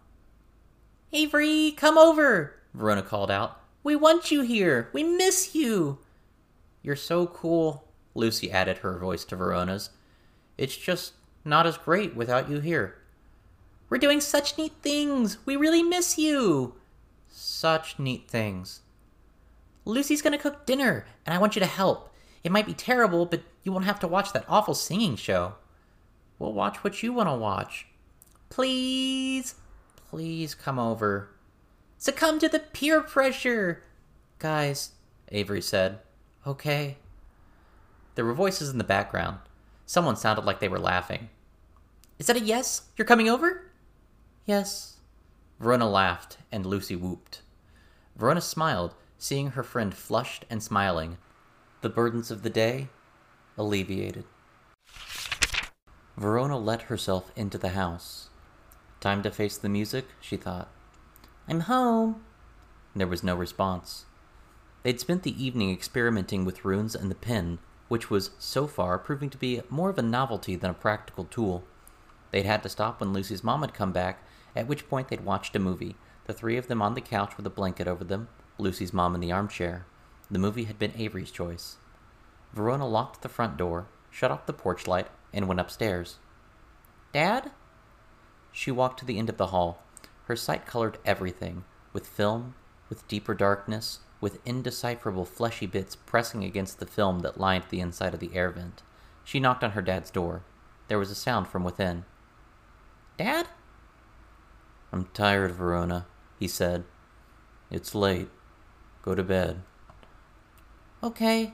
Avery, 1.14 1.72
come 1.72 1.98
over! 1.98 2.56
Verona 2.74 3.02
called 3.02 3.32
out. 3.32 3.62
We 3.82 3.96
want 3.96 4.30
you 4.30 4.42
here! 4.42 4.90
We 4.92 5.06
miss 5.06 5.56
you! 5.56 6.00
You're 6.82 6.98
so 6.98 7.28
cool, 7.28 7.88
Lucy 8.14 8.52
added 8.52 8.80
her 8.80 9.00
voice 9.00 9.24
to 9.24 9.38
Verona's. 9.38 9.92
It's 10.58 10.76
just 10.76 11.14
not 11.46 11.66
as 11.66 11.78
great 11.78 12.14
without 12.14 12.50
you 12.50 12.60
here. 12.60 12.98
We're 13.94 14.00
doing 14.00 14.22
such 14.22 14.58
neat 14.58 14.74
things! 14.82 15.38
We 15.46 15.56
really 15.56 15.84
miss 15.84 16.18
you! 16.18 16.74
Such 17.30 18.00
neat 18.00 18.28
things. 18.28 18.82
Lucy's 19.86 20.24
gonna 20.24 20.40
cook 20.40 20.66
dinner, 20.66 21.06
and 21.28 21.36
I 21.36 21.38
want 21.38 21.56
you 21.56 21.60
to 21.60 21.68
help. 21.68 22.12
It 22.44 22.52
might 22.52 22.66
be 22.66 22.74
terrible, 22.74 23.28
but 23.28 23.44
you 23.62 23.72
won't 23.72 23.86
have 23.86 24.00
to 24.00 24.08
watch 24.08 24.34
that 24.34 24.46
awful 24.50 24.74
singing 24.74 25.16
show. 25.16 25.58
We'll 26.40 26.54
watch 26.54 26.84
what 26.84 27.04
you 27.04 27.14
want 27.14 27.30
to 27.30 27.36
watch. 27.36 27.86
Please, 28.50 29.54
please 30.10 30.56
come 30.56 30.80
over. 30.80 31.30
Succumb 32.00 32.40
to 32.40 32.50
the 32.50 32.62
peer 32.62 33.00
pressure. 33.00 33.84
Guys, 34.40 34.94
Avery 35.32 35.62
said. 35.62 36.00
Okay. 36.48 36.98
There 38.16 38.26
were 38.26 38.34
voices 38.34 38.72
in 38.72 38.80
the 38.80 38.84
background. 38.84 39.38
Someone 39.86 40.16
sounded 40.16 40.46
like 40.46 40.62
they 40.62 40.68
were 40.68 40.80
laughing. 40.80 41.30
Is 42.18 42.26
that 42.26 42.38
a 42.38 42.40
yes? 42.40 42.88
You're 42.98 43.06
coming 43.06 43.30
over? 43.30 43.70
Yes. 44.46 44.98
Verona 45.60 45.90
laughed, 45.90 46.38
and 46.52 46.66
Lucy 46.66 46.96
whooped. 46.96 47.42
Verona 48.18 48.42
smiled, 48.42 48.94
seeing 49.18 49.52
her 49.52 49.64
friend 49.64 49.94
flushed 49.94 50.46
and 50.50 50.62
smiling. 50.62 51.18
The 51.82 51.90
burdens 51.90 52.30
of 52.30 52.44
the 52.44 52.50
day 52.50 52.90
alleviated. 53.58 54.26
Verona 56.18 56.58
let 56.58 56.84
herself 56.84 57.32
into 57.36 57.58
the 57.58 57.70
house. 57.70 58.30
Time 59.00 59.24
to 59.24 59.32
face 59.32 59.58
the 59.58 59.70
music, 59.70 60.08
she 60.20 60.36
thought. 60.36 60.70
I'm 61.48 61.62
home. 61.62 62.24
There 62.96 63.08
was 63.08 63.24
no 63.24 63.36
response. 63.36 64.06
They'd 64.84 65.00
spent 65.00 65.24
the 65.24 65.44
evening 65.44 65.72
experimenting 65.72 66.44
with 66.44 66.66
runes 66.66 66.96
and 66.96 67.10
the 67.10 67.16
pen, 67.16 67.60
which 67.88 68.10
was, 68.10 68.32
so 68.40 68.68
far, 68.68 69.00
proving 69.00 69.30
to 69.30 69.38
be 69.38 69.62
more 69.70 69.90
of 69.90 69.98
a 69.98 70.02
novelty 70.02 70.56
than 70.56 70.72
a 70.72 70.76
practical 70.76 71.24
tool. 71.24 71.64
They'd 72.32 72.46
had 72.46 72.64
to 72.64 72.70
stop 72.70 73.00
when 73.00 73.14
Lucy's 73.14 73.44
mom 73.44 73.62
had 73.62 73.74
come 73.74 73.92
back, 73.92 74.24
at 74.56 74.68
which 74.68 74.88
point 74.88 75.08
they'd 75.08 75.26
watched 75.26 75.56
a 75.56 75.60
movie, 75.60 75.96
the 76.26 76.34
three 76.34 76.58
of 76.58 76.68
them 76.68 76.82
on 76.82 76.94
the 76.94 77.02
couch 77.02 77.36
with 77.38 77.46
a 77.46 77.50
blanket 77.50 77.88
over 77.88 78.04
them, 78.04 78.30
Lucy's 78.58 78.94
mom 78.94 79.16
in 79.16 79.22
the 79.22 79.32
armchair. 79.32 79.86
The 80.30 80.40
movie 80.40 80.66
had 80.66 80.80
been 80.80 80.94
Avery's 80.96 81.32
choice. 81.32 81.78
Verona 82.54 82.88
locked 82.88 83.22
the 83.22 83.30
front 83.30 83.58
door, 83.58 83.88
shut 84.10 84.32
off 84.32 84.46
the 84.46 84.54
porch 84.54 84.88
light, 84.88 85.08
and 85.34 85.48
went 85.48 85.60
upstairs. 85.60 86.18
Dad? 87.14 87.52
She 88.52 88.72
walked 88.72 89.00
to 89.00 89.06
the 89.06 89.18
end 89.18 89.30
of 89.30 89.38
the 89.38 89.48
hall. 89.48 89.84
Her 90.26 90.36
sight 90.36 90.66
colored 90.66 91.00
everything, 91.06 91.64
with 91.92 92.08
film, 92.08 92.56
with 92.90 93.08
deeper 93.08 93.34
darkness, 93.34 94.00
with 94.22 94.40
indecipherable 94.46 95.26
fleshy 95.26 95.66
bits 95.66 95.96
pressing 95.96 96.44
against 96.44 96.80
the 96.80 96.86
film 96.86 97.20
that 97.20 97.40
lined 97.40 97.66
the 97.70 97.82
inside 97.82 98.14
of 98.14 98.20
the 98.20 98.36
air 98.36 98.50
vent. 98.50 98.82
She 99.24 99.40
knocked 99.40 99.64
on 99.64 99.72
her 99.72 99.82
dad's 99.82 100.12
door. 100.12 100.44
There 100.88 101.00
was 101.00 101.12
a 101.12 101.16
sound 101.16 101.48
from 101.48 101.64
within. 101.64 102.06
Dad? 103.18 103.48
I'm 104.94 105.10
tired, 105.12 105.54
Verona, 105.54 106.06
he 106.40 106.48
said. 106.48 106.84
It's 107.72 107.96
late. 107.96 108.30
Go 109.02 109.16
to 109.16 109.24
bed. 109.24 109.64
Okay. 111.02 111.54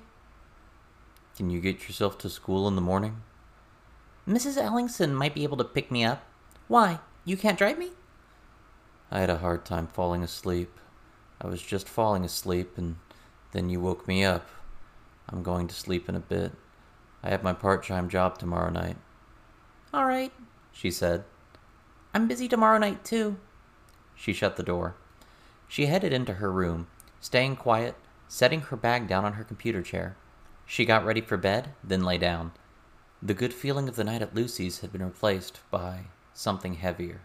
Can 1.37 1.49
you 1.49 1.61
get 1.61 1.87
yourself 1.87 2.17
to 2.17 2.29
school 2.29 2.67
in 2.67 2.75
the 2.75 2.81
morning? 2.81 3.21
Mrs. 4.27 4.61
Ellingson 4.61 5.13
might 5.13 5.33
be 5.33 5.43
able 5.43 5.55
to 5.55 5.63
pick 5.63 5.89
me 5.89 6.03
up. 6.03 6.21
Why? 6.67 6.99
You 7.23 7.37
can't 7.37 7.57
drive 7.57 7.79
me? 7.79 7.91
I 9.09 9.21
had 9.21 9.29
a 9.29 9.37
hard 9.37 9.63
time 9.63 9.87
falling 9.87 10.21
asleep. 10.21 10.77
I 11.39 11.47
was 11.47 11.61
just 11.61 11.87
falling 11.87 12.25
asleep, 12.25 12.77
and 12.77 12.97
then 13.53 13.69
you 13.69 13.79
woke 13.79 14.05
me 14.05 14.25
up. 14.25 14.49
I'm 15.29 15.43
going 15.43 15.69
to 15.69 15.73
sleep 15.73 16.09
in 16.09 16.15
a 16.15 16.19
bit. 16.19 16.51
I 17.23 17.29
have 17.29 17.41
my 17.41 17.53
part 17.53 17.87
time 17.87 18.09
job 18.09 18.37
tomorrow 18.37 18.69
night. 18.69 18.97
All 19.93 20.05
right, 20.05 20.33
she 20.73 20.91
said. 20.91 21.23
I'm 22.19 22.27
busy 22.27 22.49
tomorrow 22.49 22.77
night, 22.77 23.05
too. 23.05 23.37
She 24.13 24.33
shut 24.33 24.57
the 24.57 24.61
door. 24.61 24.97
She 25.69 25.85
headed 25.85 26.11
into 26.11 26.33
her 26.33 26.51
room, 26.51 26.87
staying 27.21 27.55
quiet, 27.55 27.95
setting 28.27 28.59
her 28.59 28.75
bag 28.75 29.07
down 29.07 29.23
on 29.23 29.33
her 29.35 29.45
computer 29.45 29.81
chair. 29.81 30.17
She 30.65 30.83
got 30.83 31.05
ready 31.05 31.21
for 31.21 31.37
bed, 31.37 31.69
then 31.81 32.03
lay 32.03 32.17
down. 32.17 32.51
The 33.23 33.33
good 33.33 33.53
feeling 33.53 33.87
of 33.87 33.95
the 33.95 34.03
night 34.03 34.21
at 34.21 34.35
Lucy's 34.35 34.81
had 34.81 34.91
been 34.91 35.01
replaced 35.01 35.61
by 35.71 36.07
something 36.33 36.73
heavier. 36.73 37.21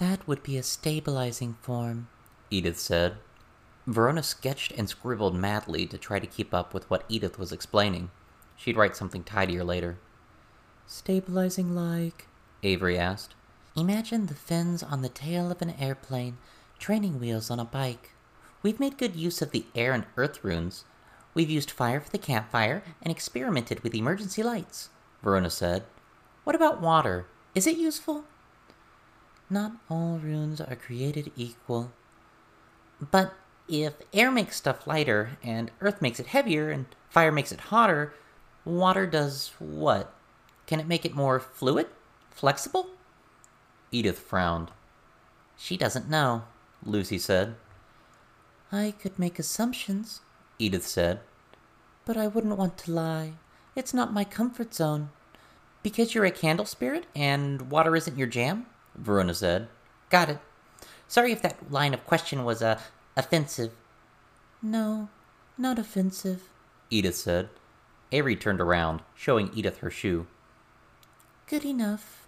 That 0.00 0.26
would 0.26 0.42
be 0.42 0.58
a 0.58 0.64
stabilizing 0.64 1.54
form, 1.62 2.08
Edith 2.50 2.80
said. 2.80 3.18
Verona 3.86 4.24
sketched 4.24 4.72
and 4.72 4.88
scribbled 4.88 5.36
madly 5.36 5.86
to 5.86 5.96
try 5.96 6.18
to 6.18 6.26
keep 6.26 6.52
up 6.52 6.74
with 6.74 6.90
what 6.90 7.04
Edith 7.08 7.38
was 7.38 7.52
explaining. 7.52 8.10
She'd 8.56 8.76
write 8.76 8.96
something 8.96 9.22
tidier 9.22 9.62
later. 9.62 9.98
Stabilizing 10.88 11.76
like? 11.76 12.26
Avery 12.64 12.98
asked. 12.98 13.34
Imagine 13.76 14.26
the 14.26 14.34
fins 14.34 14.82
on 14.82 15.02
the 15.02 15.08
tail 15.08 15.50
of 15.50 15.62
an 15.62 15.74
airplane, 15.78 16.38
training 16.78 17.20
wheels 17.20 17.50
on 17.50 17.60
a 17.60 17.64
bike. 17.64 18.10
We've 18.62 18.80
made 18.80 18.98
good 18.98 19.14
use 19.14 19.42
of 19.42 19.50
the 19.50 19.66
air 19.74 19.92
and 19.92 20.06
earth 20.16 20.42
runes, 20.42 20.84
We've 21.34 21.50
used 21.50 21.70
fire 21.72 22.00
for 22.00 22.10
the 22.10 22.18
campfire 22.18 22.84
and 23.02 23.10
experimented 23.10 23.82
with 23.82 23.94
emergency 23.94 24.42
lights, 24.42 24.90
Verona 25.22 25.50
said. 25.50 25.82
What 26.44 26.54
about 26.54 26.80
water? 26.80 27.26
Is 27.56 27.66
it 27.66 27.76
useful? 27.76 28.24
Not 29.50 29.72
all 29.90 30.18
runes 30.22 30.60
are 30.60 30.76
created 30.76 31.32
equal. 31.36 31.92
But 33.00 33.34
if 33.68 33.94
air 34.12 34.30
makes 34.30 34.56
stuff 34.56 34.86
lighter, 34.86 35.30
and 35.42 35.72
earth 35.80 36.00
makes 36.00 36.20
it 36.20 36.26
heavier, 36.26 36.70
and 36.70 36.86
fire 37.10 37.32
makes 37.32 37.50
it 37.50 37.60
hotter, 37.60 38.14
water 38.64 39.06
does 39.06 39.52
what? 39.58 40.14
Can 40.66 40.78
it 40.78 40.86
make 40.86 41.04
it 41.04 41.16
more 41.16 41.40
fluid? 41.40 41.88
Flexible? 42.34 42.88
Edith 43.90 44.18
frowned. 44.18 44.70
She 45.56 45.76
doesn't 45.76 46.10
know, 46.10 46.42
Lucy 46.84 47.18
said. 47.18 47.54
I 48.72 48.92
could 49.00 49.18
make 49.18 49.38
assumptions, 49.38 50.20
Edith 50.58 50.86
said. 50.86 51.20
But 52.04 52.16
I 52.16 52.26
wouldn't 52.26 52.58
want 52.58 52.76
to 52.78 52.92
lie. 52.92 53.34
It's 53.76 53.94
not 53.94 54.12
my 54.12 54.24
comfort 54.24 54.74
zone. 54.74 55.10
Because 55.82 56.14
you're 56.14 56.24
a 56.24 56.30
candle 56.30 56.66
spirit 56.66 57.06
and 57.14 57.70
water 57.70 57.94
isn't 57.94 58.18
your 58.18 58.26
jam? 58.26 58.66
Verona 58.96 59.34
said. 59.34 59.68
Got 60.10 60.30
it. 60.30 60.38
Sorry 61.06 61.30
if 61.30 61.40
that 61.42 61.70
line 61.70 61.94
of 61.94 62.04
question 62.04 62.44
was, 62.44 62.62
uh, 62.62 62.80
offensive. 63.16 63.72
No, 64.60 65.08
not 65.56 65.78
offensive, 65.78 66.48
Edith 66.90 67.16
said. 67.16 67.48
Avery 68.10 68.34
turned 68.36 68.60
around, 68.60 69.02
showing 69.14 69.50
Edith 69.54 69.78
her 69.78 69.90
shoe. 69.90 70.26
Good 71.46 71.64
enough. 71.64 72.23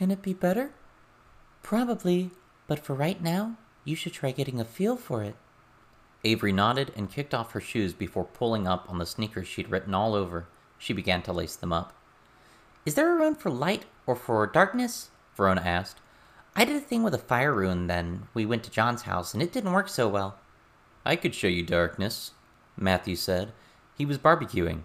Can 0.00 0.10
it 0.10 0.22
be 0.22 0.32
better? 0.32 0.70
Probably, 1.62 2.30
but 2.66 2.78
for 2.78 2.94
right 2.94 3.22
now, 3.22 3.58
you 3.84 3.94
should 3.94 4.14
try 4.14 4.30
getting 4.30 4.58
a 4.58 4.64
feel 4.64 4.96
for 4.96 5.22
it. 5.22 5.36
Avery 6.24 6.52
nodded 6.52 6.90
and 6.96 7.12
kicked 7.12 7.34
off 7.34 7.52
her 7.52 7.60
shoes 7.60 7.92
before 7.92 8.24
pulling 8.24 8.66
up 8.66 8.86
on 8.88 8.96
the 8.96 9.04
sneakers 9.04 9.46
she'd 9.46 9.70
written 9.70 9.92
all 9.92 10.14
over. 10.14 10.46
She 10.78 10.94
began 10.94 11.20
to 11.24 11.34
lace 11.34 11.54
them 11.54 11.70
up. 11.70 11.92
Is 12.86 12.94
there 12.94 13.12
a 13.12 13.14
rune 13.14 13.34
for 13.34 13.50
light 13.50 13.84
or 14.06 14.16
for 14.16 14.46
darkness? 14.46 15.10
Verona 15.36 15.60
asked. 15.60 15.98
I 16.56 16.64
did 16.64 16.76
a 16.76 16.80
thing 16.80 17.02
with 17.02 17.12
a 17.12 17.18
fire 17.18 17.52
rune 17.52 17.86
then. 17.86 18.26
We 18.32 18.46
went 18.46 18.64
to 18.64 18.70
John's 18.70 19.02
house 19.02 19.34
and 19.34 19.42
it 19.42 19.52
didn't 19.52 19.74
work 19.74 19.90
so 19.90 20.08
well. 20.08 20.38
I 21.04 21.14
could 21.14 21.34
show 21.34 21.46
you 21.46 21.62
darkness, 21.62 22.30
Matthew 22.74 23.16
said. 23.16 23.52
He 23.98 24.06
was 24.06 24.16
barbecuing. 24.16 24.84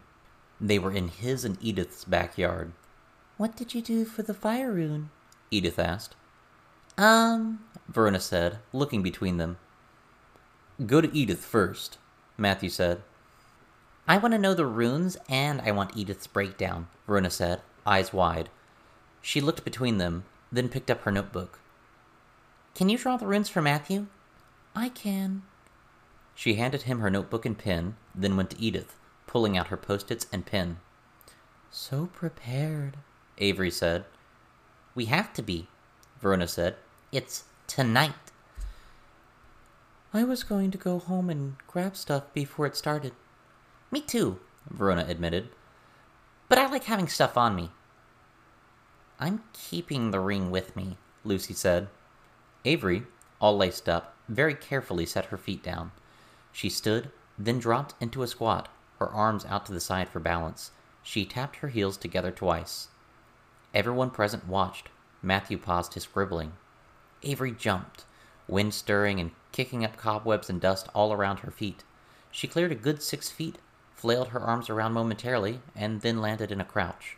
They 0.60 0.78
were 0.78 0.92
in 0.92 1.08
his 1.08 1.46
and 1.46 1.58
Edith's 1.62 2.04
backyard. 2.04 2.74
What 3.38 3.56
did 3.56 3.74
you 3.74 3.82
do 3.82 4.06
for 4.06 4.24
the 4.24 4.34
fire 4.34 4.72
rune? 4.72 5.10
Edith 5.52 5.78
asked. 5.78 6.16
Um, 6.98 7.60
Verona 7.90 8.20
said, 8.20 8.60
looking 8.72 9.04
between 9.04 9.38
them. 9.38 9.58
Go 10.86 11.02
to 11.02 11.14
Edith 11.14 11.44
first, 11.44 11.98
Matthew 12.38 12.70
said. 12.70 13.02
I 14.08 14.18
want 14.18 14.34
to 14.34 14.38
know 14.38 14.54
the 14.54 14.66
runes 14.66 15.18
and 15.28 15.62
I 15.62 15.72
want 15.72 15.98
Edith's 15.98 16.28
breakdown, 16.28 16.88
Verona 17.08 17.30
said, 17.30 17.62
eyes 17.86 18.14
wide. 18.14 18.50
She 19.22 19.42
looked 19.42 19.66
between 19.66 19.98
them, 19.98 20.24
then 20.52 20.70
picked 20.70 20.92
up 20.92 21.02
her 21.02 21.12
notebook. 21.12 21.60
Can 22.74 22.88
you 22.90 22.98
draw 22.98 23.18
the 23.18 23.28
runes 23.28 23.50
for 23.50 23.62
Matthew? 23.62 24.08
I 24.76 24.90
can. 24.90 25.44
She 26.36 26.56
handed 26.56 26.84
him 26.84 27.00
her 27.00 27.10
notebook 27.10 27.46
and 27.46 27.58
pen, 27.58 27.96
then 28.14 28.38
went 28.38 28.52
to 28.52 28.62
Edith, 28.62 28.96
pulling 29.28 29.58
out 29.58 29.68
her 29.68 29.78
post 29.78 30.12
its 30.12 30.28
and 30.32 30.46
pen. 30.46 30.78
So 31.72 32.08
prepared, 32.08 32.98
Avery 33.38 33.72
said. 33.72 34.06
We 34.94 35.06
have 35.06 35.34
to 35.34 35.42
be, 35.42 35.68
Verona 36.22 36.48
said. 36.48 36.76
It's 37.12 37.44
tonight. 37.68 38.14
I 40.14 40.24
was 40.24 40.44
going 40.44 40.72
to 40.72 40.78
go 40.78 41.00
home 41.00 41.30
and 41.30 41.56
grab 41.68 41.98
stuff 41.98 42.24
before 42.34 42.66
it 42.66 42.78
started. 42.78 43.14
Me 43.92 44.00
too, 44.00 44.40
Verona 44.70 45.06
admitted. 45.08 45.50
But 46.48 46.58
I 46.58 46.68
like 46.68 46.86
having 46.86 47.08
stuff 47.08 47.38
on 47.38 47.56
me. 47.56 47.72
I'm 49.20 49.44
keeping 49.54 50.12
the 50.12 50.20
ring 50.20 50.52
with 50.52 50.76
me, 50.76 50.98
Lucy 51.24 51.54
said. 51.54 51.88
Avery, 52.64 53.04
all 53.42 53.58
laced 53.58 53.90
up, 53.90 54.16
very 54.30 54.56
carefully 54.56 55.06
set 55.06 55.26
her 55.26 55.38
feet 55.38 55.62
down. 55.62 55.92
She 56.52 56.70
stood, 56.70 57.12
then 57.38 57.60
dropped 57.60 57.94
into 58.00 58.24
a 58.24 58.28
squat, 58.28 58.70
her 59.00 59.10
arms 59.10 59.46
out 59.46 59.66
to 59.66 59.74
the 59.74 59.80
side 59.80 60.08
for 60.08 60.20
balance. 60.20 60.72
She 61.04 61.26
tapped 61.26 61.58
her 61.58 61.68
heels 61.68 61.98
together 61.98 62.32
twice. 62.32 62.88
Everyone 63.76 64.10
present 64.10 64.48
watched. 64.48 64.88
Matthew 65.22 65.58
paused 65.58 65.96
his 65.96 66.04
scribbling. 66.04 66.54
Avery 67.24 67.52
jumped, 67.52 68.06
wind 68.48 68.74
stirring 68.74 69.20
and 69.20 69.32
kicking 69.52 69.84
up 69.84 69.98
cobwebs 69.98 70.50
and 70.50 70.62
dust 70.62 70.88
all 70.96 71.12
around 71.12 71.40
her 71.40 71.52
feet. 71.52 71.84
She 72.32 72.48
cleared 72.48 72.72
a 72.72 72.76
good 72.76 73.04
six 73.04 73.30
feet, 73.30 73.58
flailed 73.94 74.30
her 74.30 74.40
arms 74.40 74.70
around 74.70 74.94
momentarily, 74.94 75.60
and 75.76 76.00
then 76.00 76.22
landed 76.22 76.52
in 76.52 76.62
a 76.62 76.66
crouch. 76.66 77.18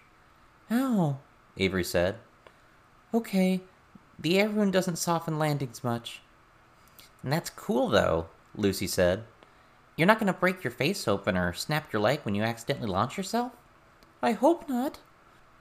Ow, 0.71 1.19
Avery 1.57 1.83
said. 1.83 2.15
Okay, 3.13 3.61
the 4.17 4.39
air 4.39 4.49
rune 4.49 4.71
doesn't 4.71 4.97
soften 4.97 5.37
landings 5.37 5.83
much. 5.83 6.21
And 7.21 7.31
that's 7.31 7.51
cool, 7.51 7.87
though, 7.89 8.29
Lucy 8.55 8.87
said. 8.87 9.25
You're 9.95 10.07
not 10.07 10.19
going 10.19 10.31
to 10.31 10.39
break 10.39 10.63
your 10.63 10.71
face 10.71 11.07
open 11.07 11.37
or 11.37 11.53
snap 11.53 11.93
your 11.93 12.01
leg 12.01 12.21
when 12.23 12.33
you 12.35 12.41
accidentally 12.41 12.89
launch 12.89 13.15
yourself? 13.15 13.51
I 14.23 14.31
hope 14.31 14.67
not. 14.67 14.99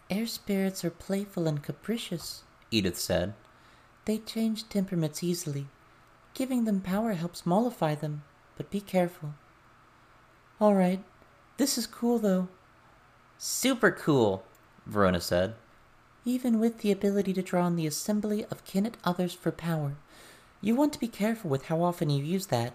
Air 0.09 0.27
spirits 0.27 0.85
are 0.85 0.91
playful 0.91 1.49
and 1.49 1.63
capricious, 1.63 2.45
Edith 2.71 2.99
said. 2.99 3.35
They 4.05 4.19
change 4.19 4.69
temperaments 4.69 5.25
easily. 5.25 5.67
Giving 6.35 6.65
them 6.65 6.81
power 6.81 7.15
helps 7.15 7.47
mollify 7.47 7.95
them, 7.97 8.23
but 8.57 8.71
be 8.71 8.81
careful. 8.81 9.35
All 10.61 10.75
right, 10.75 11.03
this 11.57 11.77
is 11.77 11.87
cool, 11.87 12.19
though. 12.19 12.49
Super 13.39 13.91
cool, 13.91 14.45
Verona 14.87 15.21
said. 15.21 15.55
Even 16.25 16.61
with 16.61 16.79
the 16.79 16.93
ability 16.93 17.33
to 17.33 17.43
draw 17.43 17.65
on 17.65 17.77
the 17.77 17.87
assembly 17.87 18.45
of 18.51 18.65
kin 18.65 18.87
at 18.87 18.97
others 19.05 19.35
for 19.35 19.51
power, 19.51 19.97
you 20.61 20.75
want 20.75 20.93
to 20.93 21.01
be 21.01 21.09
careful 21.09 21.51
with 21.51 21.67
how 21.67 21.83
often 21.83 22.11
you 22.11 22.23
use 22.23 22.47
that. 22.47 22.75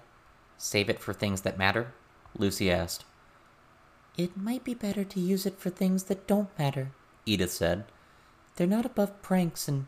Save 0.58 0.90
it 0.90 1.00
for 1.00 1.14
things 1.14 1.42
that 1.42 1.58
matter? 1.58 1.94
Lucy 2.38 2.70
asked. 2.70 3.06
It 4.18 4.38
might 4.38 4.64
be 4.64 4.74
better 4.74 5.04
to 5.04 5.20
use 5.20 5.46
it 5.46 5.58
for 5.58 5.70
things 5.70 6.04
that 6.04 6.28
don't 6.28 6.58
matter, 6.60 6.92
Edith 7.26 7.52
said. 7.52 7.86
They're 8.56 8.68
not 8.68 8.86
above 8.86 9.22
pranks, 9.22 9.68
and 9.68 9.88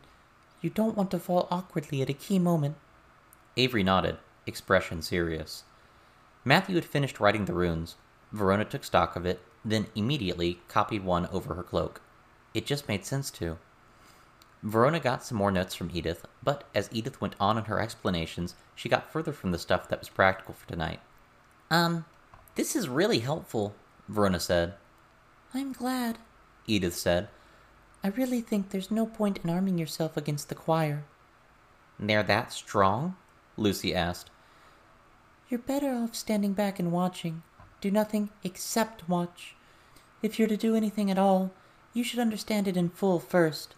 you 0.60 0.70
don't 0.70 0.96
want 0.96 1.10
to 1.10 1.18
fall 1.18 1.48
awkwardly 1.50 2.02
at 2.02 2.08
a 2.08 2.14
key 2.14 2.38
moment. 2.38 2.76
Avery 3.56 3.82
nodded, 3.82 4.16
expression 4.46 5.02
serious. 5.02 5.64
Matthew 6.44 6.74
had 6.74 6.84
finished 6.84 7.20
writing 7.20 7.44
the 7.44 7.54
runes. 7.54 7.96
Verona 8.32 8.64
took 8.64 8.84
stock 8.84 9.16
of 9.16 9.24
it, 9.24 9.40
then 9.64 9.86
immediately 9.94 10.60
copied 10.68 11.04
one 11.04 11.26
over 11.26 11.54
her 11.54 11.62
cloak. 11.62 12.00
It 12.52 12.66
just 12.66 12.88
made 12.88 13.04
sense 13.04 13.30
to. 13.32 13.58
Verona 14.62 14.98
got 14.98 15.22
some 15.22 15.36
more 15.36 15.50
notes 15.50 15.74
from 15.74 15.90
Edith, 15.92 16.26
but 16.42 16.64
as 16.74 16.88
Edith 16.90 17.20
went 17.20 17.34
on 17.38 17.58
in 17.58 17.64
her 17.64 17.80
explanations, 17.80 18.54
she 18.74 18.88
got 18.88 19.12
further 19.12 19.32
from 19.32 19.52
the 19.52 19.58
stuff 19.58 19.88
that 19.88 20.00
was 20.00 20.08
practical 20.08 20.54
for 20.54 20.66
tonight. 20.66 21.00
Um, 21.70 22.06
this 22.54 22.74
is 22.74 22.88
really 22.88 23.18
helpful, 23.18 23.74
Verona 24.08 24.40
said. 24.40 24.74
I'm 25.52 25.72
glad, 25.72 26.18
Edith 26.66 26.94
said. 26.94 27.28
I 28.02 28.08
really 28.08 28.40
think 28.40 28.70
there's 28.70 28.90
no 28.90 29.06
point 29.06 29.38
in 29.42 29.50
arming 29.50 29.78
yourself 29.78 30.16
against 30.16 30.48
the 30.48 30.54
choir. 30.54 31.04
They're 31.98 32.22
that 32.22 32.52
strong? 32.52 33.16
Lucy 33.56 33.94
asked. 33.94 34.30
You're 35.48 35.60
better 35.60 35.92
off 35.92 36.14
standing 36.14 36.52
back 36.52 36.78
and 36.78 36.92
watching. 36.92 37.42
Do 37.80 37.90
nothing 37.90 38.30
except 38.42 39.08
watch. 39.08 39.54
If 40.22 40.38
you're 40.38 40.48
to 40.48 40.56
do 40.56 40.74
anything 40.74 41.10
at 41.10 41.18
all, 41.18 41.50
you 41.92 42.02
should 42.02 42.18
understand 42.18 42.66
it 42.66 42.76
in 42.76 42.88
full 42.88 43.20
first. 43.20 43.74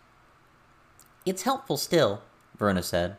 It's 1.25 1.43
helpful 1.43 1.77
still, 1.77 2.23
Verona 2.57 2.83
said. 2.83 3.17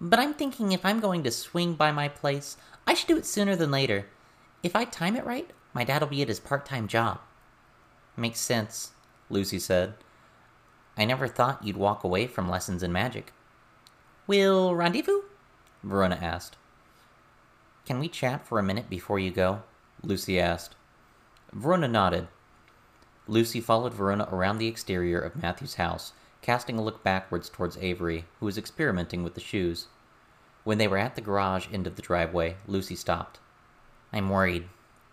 But 0.00 0.18
I'm 0.18 0.34
thinking 0.34 0.72
if 0.72 0.84
I'm 0.84 1.00
going 1.00 1.22
to 1.22 1.30
swing 1.30 1.74
by 1.74 1.92
my 1.92 2.08
place, 2.08 2.56
I 2.86 2.94
should 2.94 3.08
do 3.08 3.16
it 3.16 3.26
sooner 3.26 3.56
than 3.56 3.70
later. 3.70 4.06
If 4.62 4.74
I 4.76 4.84
time 4.84 5.16
it 5.16 5.24
right, 5.24 5.50
my 5.72 5.84
dad'll 5.84 6.08
be 6.08 6.20
at 6.22 6.28
his 6.28 6.40
part 6.40 6.66
time 6.66 6.88
job. 6.88 7.20
Makes 8.16 8.40
sense, 8.40 8.92
Lucy 9.34 9.58
said. 9.58 9.94
I 10.96 11.04
never 11.04 11.26
thought 11.26 11.64
you'd 11.64 11.76
walk 11.76 12.04
away 12.04 12.28
from 12.28 12.48
lessons 12.48 12.84
in 12.84 12.92
magic. 12.92 13.32
Will 14.28 14.76
rendezvous? 14.76 15.22
Verona 15.82 16.14
asked. 16.22 16.56
Can 17.84 17.98
we 17.98 18.08
chat 18.08 18.46
for 18.46 18.60
a 18.60 18.62
minute 18.62 18.88
before 18.88 19.18
you 19.18 19.32
go? 19.32 19.62
Lucy 20.02 20.38
asked. 20.38 20.76
Verona 21.52 21.88
nodded. 21.88 22.28
Lucy 23.26 23.60
followed 23.60 23.92
Verona 23.92 24.28
around 24.30 24.58
the 24.58 24.68
exterior 24.68 25.18
of 25.18 25.42
Matthew's 25.42 25.74
house, 25.74 26.12
casting 26.40 26.78
a 26.78 26.82
look 26.82 27.02
backwards 27.02 27.48
towards 27.50 27.76
Avery, 27.78 28.26
who 28.38 28.46
was 28.46 28.56
experimenting 28.56 29.24
with 29.24 29.34
the 29.34 29.40
shoes. 29.40 29.88
When 30.62 30.78
they 30.78 30.86
were 30.86 30.98
at 30.98 31.16
the 31.16 31.20
garage 31.20 31.66
end 31.72 31.88
of 31.88 31.96
the 31.96 32.02
driveway, 32.02 32.56
Lucy 32.68 32.94
stopped. 32.94 33.40
I'm 34.12 34.30
worried, 34.30 34.68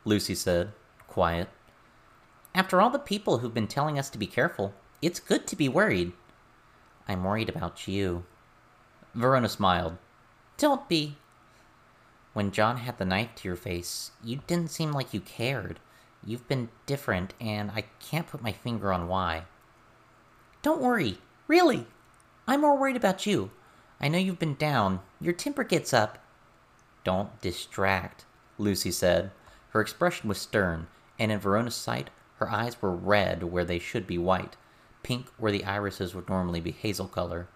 Lucy 0.06 0.36
said, 0.36 0.74
quiet. 1.08 1.50
After 2.54 2.82
all 2.82 2.90
the 2.90 3.00
people 3.00 3.38
who've 3.38 3.54
been 3.54 3.68
telling 3.68 3.98
us 3.98 4.10
to 4.10 4.18
be 4.18 4.28
careful, 4.28 4.74
it's 5.02 5.20
good 5.20 5.48
to 5.48 5.56
be 5.56 5.70
worried. 5.70 6.12
I'm 7.08 7.24
worried 7.24 7.50
about 7.50 7.88
you. 7.88 8.26
Verona 9.16 9.50
smiled. 9.50 9.98
Don't 10.58 10.88
be. 10.90 11.18
When 12.34 12.52
John 12.52 12.78
had 12.78 12.98
the 12.98 13.06
knife 13.06 13.36
to 13.36 13.48
your 13.48 13.56
face, 13.56 14.12
you 14.24 14.42
didn't 14.48 14.72
seem 14.72 14.92
like 14.92 15.14
you 15.14 15.22
cared. 15.22 15.80
You've 16.26 16.48
been 16.48 16.70
different, 16.86 17.34
and 17.40 17.72
I 17.72 17.86
can't 18.00 18.28
put 18.28 18.44
my 18.44 18.52
finger 18.52 18.94
on 18.94 19.08
why. 19.08 19.44
Don't 20.62 20.82
worry. 20.82 21.18
Really. 21.48 21.88
I'm 22.48 22.62
more 22.62 22.78
worried 22.78 22.96
about 22.96 23.26
you. 23.26 23.52
I 24.00 24.08
know 24.08 24.18
you've 24.18 24.40
been 24.40 24.56
down. 24.56 25.00
Your 25.20 25.34
temper 25.34 25.64
gets 25.64 25.94
up. 25.94 26.20
Don't 27.04 27.42
distract, 27.42 28.26
Lucy 28.58 28.92
said. 28.92 29.32
Her 29.70 29.82
expression 29.82 30.30
was 30.30 30.40
stern, 30.40 30.88
and 31.18 31.32
in 31.32 31.40
Verona's 31.40 31.76
sight, 31.76 32.10
her 32.42 32.50
eyes 32.50 32.82
were 32.82 32.92
red 32.92 33.44
where 33.44 33.64
they 33.64 33.78
should 33.78 34.08
be 34.08 34.18
white, 34.18 34.58
pink 35.04 35.28
where 35.38 35.52
the 35.52 35.64
irises 35.64 36.16
would 36.16 36.28
normally 36.28 36.60
be 36.60 36.72
hazel 36.72 37.08
color. 37.08 37.48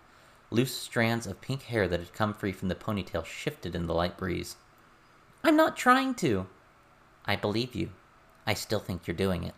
Loose 0.52 0.78
strands 0.78 1.26
of 1.26 1.42
pink 1.42 1.64
hair 1.64 1.88
that 1.88 2.00
had 2.00 2.14
come 2.14 2.36
free 2.36 2.52
from 2.52 2.68
the 2.68 2.76
ponytail 2.76 3.26
shifted 3.26 3.74
in 3.74 3.88
the 3.88 3.96
light 3.96 4.16
breeze. 4.16 4.58
I'm 5.44 5.58
not 5.58 5.76
trying 5.76 6.14
to. 6.16 6.46
I 7.26 7.36
believe 7.36 7.74
you. 7.74 7.90
I 8.46 8.54
still 8.54 8.80
think 8.80 9.08
you're 9.08 9.16
doing 9.16 9.44
it. 9.44 9.56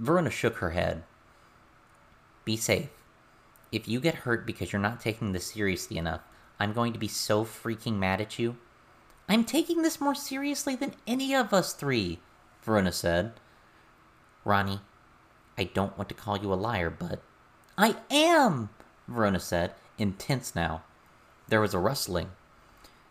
Verona 0.00 0.28
shook 0.28 0.56
her 0.56 0.70
head. 0.70 1.04
Be 2.44 2.56
safe. 2.56 2.90
If 3.70 3.86
you 3.86 4.00
get 4.00 4.26
hurt 4.26 4.44
because 4.44 4.72
you're 4.72 4.82
not 4.82 5.00
taking 5.00 5.30
this 5.30 5.52
seriously 5.52 5.98
enough, 5.98 6.22
I'm 6.58 6.72
going 6.72 6.92
to 6.94 6.98
be 6.98 7.06
so 7.06 7.44
freaking 7.44 7.96
mad 7.96 8.20
at 8.20 8.40
you. 8.40 8.56
I'm 9.28 9.44
taking 9.44 9.82
this 9.82 10.00
more 10.00 10.16
seriously 10.16 10.74
than 10.74 10.96
any 11.06 11.32
of 11.32 11.52
us 11.54 11.74
three, 11.74 12.18
Verona 12.64 12.90
said. 12.90 13.34
Ronnie, 14.44 14.80
I 15.56 15.64
don't 15.64 15.96
want 15.96 16.08
to 16.08 16.14
call 16.14 16.38
you 16.38 16.52
a 16.52 16.54
liar, 16.54 16.90
but. 16.90 17.22
I 17.78 17.96
am! 18.10 18.70
Verona 19.08 19.40
said, 19.40 19.72
intense 19.98 20.54
now. 20.54 20.82
There 21.48 21.60
was 21.60 21.74
a 21.74 21.78
rustling. 21.78 22.30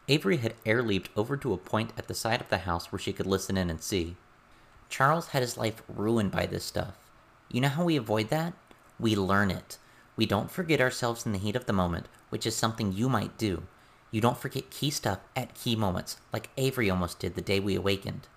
Avery 0.08 0.38
had 0.38 0.56
air 0.66 0.82
leaped 0.82 1.10
over 1.16 1.38
to 1.38 1.54
a 1.54 1.58
point 1.58 1.94
at 1.98 2.08
the 2.08 2.14
side 2.14 2.42
of 2.42 2.50
the 2.50 2.60
house 2.60 2.92
where 2.92 3.00
she 3.00 3.14
could 3.14 3.28
listen 3.28 3.58
in 3.58 3.70
and 3.70 3.82
see. 3.82 4.16
Charles 4.90 5.28
had 5.28 5.42
his 5.42 5.58
life 5.58 5.84
ruined 5.88 6.32
by 6.32 6.46
this 6.46 6.66
stuff. 6.66 6.96
You 7.50 7.62
know 7.62 7.70
how 7.70 7.86
we 7.86 7.96
avoid 7.96 8.30
that? 8.30 8.54
We 9.00 9.16
learn 9.16 9.52
it. 9.52 9.78
We 10.18 10.26
don't 10.26 10.52
forget 10.52 10.82
ourselves 10.82 11.26
in 11.26 11.32
the 11.32 11.38
heat 11.38 11.56
of 11.56 11.66
the 11.66 11.74
moment, 11.74 12.08
which 12.30 12.46
is 12.46 12.56
something 12.56 12.92
you 12.92 13.08
might 13.08 13.38
do. 13.38 13.64
You 14.12 14.20
don't 14.20 14.38
forget 14.38 14.70
key 14.70 14.90
stuff 14.90 15.20
at 15.36 15.56
key 15.56 15.76
moments, 15.76 16.18
like 16.34 16.50
Avery 16.58 16.90
almost 16.90 17.20
did 17.20 17.36
the 17.36 17.42
day 17.42 17.60
we 17.60 17.76
awakened. 17.76 18.28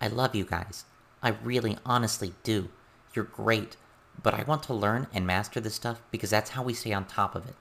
I 0.00 0.08
love 0.08 0.34
you 0.34 0.44
guys. 0.44 0.84
I 1.22 1.30
really 1.42 1.78
honestly 1.84 2.34
do. 2.42 2.68
You're 3.14 3.24
great, 3.24 3.76
but 4.22 4.34
I 4.34 4.42
want 4.44 4.62
to 4.64 4.74
learn 4.74 5.06
and 5.12 5.26
master 5.26 5.60
this 5.60 5.74
stuff 5.74 6.02
because 6.10 6.30
that's 6.30 6.50
how 6.50 6.62
we 6.62 6.74
stay 6.74 6.92
on 6.92 7.04
top 7.06 7.34
of 7.34 7.48
it. 7.48 7.54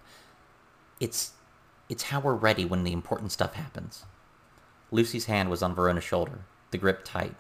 It's 1.00 1.32
it's 1.88 2.04
how 2.04 2.20
we're 2.20 2.34
ready 2.34 2.66
when 2.66 2.84
the 2.84 2.94
important 2.94 3.32
stuff 3.32 3.54
happens. 3.54 4.06
Lucy's 4.92 5.26
hand 5.26 5.50
was 5.50 5.62
on 5.62 5.76
Verona's 5.76 6.04
shoulder, 6.04 6.40
the 6.72 6.78
grip 6.78 7.04
tight. 7.04 7.36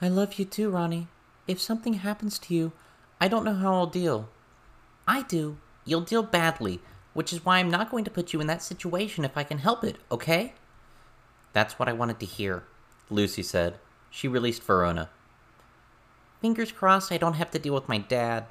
I 0.00 0.08
love 0.08 0.38
you 0.38 0.44
too, 0.44 0.70
Ronnie. 0.70 1.08
If 1.46 1.60
something 1.60 1.94
happens 1.94 2.38
to 2.40 2.54
you, 2.54 2.72
I 3.20 3.28
don't 3.28 3.44
know 3.44 3.54
how 3.54 3.74
I'll 3.74 3.86
deal. 3.86 4.28
I 5.06 5.22
do. 5.22 5.58
You'll 5.84 6.02
deal 6.02 6.22
badly, 6.22 6.80
which 7.14 7.32
is 7.32 7.44
why 7.44 7.58
I'm 7.58 7.70
not 7.70 7.90
going 7.90 8.04
to 8.04 8.10
put 8.10 8.32
you 8.32 8.40
in 8.40 8.46
that 8.48 8.62
situation 8.62 9.24
if 9.24 9.36
I 9.36 9.44
can 9.44 9.58
help 9.58 9.82
it, 9.82 9.96
okay? 10.10 10.54
That's 11.52 11.78
what 11.78 11.88
I 11.88 11.92
wanted 11.92 12.20
to 12.20 12.26
hear, 12.26 12.64
Lucy 13.08 13.42
said. 13.42 13.78
She 14.10 14.28
released 14.28 14.62
Verona. 14.62 15.10
Fingers 16.40 16.72
crossed 16.72 17.12
I 17.12 17.18
don't 17.18 17.34
have 17.34 17.50
to 17.50 17.58
deal 17.58 17.74
with 17.74 17.88
my 17.88 17.98
dad. 17.98 18.46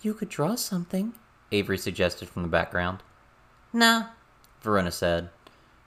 You 0.00 0.14
could 0.14 0.28
draw 0.28 0.54
something, 0.54 1.14
Avery 1.50 1.78
suggested 1.78 2.28
from 2.28 2.42
the 2.42 2.48
background. 2.48 3.02
Nah, 3.72 4.08
Verona 4.60 4.90
said. 4.90 5.30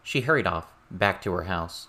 She 0.03 0.21
hurried 0.21 0.47
off, 0.47 0.73
back 0.89 1.21
to 1.21 1.31
her 1.31 1.43
house. 1.43 1.87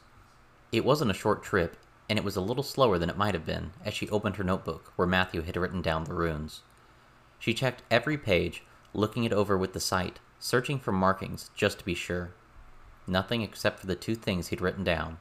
It 0.71 0.85
wasn't 0.85 1.11
a 1.11 1.15
short 1.15 1.43
trip, 1.43 1.77
and 2.09 2.19
it 2.19 2.25
was 2.25 2.37
a 2.37 2.41
little 2.41 2.63
slower 2.63 2.99
than 2.99 3.11
it 3.11 3.17
might 3.17 3.35
have 3.35 3.47
been 3.47 3.73
as 3.85 3.95
she 3.95 4.09
opened 4.11 4.37
her 4.37 4.45
notebook 4.45 4.93
where 4.97 5.09
Matthew 5.09 5.43
had 5.43 5.57
written 5.57 5.83
down 5.83 6.05
the 6.05 6.15
runes. 6.15 6.63
She 7.39 7.55
checked 7.55 7.83
every 7.91 8.17
page, 8.17 8.63
looking 8.95 9.25
it 9.25 9.33
over 9.33 9.59
with 9.59 9.73
the 9.73 9.81
sight, 9.81 10.21
searching 10.39 10.79
for 10.79 10.93
markings 10.93 11.51
just 11.57 11.79
to 11.79 11.85
be 11.85 11.95
sure. 11.95 12.33
Nothing 13.07 13.43
except 13.43 13.81
for 13.81 13.87
the 13.87 13.97
two 13.97 14.15
things 14.15 14.49
he'd 14.49 14.61
written 14.61 14.85
down. 14.85 15.19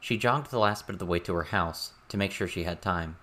She 0.00 0.16
jogged 0.16 0.50
the 0.50 0.58
last 0.58 0.86
bit 0.86 0.94
of 0.94 0.98
the 0.98 1.06
way 1.06 1.18
to 1.20 1.34
her 1.34 1.44
house 1.44 1.92
to 2.08 2.16
make 2.16 2.32
sure 2.32 2.46
she 2.46 2.64
had 2.64 2.80
time. 2.80 3.16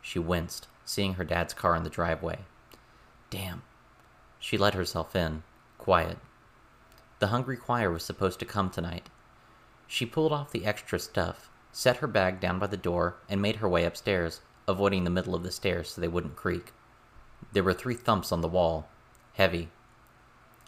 She 0.00 0.18
winced, 0.18 0.68
seeing 0.84 1.14
her 1.14 1.24
dad's 1.24 1.54
car 1.54 1.74
in 1.74 1.82
the 1.82 1.90
driveway. 1.90 2.40
Damn. 3.30 3.62
She 4.38 4.56
let 4.56 4.74
herself 4.74 5.16
in, 5.16 5.42
quiet. 5.78 6.18
The 7.18 7.28
hungry 7.28 7.56
choir 7.56 7.90
was 7.90 8.04
supposed 8.04 8.38
to 8.38 8.46
come 8.46 8.70
tonight. 8.70 9.08
She 9.86 10.06
pulled 10.06 10.32
off 10.32 10.52
the 10.52 10.64
extra 10.64 10.98
stuff, 10.98 11.50
set 11.72 11.96
her 11.96 12.06
bag 12.06 12.40
down 12.40 12.58
by 12.58 12.68
the 12.68 12.76
door, 12.76 13.16
and 13.28 13.42
made 13.42 13.56
her 13.56 13.68
way 13.68 13.84
upstairs, 13.84 14.40
avoiding 14.68 15.04
the 15.04 15.10
middle 15.10 15.34
of 15.34 15.42
the 15.42 15.50
stairs 15.50 15.90
so 15.90 16.00
they 16.00 16.08
wouldn't 16.08 16.36
creak. 16.36 16.72
There 17.52 17.62
were 17.62 17.74
three 17.74 17.94
thumps 17.94 18.30
on 18.30 18.40
the 18.40 18.48
wall, 18.48 18.88
heavy. 19.34 19.68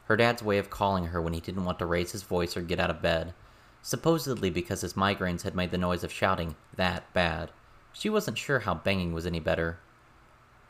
Her 0.04 0.16
dad's 0.16 0.42
way 0.42 0.58
of 0.58 0.70
calling 0.70 1.06
her 1.06 1.20
when 1.20 1.34
he 1.34 1.40
didn't 1.40 1.64
want 1.64 1.78
to 1.78 1.86
raise 1.86 2.12
his 2.12 2.22
voice 2.22 2.56
or 2.56 2.62
get 2.62 2.80
out 2.80 2.90
of 2.90 3.02
bed, 3.02 3.34
supposedly 3.82 4.50
because 4.50 4.82
his 4.82 4.94
migraines 4.94 5.42
had 5.42 5.54
made 5.54 5.70
the 5.70 5.78
noise 5.78 6.04
of 6.04 6.12
shouting 6.12 6.56
that 6.76 7.12
bad. 7.12 7.50
She 7.92 8.08
wasn't 8.08 8.38
sure 8.38 8.60
how 8.60 8.74
banging 8.74 9.12
was 9.12 9.26
any 9.26 9.40
better. 9.40 9.78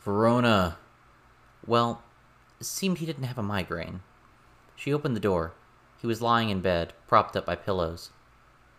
Verona! 0.03 0.79
Well, 1.67 2.03
it 2.59 2.65
seemed 2.65 2.99
he 2.99 3.07
didn't 3.07 3.25
have 3.25 3.39
a 3.39 3.43
migraine. 3.43 4.01
She 4.77 4.93
opened 4.93 5.15
the 5.15 5.21
door. 5.21 5.53
He 6.01 6.07
was 6.07 6.23
lying 6.23 6.49
in 6.49 6.61
bed, 6.61 6.95
propped 7.07 7.37
up 7.37 7.45
by 7.45 7.57
pillows. 7.57 8.11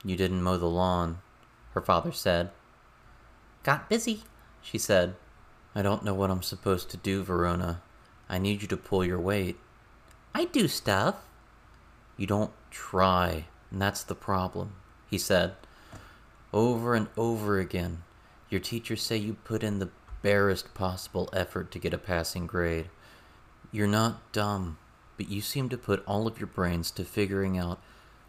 You 0.04 0.16
didn't 0.16 0.42
mow 0.42 0.58
the 0.58 0.66
lawn, 0.66 1.20
her 1.74 1.82
father 1.82 2.12
said. 2.12 2.50
Got 3.64 3.90
busy, 3.90 4.24
she 4.62 4.80
said. 4.80 5.16
I 5.76 5.84
don't 5.84 6.04
know 6.04 6.16
what 6.16 6.32
I'm 6.32 6.42
supposed 6.42 6.90
to 6.90 6.98
do, 6.98 7.24
Verona. 7.24 7.82
I 8.28 8.40
need 8.40 8.62
you 8.62 8.68
to 8.70 8.78
pull 8.78 9.06
your 9.06 9.20
weight. 9.20 9.58
I 10.34 10.46
do 10.46 10.68
stuff. 10.68 11.16
You 12.18 12.26
don't 12.26 12.52
try, 12.72 13.46
and 13.72 13.82
that's 13.82 14.04
the 14.04 14.16
problem, 14.16 14.74
he 15.10 15.18
said. 15.18 15.54
Over 16.54 16.94
and 16.96 17.08
over 17.18 17.60
again, 17.60 18.04
your 18.50 18.60
teachers 18.60 19.02
say 19.02 19.16
you 19.16 19.34
put 19.34 19.64
in 19.64 19.80
the 19.80 19.90
barest 20.22 20.74
possible 20.74 21.30
effort 21.34 21.72
to 21.72 21.80
get 21.80 21.94
a 21.94 21.98
passing 21.98 22.46
grade. 22.46 22.90
You're 23.72 23.88
not 23.88 24.32
dumb, 24.34 24.78
but 25.18 25.30
you 25.30 25.42
seem 25.42 25.70
to 25.70 25.78
put 25.78 26.04
all 26.06 26.28
of 26.28 26.40
your 26.40 26.48
brains 26.48 26.92
to 26.92 27.06
figuring 27.06 27.58
out 27.58 27.82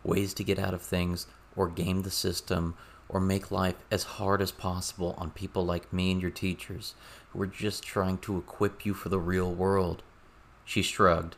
ways 0.05 0.32
to 0.34 0.45
get 0.45 0.59
out 0.59 0.74
of 0.74 0.82
things 0.82 1.26
or 1.57 1.68
game 1.68 2.03
the 2.03 2.11
system 2.11 2.76
or 3.09 3.20
make 3.20 3.51
life 3.51 3.74
as 3.90 4.05
hard 4.05 4.40
as 4.40 4.53
possible 4.53 5.14
on 5.18 5.30
people 5.30 5.64
like 5.64 5.93
me 5.93 6.12
and 6.12 6.22
your 6.22 6.30
teachers 6.30 6.95
who 7.30 7.43
are 7.43 7.47
just 7.47 7.82
trying 7.82 8.18
to 8.18 8.38
equip 8.38 8.86
you 8.86 8.95
for 8.95 9.09
the 9.09 9.18
real 9.18 9.53
world. 9.53 10.03
She 10.64 10.82
shrugged. 10.82 11.36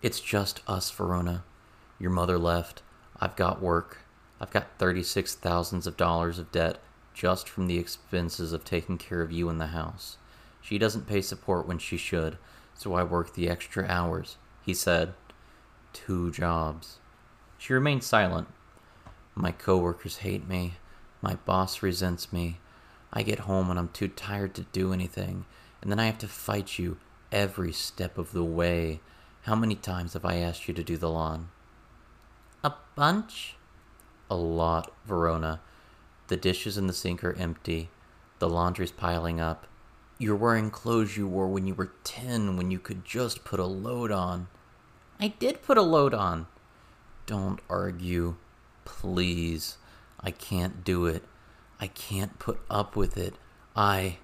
It's 0.00 0.20
just 0.20 0.60
us, 0.66 0.90
Verona. 0.90 1.44
Your 1.98 2.10
mother 2.10 2.38
left. 2.38 2.82
I've 3.20 3.36
got 3.36 3.62
work. 3.62 3.98
I've 4.40 4.50
got 4.50 4.78
thirty-six 4.78 5.34
thousands 5.34 5.86
of 5.86 5.96
dollars 5.96 6.38
of 6.38 6.52
debt 6.52 6.78
just 7.14 7.48
from 7.48 7.66
the 7.66 7.78
expenses 7.78 8.52
of 8.52 8.64
taking 8.64 8.98
care 8.98 9.22
of 9.22 9.30
you 9.30 9.48
in 9.48 9.58
the 9.58 9.68
house. 9.68 10.16
She 10.60 10.78
doesn't 10.78 11.06
pay 11.06 11.20
support 11.20 11.68
when 11.68 11.78
she 11.78 11.96
should, 11.96 12.38
so 12.74 12.94
I 12.94 13.04
work 13.04 13.34
the 13.34 13.48
extra 13.48 13.86
hours, 13.86 14.36
he 14.64 14.74
said. 14.74 15.14
Two 15.92 16.32
jobs. 16.32 16.98
She 17.56 17.72
remained 17.72 18.02
silent, 18.02 18.48
my 19.34 19.50
coworkers 19.50 20.18
hate 20.18 20.46
me. 20.48 20.74
My 21.20 21.34
boss 21.44 21.82
resents 21.82 22.32
me. 22.32 22.58
I 23.12 23.22
get 23.22 23.40
home 23.40 23.70
and 23.70 23.78
I'm 23.78 23.88
too 23.88 24.08
tired 24.08 24.54
to 24.54 24.66
do 24.72 24.92
anything, 24.92 25.44
and 25.82 25.90
then 25.90 25.98
I 25.98 26.06
have 26.06 26.18
to 26.18 26.28
fight 26.28 26.78
you 26.78 26.98
every 27.32 27.72
step 27.72 28.16
of 28.16 28.32
the 28.32 28.44
way. 28.44 29.00
How 29.42 29.54
many 29.54 29.74
times 29.74 30.12
have 30.12 30.24
I 30.24 30.36
asked 30.36 30.68
you 30.68 30.74
to 30.74 30.84
do 30.84 30.96
the 30.96 31.10
lawn? 31.10 31.48
A 32.64 32.72
bunch? 32.96 33.56
A 34.30 34.34
lot, 34.34 34.90
Verona. 35.04 35.60
The 36.28 36.38
dishes 36.38 36.78
in 36.78 36.86
the 36.86 36.94
sink 36.94 37.22
are 37.22 37.34
empty. 37.34 37.90
The 38.38 38.48
laundry's 38.48 38.90
piling 38.90 39.38
up. 39.38 39.66
You're 40.18 40.34
wearing 40.34 40.70
clothes 40.70 41.14
you 41.14 41.28
wore 41.28 41.48
when 41.48 41.66
you 41.66 41.74
were 41.74 41.92
10 42.04 42.56
when 42.56 42.70
you 42.70 42.78
could 42.78 43.04
just 43.04 43.44
put 43.44 43.60
a 43.60 43.66
load 43.66 44.10
on. 44.10 44.48
I 45.20 45.28
did 45.28 45.60
put 45.60 45.76
a 45.76 45.82
load 45.82 46.14
on. 46.14 46.46
Don't 47.26 47.60
argue. 47.68 48.36
Please. 48.86 49.76
I 50.20 50.30
can't 50.30 50.82
do 50.82 51.04
it. 51.04 51.22
I 51.78 51.88
can't 51.88 52.38
put 52.38 52.60
up 52.70 52.96
with 52.96 53.18
it. 53.18 53.34
I. 53.76 54.16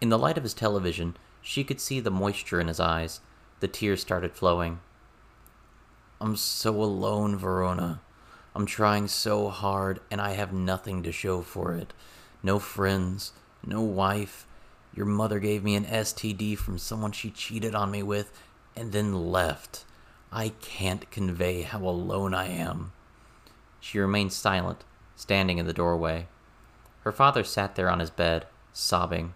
In 0.00 0.08
the 0.08 0.18
light 0.18 0.38
of 0.38 0.44
his 0.44 0.54
television, 0.54 1.16
she 1.42 1.64
could 1.64 1.80
see 1.80 1.98
the 1.98 2.12
moisture 2.12 2.60
in 2.60 2.68
his 2.68 2.78
eyes. 2.78 3.20
The 3.58 3.66
tears 3.66 4.00
started 4.00 4.34
flowing. 4.34 4.78
I'm 6.20 6.36
so 6.36 6.82
alone, 6.82 7.36
Verona. 7.36 8.00
I'm 8.54 8.66
trying 8.66 9.08
so 9.08 9.48
hard, 9.48 10.00
and 10.10 10.20
I 10.20 10.32
have 10.32 10.52
nothing 10.52 11.02
to 11.02 11.12
show 11.12 11.40
for 11.40 11.72
it. 11.74 11.92
No 12.42 12.58
friends, 12.58 13.32
no 13.64 13.80
wife. 13.80 14.46
Your 14.94 15.06
mother 15.06 15.38
gave 15.38 15.62
me 15.62 15.76
an 15.76 15.84
STD 15.84 16.58
from 16.58 16.78
someone 16.78 17.12
she 17.12 17.30
cheated 17.30 17.74
on 17.74 17.90
me 17.90 18.02
with, 18.02 18.32
and 18.76 18.92
then 18.92 19.30
left. 19.30 19.84
I 20.32 20.50
can't 20.60 21.10
convey 21.10 21.62
how 21.62 21.80
alone 21.80 22.34
I 22.34 22.48
am. 22.48 22.92
She 23.80 23.98
remained 23.98 24.32
silent, 24.32 24.84
standing 25.16 25.58
in 25.58 25.66
the 25.66 25.72
doorway. 25.72 26.26
Her 27.02 27.12
father 27.12 27.44
sat 27.44 27.76
there 27.76 27.90
on 27.90 28.00
his 28.00 28.10
bed, 28.10 28.46
sobbing. 28.72 29.32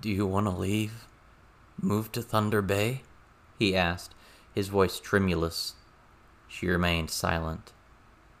Do 0.00 0.08
you 0.08 0.26
want 0.26 0.46
to 0.46 0.50
leave? 0.50 1.06
Move 1.80 2.10
to 2.12 2.22
Thunder 2.22 2.62
Bay? 2.62 3.02
he 3.58 3.76
asked, 3.76 4.14
his 4.56 4.68
voice 4.68 4.98
tremulous. 4.98 5.74
She 6.48 6.66
remained 6.66 7.10
silent. 7.10 7.72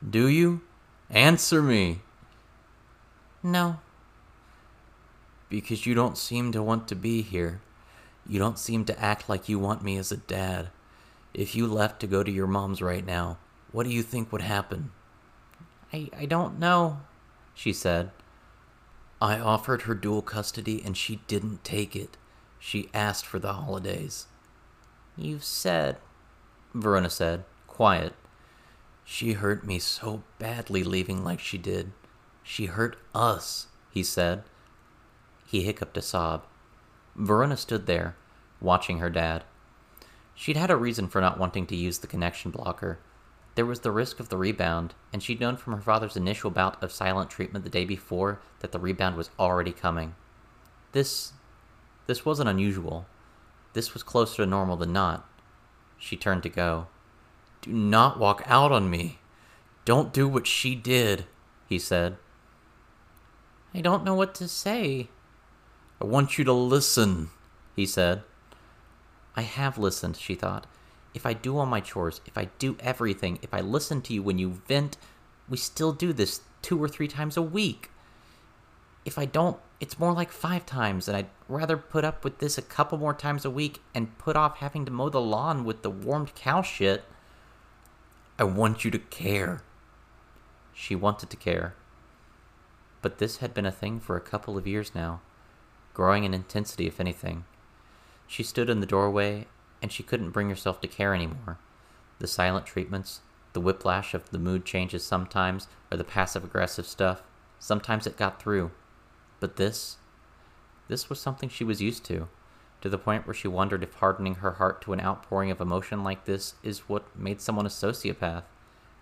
Do 0.08 0.26
you? 0.26 0.62
Answer 1.10 1.62
me! 1.62 2.00
No. 3.42 3.78
Because 5.50 5.86
you 5.86 5.94
don't 5.94 6.16
seem 6.16 6.50
to 6.52 6.62
want 6.62 6.88
to 6.88 6.96
be 6.96 7.20
here. 7.20 7.60
You 8.26 8.38
don't 8.38 8.58
seem 8.58 8.84
to 8.86 9.00
act 9.00 9.28
like 9.28 9.48
you 9.48 9.58
want 9.58 9.84
me 9.84 9.98
as 9.98 10.10
a 10.10 10.16
dad. 10.16 10.70
If 11.34 11.54
you 11.54 11.66
left 11.66 12.00
to 12.00 12.06
go 12.06 12.22
to 12.22 12.30
your 12.30 12.46
mom's 12.46 12.80
right 12.80 13.04
now, 13.04 13.36
what 13.70 13.84
do 13.84 13.92
you 13.92 14.02
think 14.02 14.32
would 14.32 14.40
happen? 14.40 14.90
I, 15.92 16.08
I 16.18 16.24
don't 16.24 16.58
know, 16.58 17.00
she 17.54 17.74
said. 17.74 18.10
I 19.20 19.38
offered 19.38 19.82
her 19.82 19.94
dual 19.94 20.22
custody 20.22 20.82
and 20.84 20.96
she 20.96 21.20
didn't 21.26 21.62
take 21.62 21.94
it. 21.94 22.16
She 22.58 22.88
asked 22.94 23.26
for 23.26 23.38
the 23.38 23.52
holidays. 23.52 24.26
You've 25.16 25.44
said, 25.44 25.98
Verona 26.76 27.08
said, 27.08 27.44
quiet. 27.66 28.12
She 29.02 29.32
hurt 29.32 29.64
me 29.66 29.78
so 29.78 30.22
badly 30.38 30.84
leaving 30.84 31.24
like 31.24 31.40
she 31.40 31.56
did. 31.56 31.92
She 32.42 32.66
hurt 32.66 32.96
us, 33.14 33.68
he 33.90 34.02
said. 34.02 34.42
He 35.46 35.62
hiccuped 35.62 35.96
a 35.96 36.02
sob. 36.02 36.44
Verona 37.14 37.56
stood 37.56 37.86
there, 37.86 38.14
watching 38.60 38.98
her 38.98 39.08
dad. 39.08 39.44
She'd 40.34 40.58
had 40.58 40.70
a 40.70 40.76
reason 40.76 41.08
for 41.08 41.20
not 41.20 41.38
wanting 41.38 41.66
to 41.68 41.76
use 41.76 41.98
the 41.98 42.06
connection 42.06 42.50
blocker. 42.50 42.98
There 43.54 43.64
was 43.64 43.80
the 43.80 43.90
risk 43.90 44.20
of 44.20 44.28
the 44.28 44.36
rebound, 44.36 44.92
and 45.14 45.22
she'd 45.22 45.40
known 45.40 45.56
from 45.56 45.72
her 45.72 45.80
father's 45.80 46.16
initial 46.16 46.50
bout 46.50 46.82
of 46.82 46.92
silent 46.92 47.30
treatment 47.30 47.64
the 47.64 47.70
day 47.70 47.86
before 47.86 48.38
that 48.60 48.72
the 48.72 48.78
rebound 48.78 49.16
was 49.16 49.30
already 49.38 49.72
coming. 49.72 50.14
This. 50.92 51.32
this 52.06 52.26
wasn't 52.26 52.50
unusual. 52.50 53.06
This 53.72 53.94
was 53.94 54.02
closer 54.02 54.42
to 54.42 54.46
normal 54.46 54.76
than 54.76 54.92
not. 54.92 55.26
She 55.98 56.16
turned 56.16 56.42
to 56.44 56.48
go. 56.48 56.86
Do 57.62 57.72
not 57.72 58.18
walk 58.18 58.42
out 58.46 58.72
on 58.72 58.90
me. 58.90 59.18
Don't 59.84 60.12
do 60.12 60.28
what 60.28 60.46
she 60.46 60.74
did, 60.74 61.26
he 61.68 61.78
said. 61.78 62.16
I 63.74 63.80
don't 63.80 64.04
know 64.04 64.14
what 64.14 64.34
to 64.36 64.48
say. 64.48 65.08
I 66.00 66.04
want 66.04 66.38
you 66.38 66.44
to 66.44 66.52
listen, 66.52 67.30
he 67.74 67.86
said. 67.86 68.22
I 69.36 69.42
have 69.42 69.78
listened, 69.78 70.16
she 70.16 70.34
thought 70.34 70.66
if 71.16 71.24
I 71.24 71.32
do 71.32 71.56
all 71.56 71.64
my 71.64 71.80
chores, 71.80 72.20
if 72.26 72.36
I 72.36 72.50
do 72.58 72.76
everything, 72.78 73.38
if 73.40 73.54
I 73.54 73.62
listen 73.62 74.02
to 74.02 74.12
you 74.12 74.22
when 74.22 74.38
you 74.38 74.60
vent, 74.68 74.98
we 75.48 75.56
still 75.56 75.92
do 75.92 76.12
this 76.12 76.42
two 76.60 76.80
or 76.80 76.88
three 76.88 77.08
times 77.08 77.38
a 77.38 77.42
week. 77.42 77.90
If 79.06 79.18
I 79.18 79.24
don't, 79.24 79.56
it's 79.78 80.00
more 80.00 80.12
like 80.12 80.32
five 80.32 80.66
times, 80.66 81.06
and 81.06 81.16
I'd 81.16 81.28
rather 81.48 81.76
put 81.76 82.04
up 82.04 82.24
with 82.24 82.38
this 82.38 82.58
a 82.58 82.62
couple 82.62 82.98
more 82.98 83.14
times 83.14 83.44
a 83.44 83.50
week 83.50 83.80
and 83.94 84.18
put 84.18 84.34
off 84.34 84.56
having 84.56 84.84
to 84.84 84.90
mow 84.90 85.08
the 85.08 85.20
lawn 85.20 85.64
with 85.64 85.82
the 85.82 85.90
warmed 85.90 86.34
cow 86.34 86.60
shit. 86.60 87.04
I 88.36 88.42
want 88.42 88.84
you 88.84 88.90
to 88.90 88.98
care. 88.98 89.62
She 90.74 90.96
wanted 90.96 91.30
to 91.30 91.36
care. 91.36 91.76
But 93.00 93.18
this 93.18 93.36
had 93.36 93.54
been 93.54 93.64
a 93.64 93.70
thing 93.70 94.00
for 94.00 94.16
a 94.16 94.20
couple 94.20 94.58
of 94.58 94.66
years 94.66 94.92
now, 94.92 95.20
growing 95.94 96.24
in 96.24 96.34
intensity, 96.34 96.88
if 96.88 96.98
anything. 96.98 97.44
She 98.26 98.42
stood 98.42 98.68
in 98.68 98.80
the 98.80 98.86
doorway 98.86 99.46
and 99.80 99.92
she 99.92 100.02
couldn't 100.02 100.30
bring 100.30 100.48
herself 100.48 100.80
to 100.80 100.88
care 100.88 101.14
anymore. 101.14 101.58
The 102.18 102.26
silent 102.26 102.66
treatments, 102.66 103.20
the 103.52 103.60
whiplash 103.60 104.14
of 104.14 104.30
the 104.30 104.38
mood 104.40 104.64
changes 104.64 105.04
sometimes, 105.04 105.68
or 105.92 105.96
the 105.96 106.02
passive 106.02 106.42
aggressive 106.42 106.86
stuff, 106.88 107.22
sometimes 107.60 108.04
it 108.08 108.16
got 108.16 108.42
through. 108.42 108.72
But 109.46 109.54
this, 109.54 109.98
this 110.88 111.08
was 111.08 111.20
something 111.20 111.48
she 111.48 111.62
was 111.62 111.80
used 111.80 112.04
to, 112.06 112.26
to 112.80 112.88
the 112.88 112.98
point 112.98 113.28
where 113.28 113.34
she 113.34 113.46
wondered 113.46 113.84
if 113.84 113.94
hardening 113.94 114.34
her 114.34 114.54
heart 114.54 114.82
to 114.82 114.92
an 114.92 115.00
outpouring 115.00 115.52
of 115.52 115.60
emotion 115.60 116.02
like 116.02 116.24
this 116.24 116.54
is 116.64 116.88
what 116.88 117.16
made 117.16 117.40
someone 117.40 117.64
a 117.64 117.68
sociopath, 117.68 118.42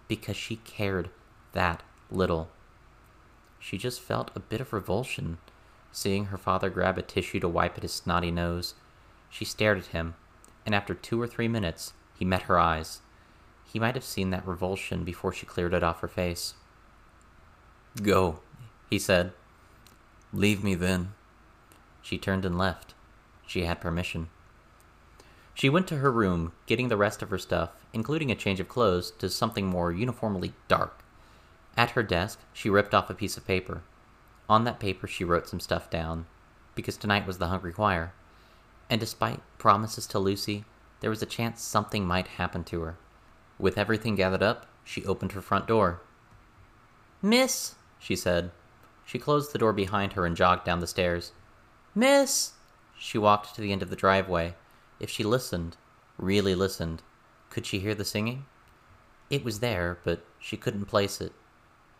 because 0.07 0.37
she 0.37 0.57
cared 0.57 1.09
that 1.53 1.83
little. 2.11 2.51
She 3.59 3.79
just 3.79 4.03
felt 4.03 4.33
a 4.35 4.39
bit 4.39 4.61
of 4.61 4.75
revulsion, 4.75 5.39
seeing 5.91 6.27
her 6.27 6.37
father 6.37 6.69
grab 6.69 6.99
a 6.99 7.03
tissue 7.03 7.41
to 7.41 7.49
wipe 7.49 7.79
at 7.79 7.83
his 7.83 7.95
snotty 7.95 8.31
nose. 8.31 8.75
She 9.31 9.47
stared 9.47 9.79
at 9.79 9.87
him, 9.87 10.15
and 10.67 10.75
after 10.75 10.93
two 10.93 11.19
or 11.23 11.27
three 11.27 11.49
minutes, 11.49 11.95
he 12.19 12.27
met 12.27 12.43
her 12.43 12.59
eyes. 12.59 13.01
He 13.65 13.79
might 13.79 13.95
have 13.95 14.05
seen 14.05 14.29
that 14.29 14.47
revulsion 14.47 15.05
before 15.05 15.33
she 15.33 15.47
cleared 15.47 15.73
it 15.73 15.83
off 15.83 16.01
her 16.01 16.07
face. 16.07 16.53
Go, 18.03 18.41
he 18.91 18.99
said. 18.99 19.33
Leave 20.35 20.65
me 20.65 20.75
then. 20.75 21.13
She 22.03 22.19
turned 22.19 22.45
and 22.45 22.59
left. 22.59 22.93
She 23.47 23.65
had 23.65 23.81
permission. 23.81 24.29
She 25.55 25.71
went 25.71 25.87
to 25.89 25.99
her 25.99 26.11
room, 26.11 26.53
getting 26.67 26.89
the 26.89 26.97
rest 26.97 27.23
of 27.23 27.31
her 27.31 27.39
stuff, 27.39 27.71
including 27.93 28.33
a 28.33 28.35
change 28.35 28.59
of 28.59 28.69
clothes, 28.69 29.13
to 29.21 29.31
something 29.31 29.67
more 29.67 29.93
uniformly 29.93 30.53
dark. 30.67 31.05
At 31.77 31.91
her 31.91 32.03
desk, 32.03 32.41
she 32.53 32.69
ripped 32.69 32.95
off 32.95 33.09
a 33.09 33.15
piece 33.15 33.37
of 33.37 33.47
paper. 33.47 33.83
On 34.49 34.65
that 34.65 34.81
paper, 34.81 35.07
she 35.07 35.23
wrote 35.23 35.49
some 35.49 35.61
stuff 35.61 35.89
down, 35.89 36.27
because 36.75 36.97
tonight 36.97 37.29
was 37.29 37.39
the 37.39 37.47
Hungry 37.47 37.73
Choir. 37.73 38.13
And 38.91 39.01
despite 39.01 39.41
promises 39.59 40.07
to 40.09 40.19
Lucy, 40.19 40.65
there 40.99 41.11
was 41.11 41.23
a 41.23 41.27
chance 41.27 41.63
something 41.63 42.05
might 42.05 42.27
happen 42.27 42.65
to 42.65 42.81
her. 42.81 42.97
With 43.57 43.79
everything 43.79 44.17
gathered 44.17 44.43
up, 44.43 44.67
she 44.83 45.05
opened 45.05 45.33
her 45.33 45.41
front 45.41 45.69
door. 45.69 46.01
Miss, 47.23 47.77
she 48.01 48.17
said. 48.17 48.51
She 49.05 49.19
closed 49.19 49.53
the 49.53 49.59
door 49.59 49.73
behind 49.73 50.15
her 50.15 50.25
and 50.27 50.37
jogged 50.37 50.65
down 50.65 50.81
the 50.81 50.87
stairs. 50.87 51.33
Miss! 51.95 52.53
She 52.99 53.19
walked 53.19 53.55
to 53.55 53.61
the 53.61 53.73
end 53.73 53.83
of 53.83 53.91
the 53.91 53.97
driveway. 53.97 54.55
If 54.99 55.11
she 55.11 55.25
listened, 55.25 55.77
really 56.19 56.55
listened, 56.55 57.03
could 57.51 57.67
she 57.67 57.81
hear 57.81 57.95
the 57.95 58.05
singing? 58.05 58.47
It 59.31 59.45
was 59.45 59.61
there, 59.61 59.99
but 60.05 60.25
she 60.39 60.57
couldn't 60.57 60.87
place 60.87 61.21
it. 61.21 61.33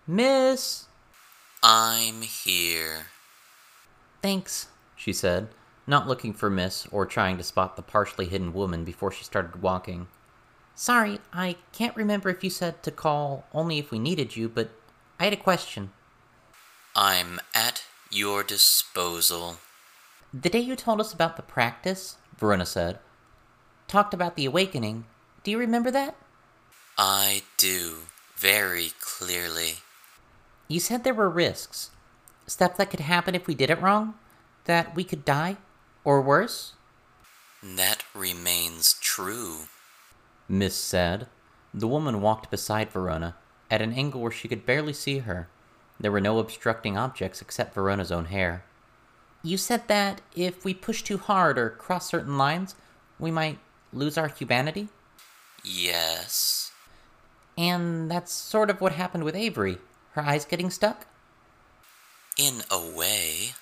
Miss! 0.07 0.87
I'm 1.63 2.23
here. 2.23 3.07
Thanks, 4.23 4.69
she 4.97 5.13
said, 5.13 5.49
not 5.87 6.09
looking 6.09 6.33
for 6.33 6.51
Miss 6.51 6.87
or 6.91 7.07
trying 7.07 7.37
to 7.37 7.43
spot 7.43 7.77
the 7.77 7.83
partially 7.83 8.27
hidden 8.27 8.53
woman 8.53 8.85
before 8.85 9.13
she 9.13 9.25
started 9.25 9.63
walking. 9.63 10.09
Sorry, 10.75 11.21
I 11.33 11.57
can't 11.73 11.97
remember 11.97 12.29
if 12.31 12.43
you 12.43 12.51
said 12.51 12.83
to 12.83 12.91
call 12.91 13.47
only 13.53 13.79
if 13.79 13.91
we 13.91 13.99
needed 13.99 14.37
you, 14.37 14.49
but 14.49 14.71
I 15.21 15.25
had 15.25 15.33
a 15.33 15.37
question. 15.37 15.93
I'm 16.97 17.41
at 17.53 17.83
your 18.13 18.45
disposal. 18.45 19.57
The 20.33 20.49
day 20.49 20.61
you 20.61 20.77
told 20.77 21.01
us 21.01 21.13
about 21.13 21.37
the 21.37 21.43
practice, 21.43 22.19
Verona 22.39 22.65
said, 22.65 23.01
talked 23.89 24.15
about 24.15 24.37
the 24.37 24.47
awakening. 24.47 25.05
Do 25.43 25.51
you 25.51 25.59
remember 25.59 25.91
that? 25.91 26.15
I 26.97 27.43
do, 27.57 27.95
very 28.37 28.93
clearly. 29.01 29.79
You 30.69 30.79
said 30.79 31.03
there 31.03 31.15
were 31.15 31.29
risks. 31.29 31.91
Stuff 32.47 32.77
that 32.77 32.91
could 32.91 33.01
happen 33.01 33.35
if 33.35 33.49
we 33.49 33.57
did 33.57 33.71
it 33.71 33.83
wrong? 33.83 34.15
That 34.67 34.95
we 34.95 35.03
could 35.03 35.25
die? 35.25 35.57
Or 36.05 36.23
worse? 36.23 36.75
That 37.61 38.05
remains 38.15 38.95
true. 39.01 39.67
Miss 40.49 40.77
said. 40.77 41.27
The 41.73 41.89
woman 41.89 42.21
walked 42.21 42.53
beside 42.53 42.91
Verona, 42.93 43.35
at 43.69 43.83
an 43.83 43.93
angle 43.93 44.21
where 44.21 44.31
she 44.31 44.47
could 44.47 44.65
barely 44.65 44.93
see 44.93 45.19
her. 45.19 45.49
There 45.99 46.13
were 46.13 46.21
no 46.21 46.39
obstructing 46.39 46.97
objects 46.99 47.41
except 47.41 47.75
Verona's 47.75 48.13
own 48.13 48.27
hair. 48.27 48.65
You 49.43 49.57
said 49.57 49.89
that 49.89 50.21
if 50.35 50.65
we 50.65 50.75
push 50.75 51.03
too 51.03 51.19
hard 51.19 51.59
or 51.59 51.71
cross 51.71 52.09
certain 52.09 52.39
lines, 52.39 52.75
we 53.19 53.31
might 53.31 53.59
lose 53.93 54.19
our 54.19 54.29
humanity? 54.29 54.89
Yes. 55.63 56.73
And 57.57 58.11
that's 58.11 58.33
sort 58.33 58.71
of 58.71 58.81
what 58.81 58.93
happened 58.93 59.25
with 59.25 59.37
Avery. 59.37 59.79
Her 60.13 60.23
eyes 60.23 60.45
getting 60.45 60.71
stuck? 60.71 61.07
In 62.37 62.63
a 62.71 62.79
way. 62.79 63.53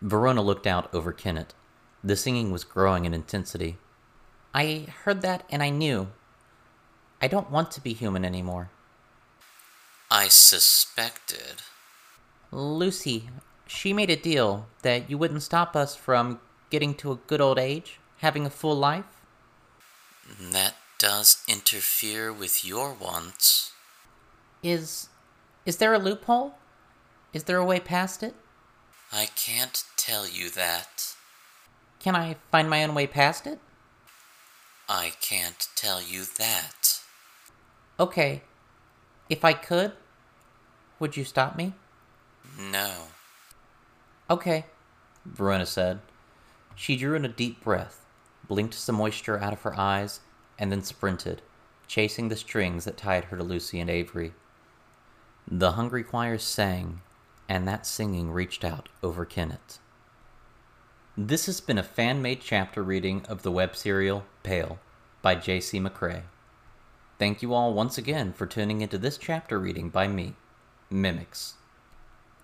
Verona 0.00 0.42
looked 0.42 0.66
out 0.66 0.92
over 0.94 1.12
Kennet. 1.12 1.54
The 2.02 2.16
singing 2.16 2.50
was 2.50 2.64
growing 2.64 3.04
in 3.04 3.14
intensity. 3.14 3.78
I 4.54 4.86
heard 5.04 5.22
that 5.22 5.44
and 5.50 5.62
I 5.62 5.70
knew. 5.70 6.08
I 7.20 7.28
don't 7.28 7.50
want 7.50 7.70
to 7.72 7.80
be 7.80 7.94
human 7.94 8.24
anymore. 8.24 8.70
I 10.14 10.28
suspected. 10.28 11.62
Lucy, 12.52 13.30
she 13.66 13.92
made 13.92 14.10
a 14.10 14.16
deal 14.16 14.68
that 14.82 15.10
you 15.10 15.18
wouldn't 15.18 15.42
stop 15.42 15.74
us 15.74 15.96
from 15.96 16.38
getting 16.70 16.94
to 16.94 17.10
a 17.10 17.16
good 17.16 17.40
old 17.40 17.58
age, 17.58 17.98
having 18.18 18.46
a 18.46 18.50
full 18.50 18.76
life. 18.76 19.24
That 20.40 20.76
does 21.00 21.42
interfere 21.48 22.32
with 22.32 22.64
your 22.64 22.94
wants. 22.94 23.72
Is 24.62 25.08
is 25.66 25.78
there 25.78 25.94
a 25.94 25.98
loophole? 25.98 26.54
Is 27.32 27.44
there 27.44 27.58
a 27.58 27.64
way 27.64 27.80
past 27.80 28.22
it? 28.22 28.36
I 29.12 29.26
can't 29.34 29.82
tell 29.96 30.28
you 30.28 30.48
that. 30.50 31.16
Can 31.98 32.14
I 32.14 32.36
find 32.52 32.70
my 32.70 32.84
own 32.84 32.94
way 32.94 33.08
past 33.08 33.48
it? 33.48 33.58
I 34.88 35.14
can't 35.20 35.66
tell 35.74 36.00
you 36.00 36.22
that. 36.38 37.00
Okay. 37.98 38.42
If 39.28 39.44
I 39.44 39.54
could, 39.54 39.92
would 40.98 41.16
you 41.16 41.24
stop 41.24 41.56
me? 41.56 41.74
No. 42.58 42.92
Okay, 44.30 44.66
Verona 45.24 45.66
said. 45.66 46.00
She 46.74 46.96
drew 46.96 47.14
in 47.14 47.24
a 47.24 47.28
deep 47.28 47.62
breath, 47.62 48.04
blinked 48.48 48.74
some 48.74 48.96
moisture 48.96 49.38
out 49.38 49.52
of 49.52 49.62
her 49.62 49.78
eyes, 49.78 50.20
and 50.58 50.70
then 50.72 50.82
sprinted, 50.82 51.42
chasing 51.86 52.28
the 52.28 52.36
strings 52.36 52.84
that 52.84 52.96
tied 52.96 53.26
her 53.26 53.36
to 53.36 53.42
Lucy 53.42 53.80
and 53.80 53.90
Avery. 53.90 54.32
The 55.46 55.72
hungry 55.72 56.02
choir 56.02 56.38
sang, 56.38 57.00
and 57.48 57.68
that 57.68 57.86
singing 57.86 58.30
reached 58.30 58.64
out 58.64 58.88
over 59.02 59.24
Kennet. 59.24 59.78
This 61.16 61.46
has 61.46 61.60
been 61.60 61.78
a 61.78 61.82
fan 61.82 62.22
made 62.22 62.40
chapter 62.40 62.82
reading 62.82 63.24
of 63.28 63.42
the 63.42 63.52
web 63.52 63.76
serial 63.76 64.24
Pale 64.42 64.78
by 65.22 65.36
J.C. 65.36 65.78
McCrae. 65.78 66.22
Thank 67.18 67.40
you 67.40 67.54
all 67.54 67.72
once 67.72 67.96
again 67.96 68.32
for 68.32 68.46
tuning 68.46 68.80
into 68.80 68.98
this 68.98 69.16
chapter 69.16 69.58
reading 69.58 69.90
by 69.90 70.08
me, 70.08 70.34
Mimics. 70.94 71.54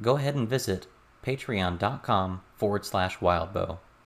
go 0.00 0.16
ahead 0.16 0.34
and 0.34 0.48
visit 0.48 0.86
patreon.com 1.22 2.40
forward 2.56 2.86
slash 2.86 3.18
wildbow. 3.18 3.76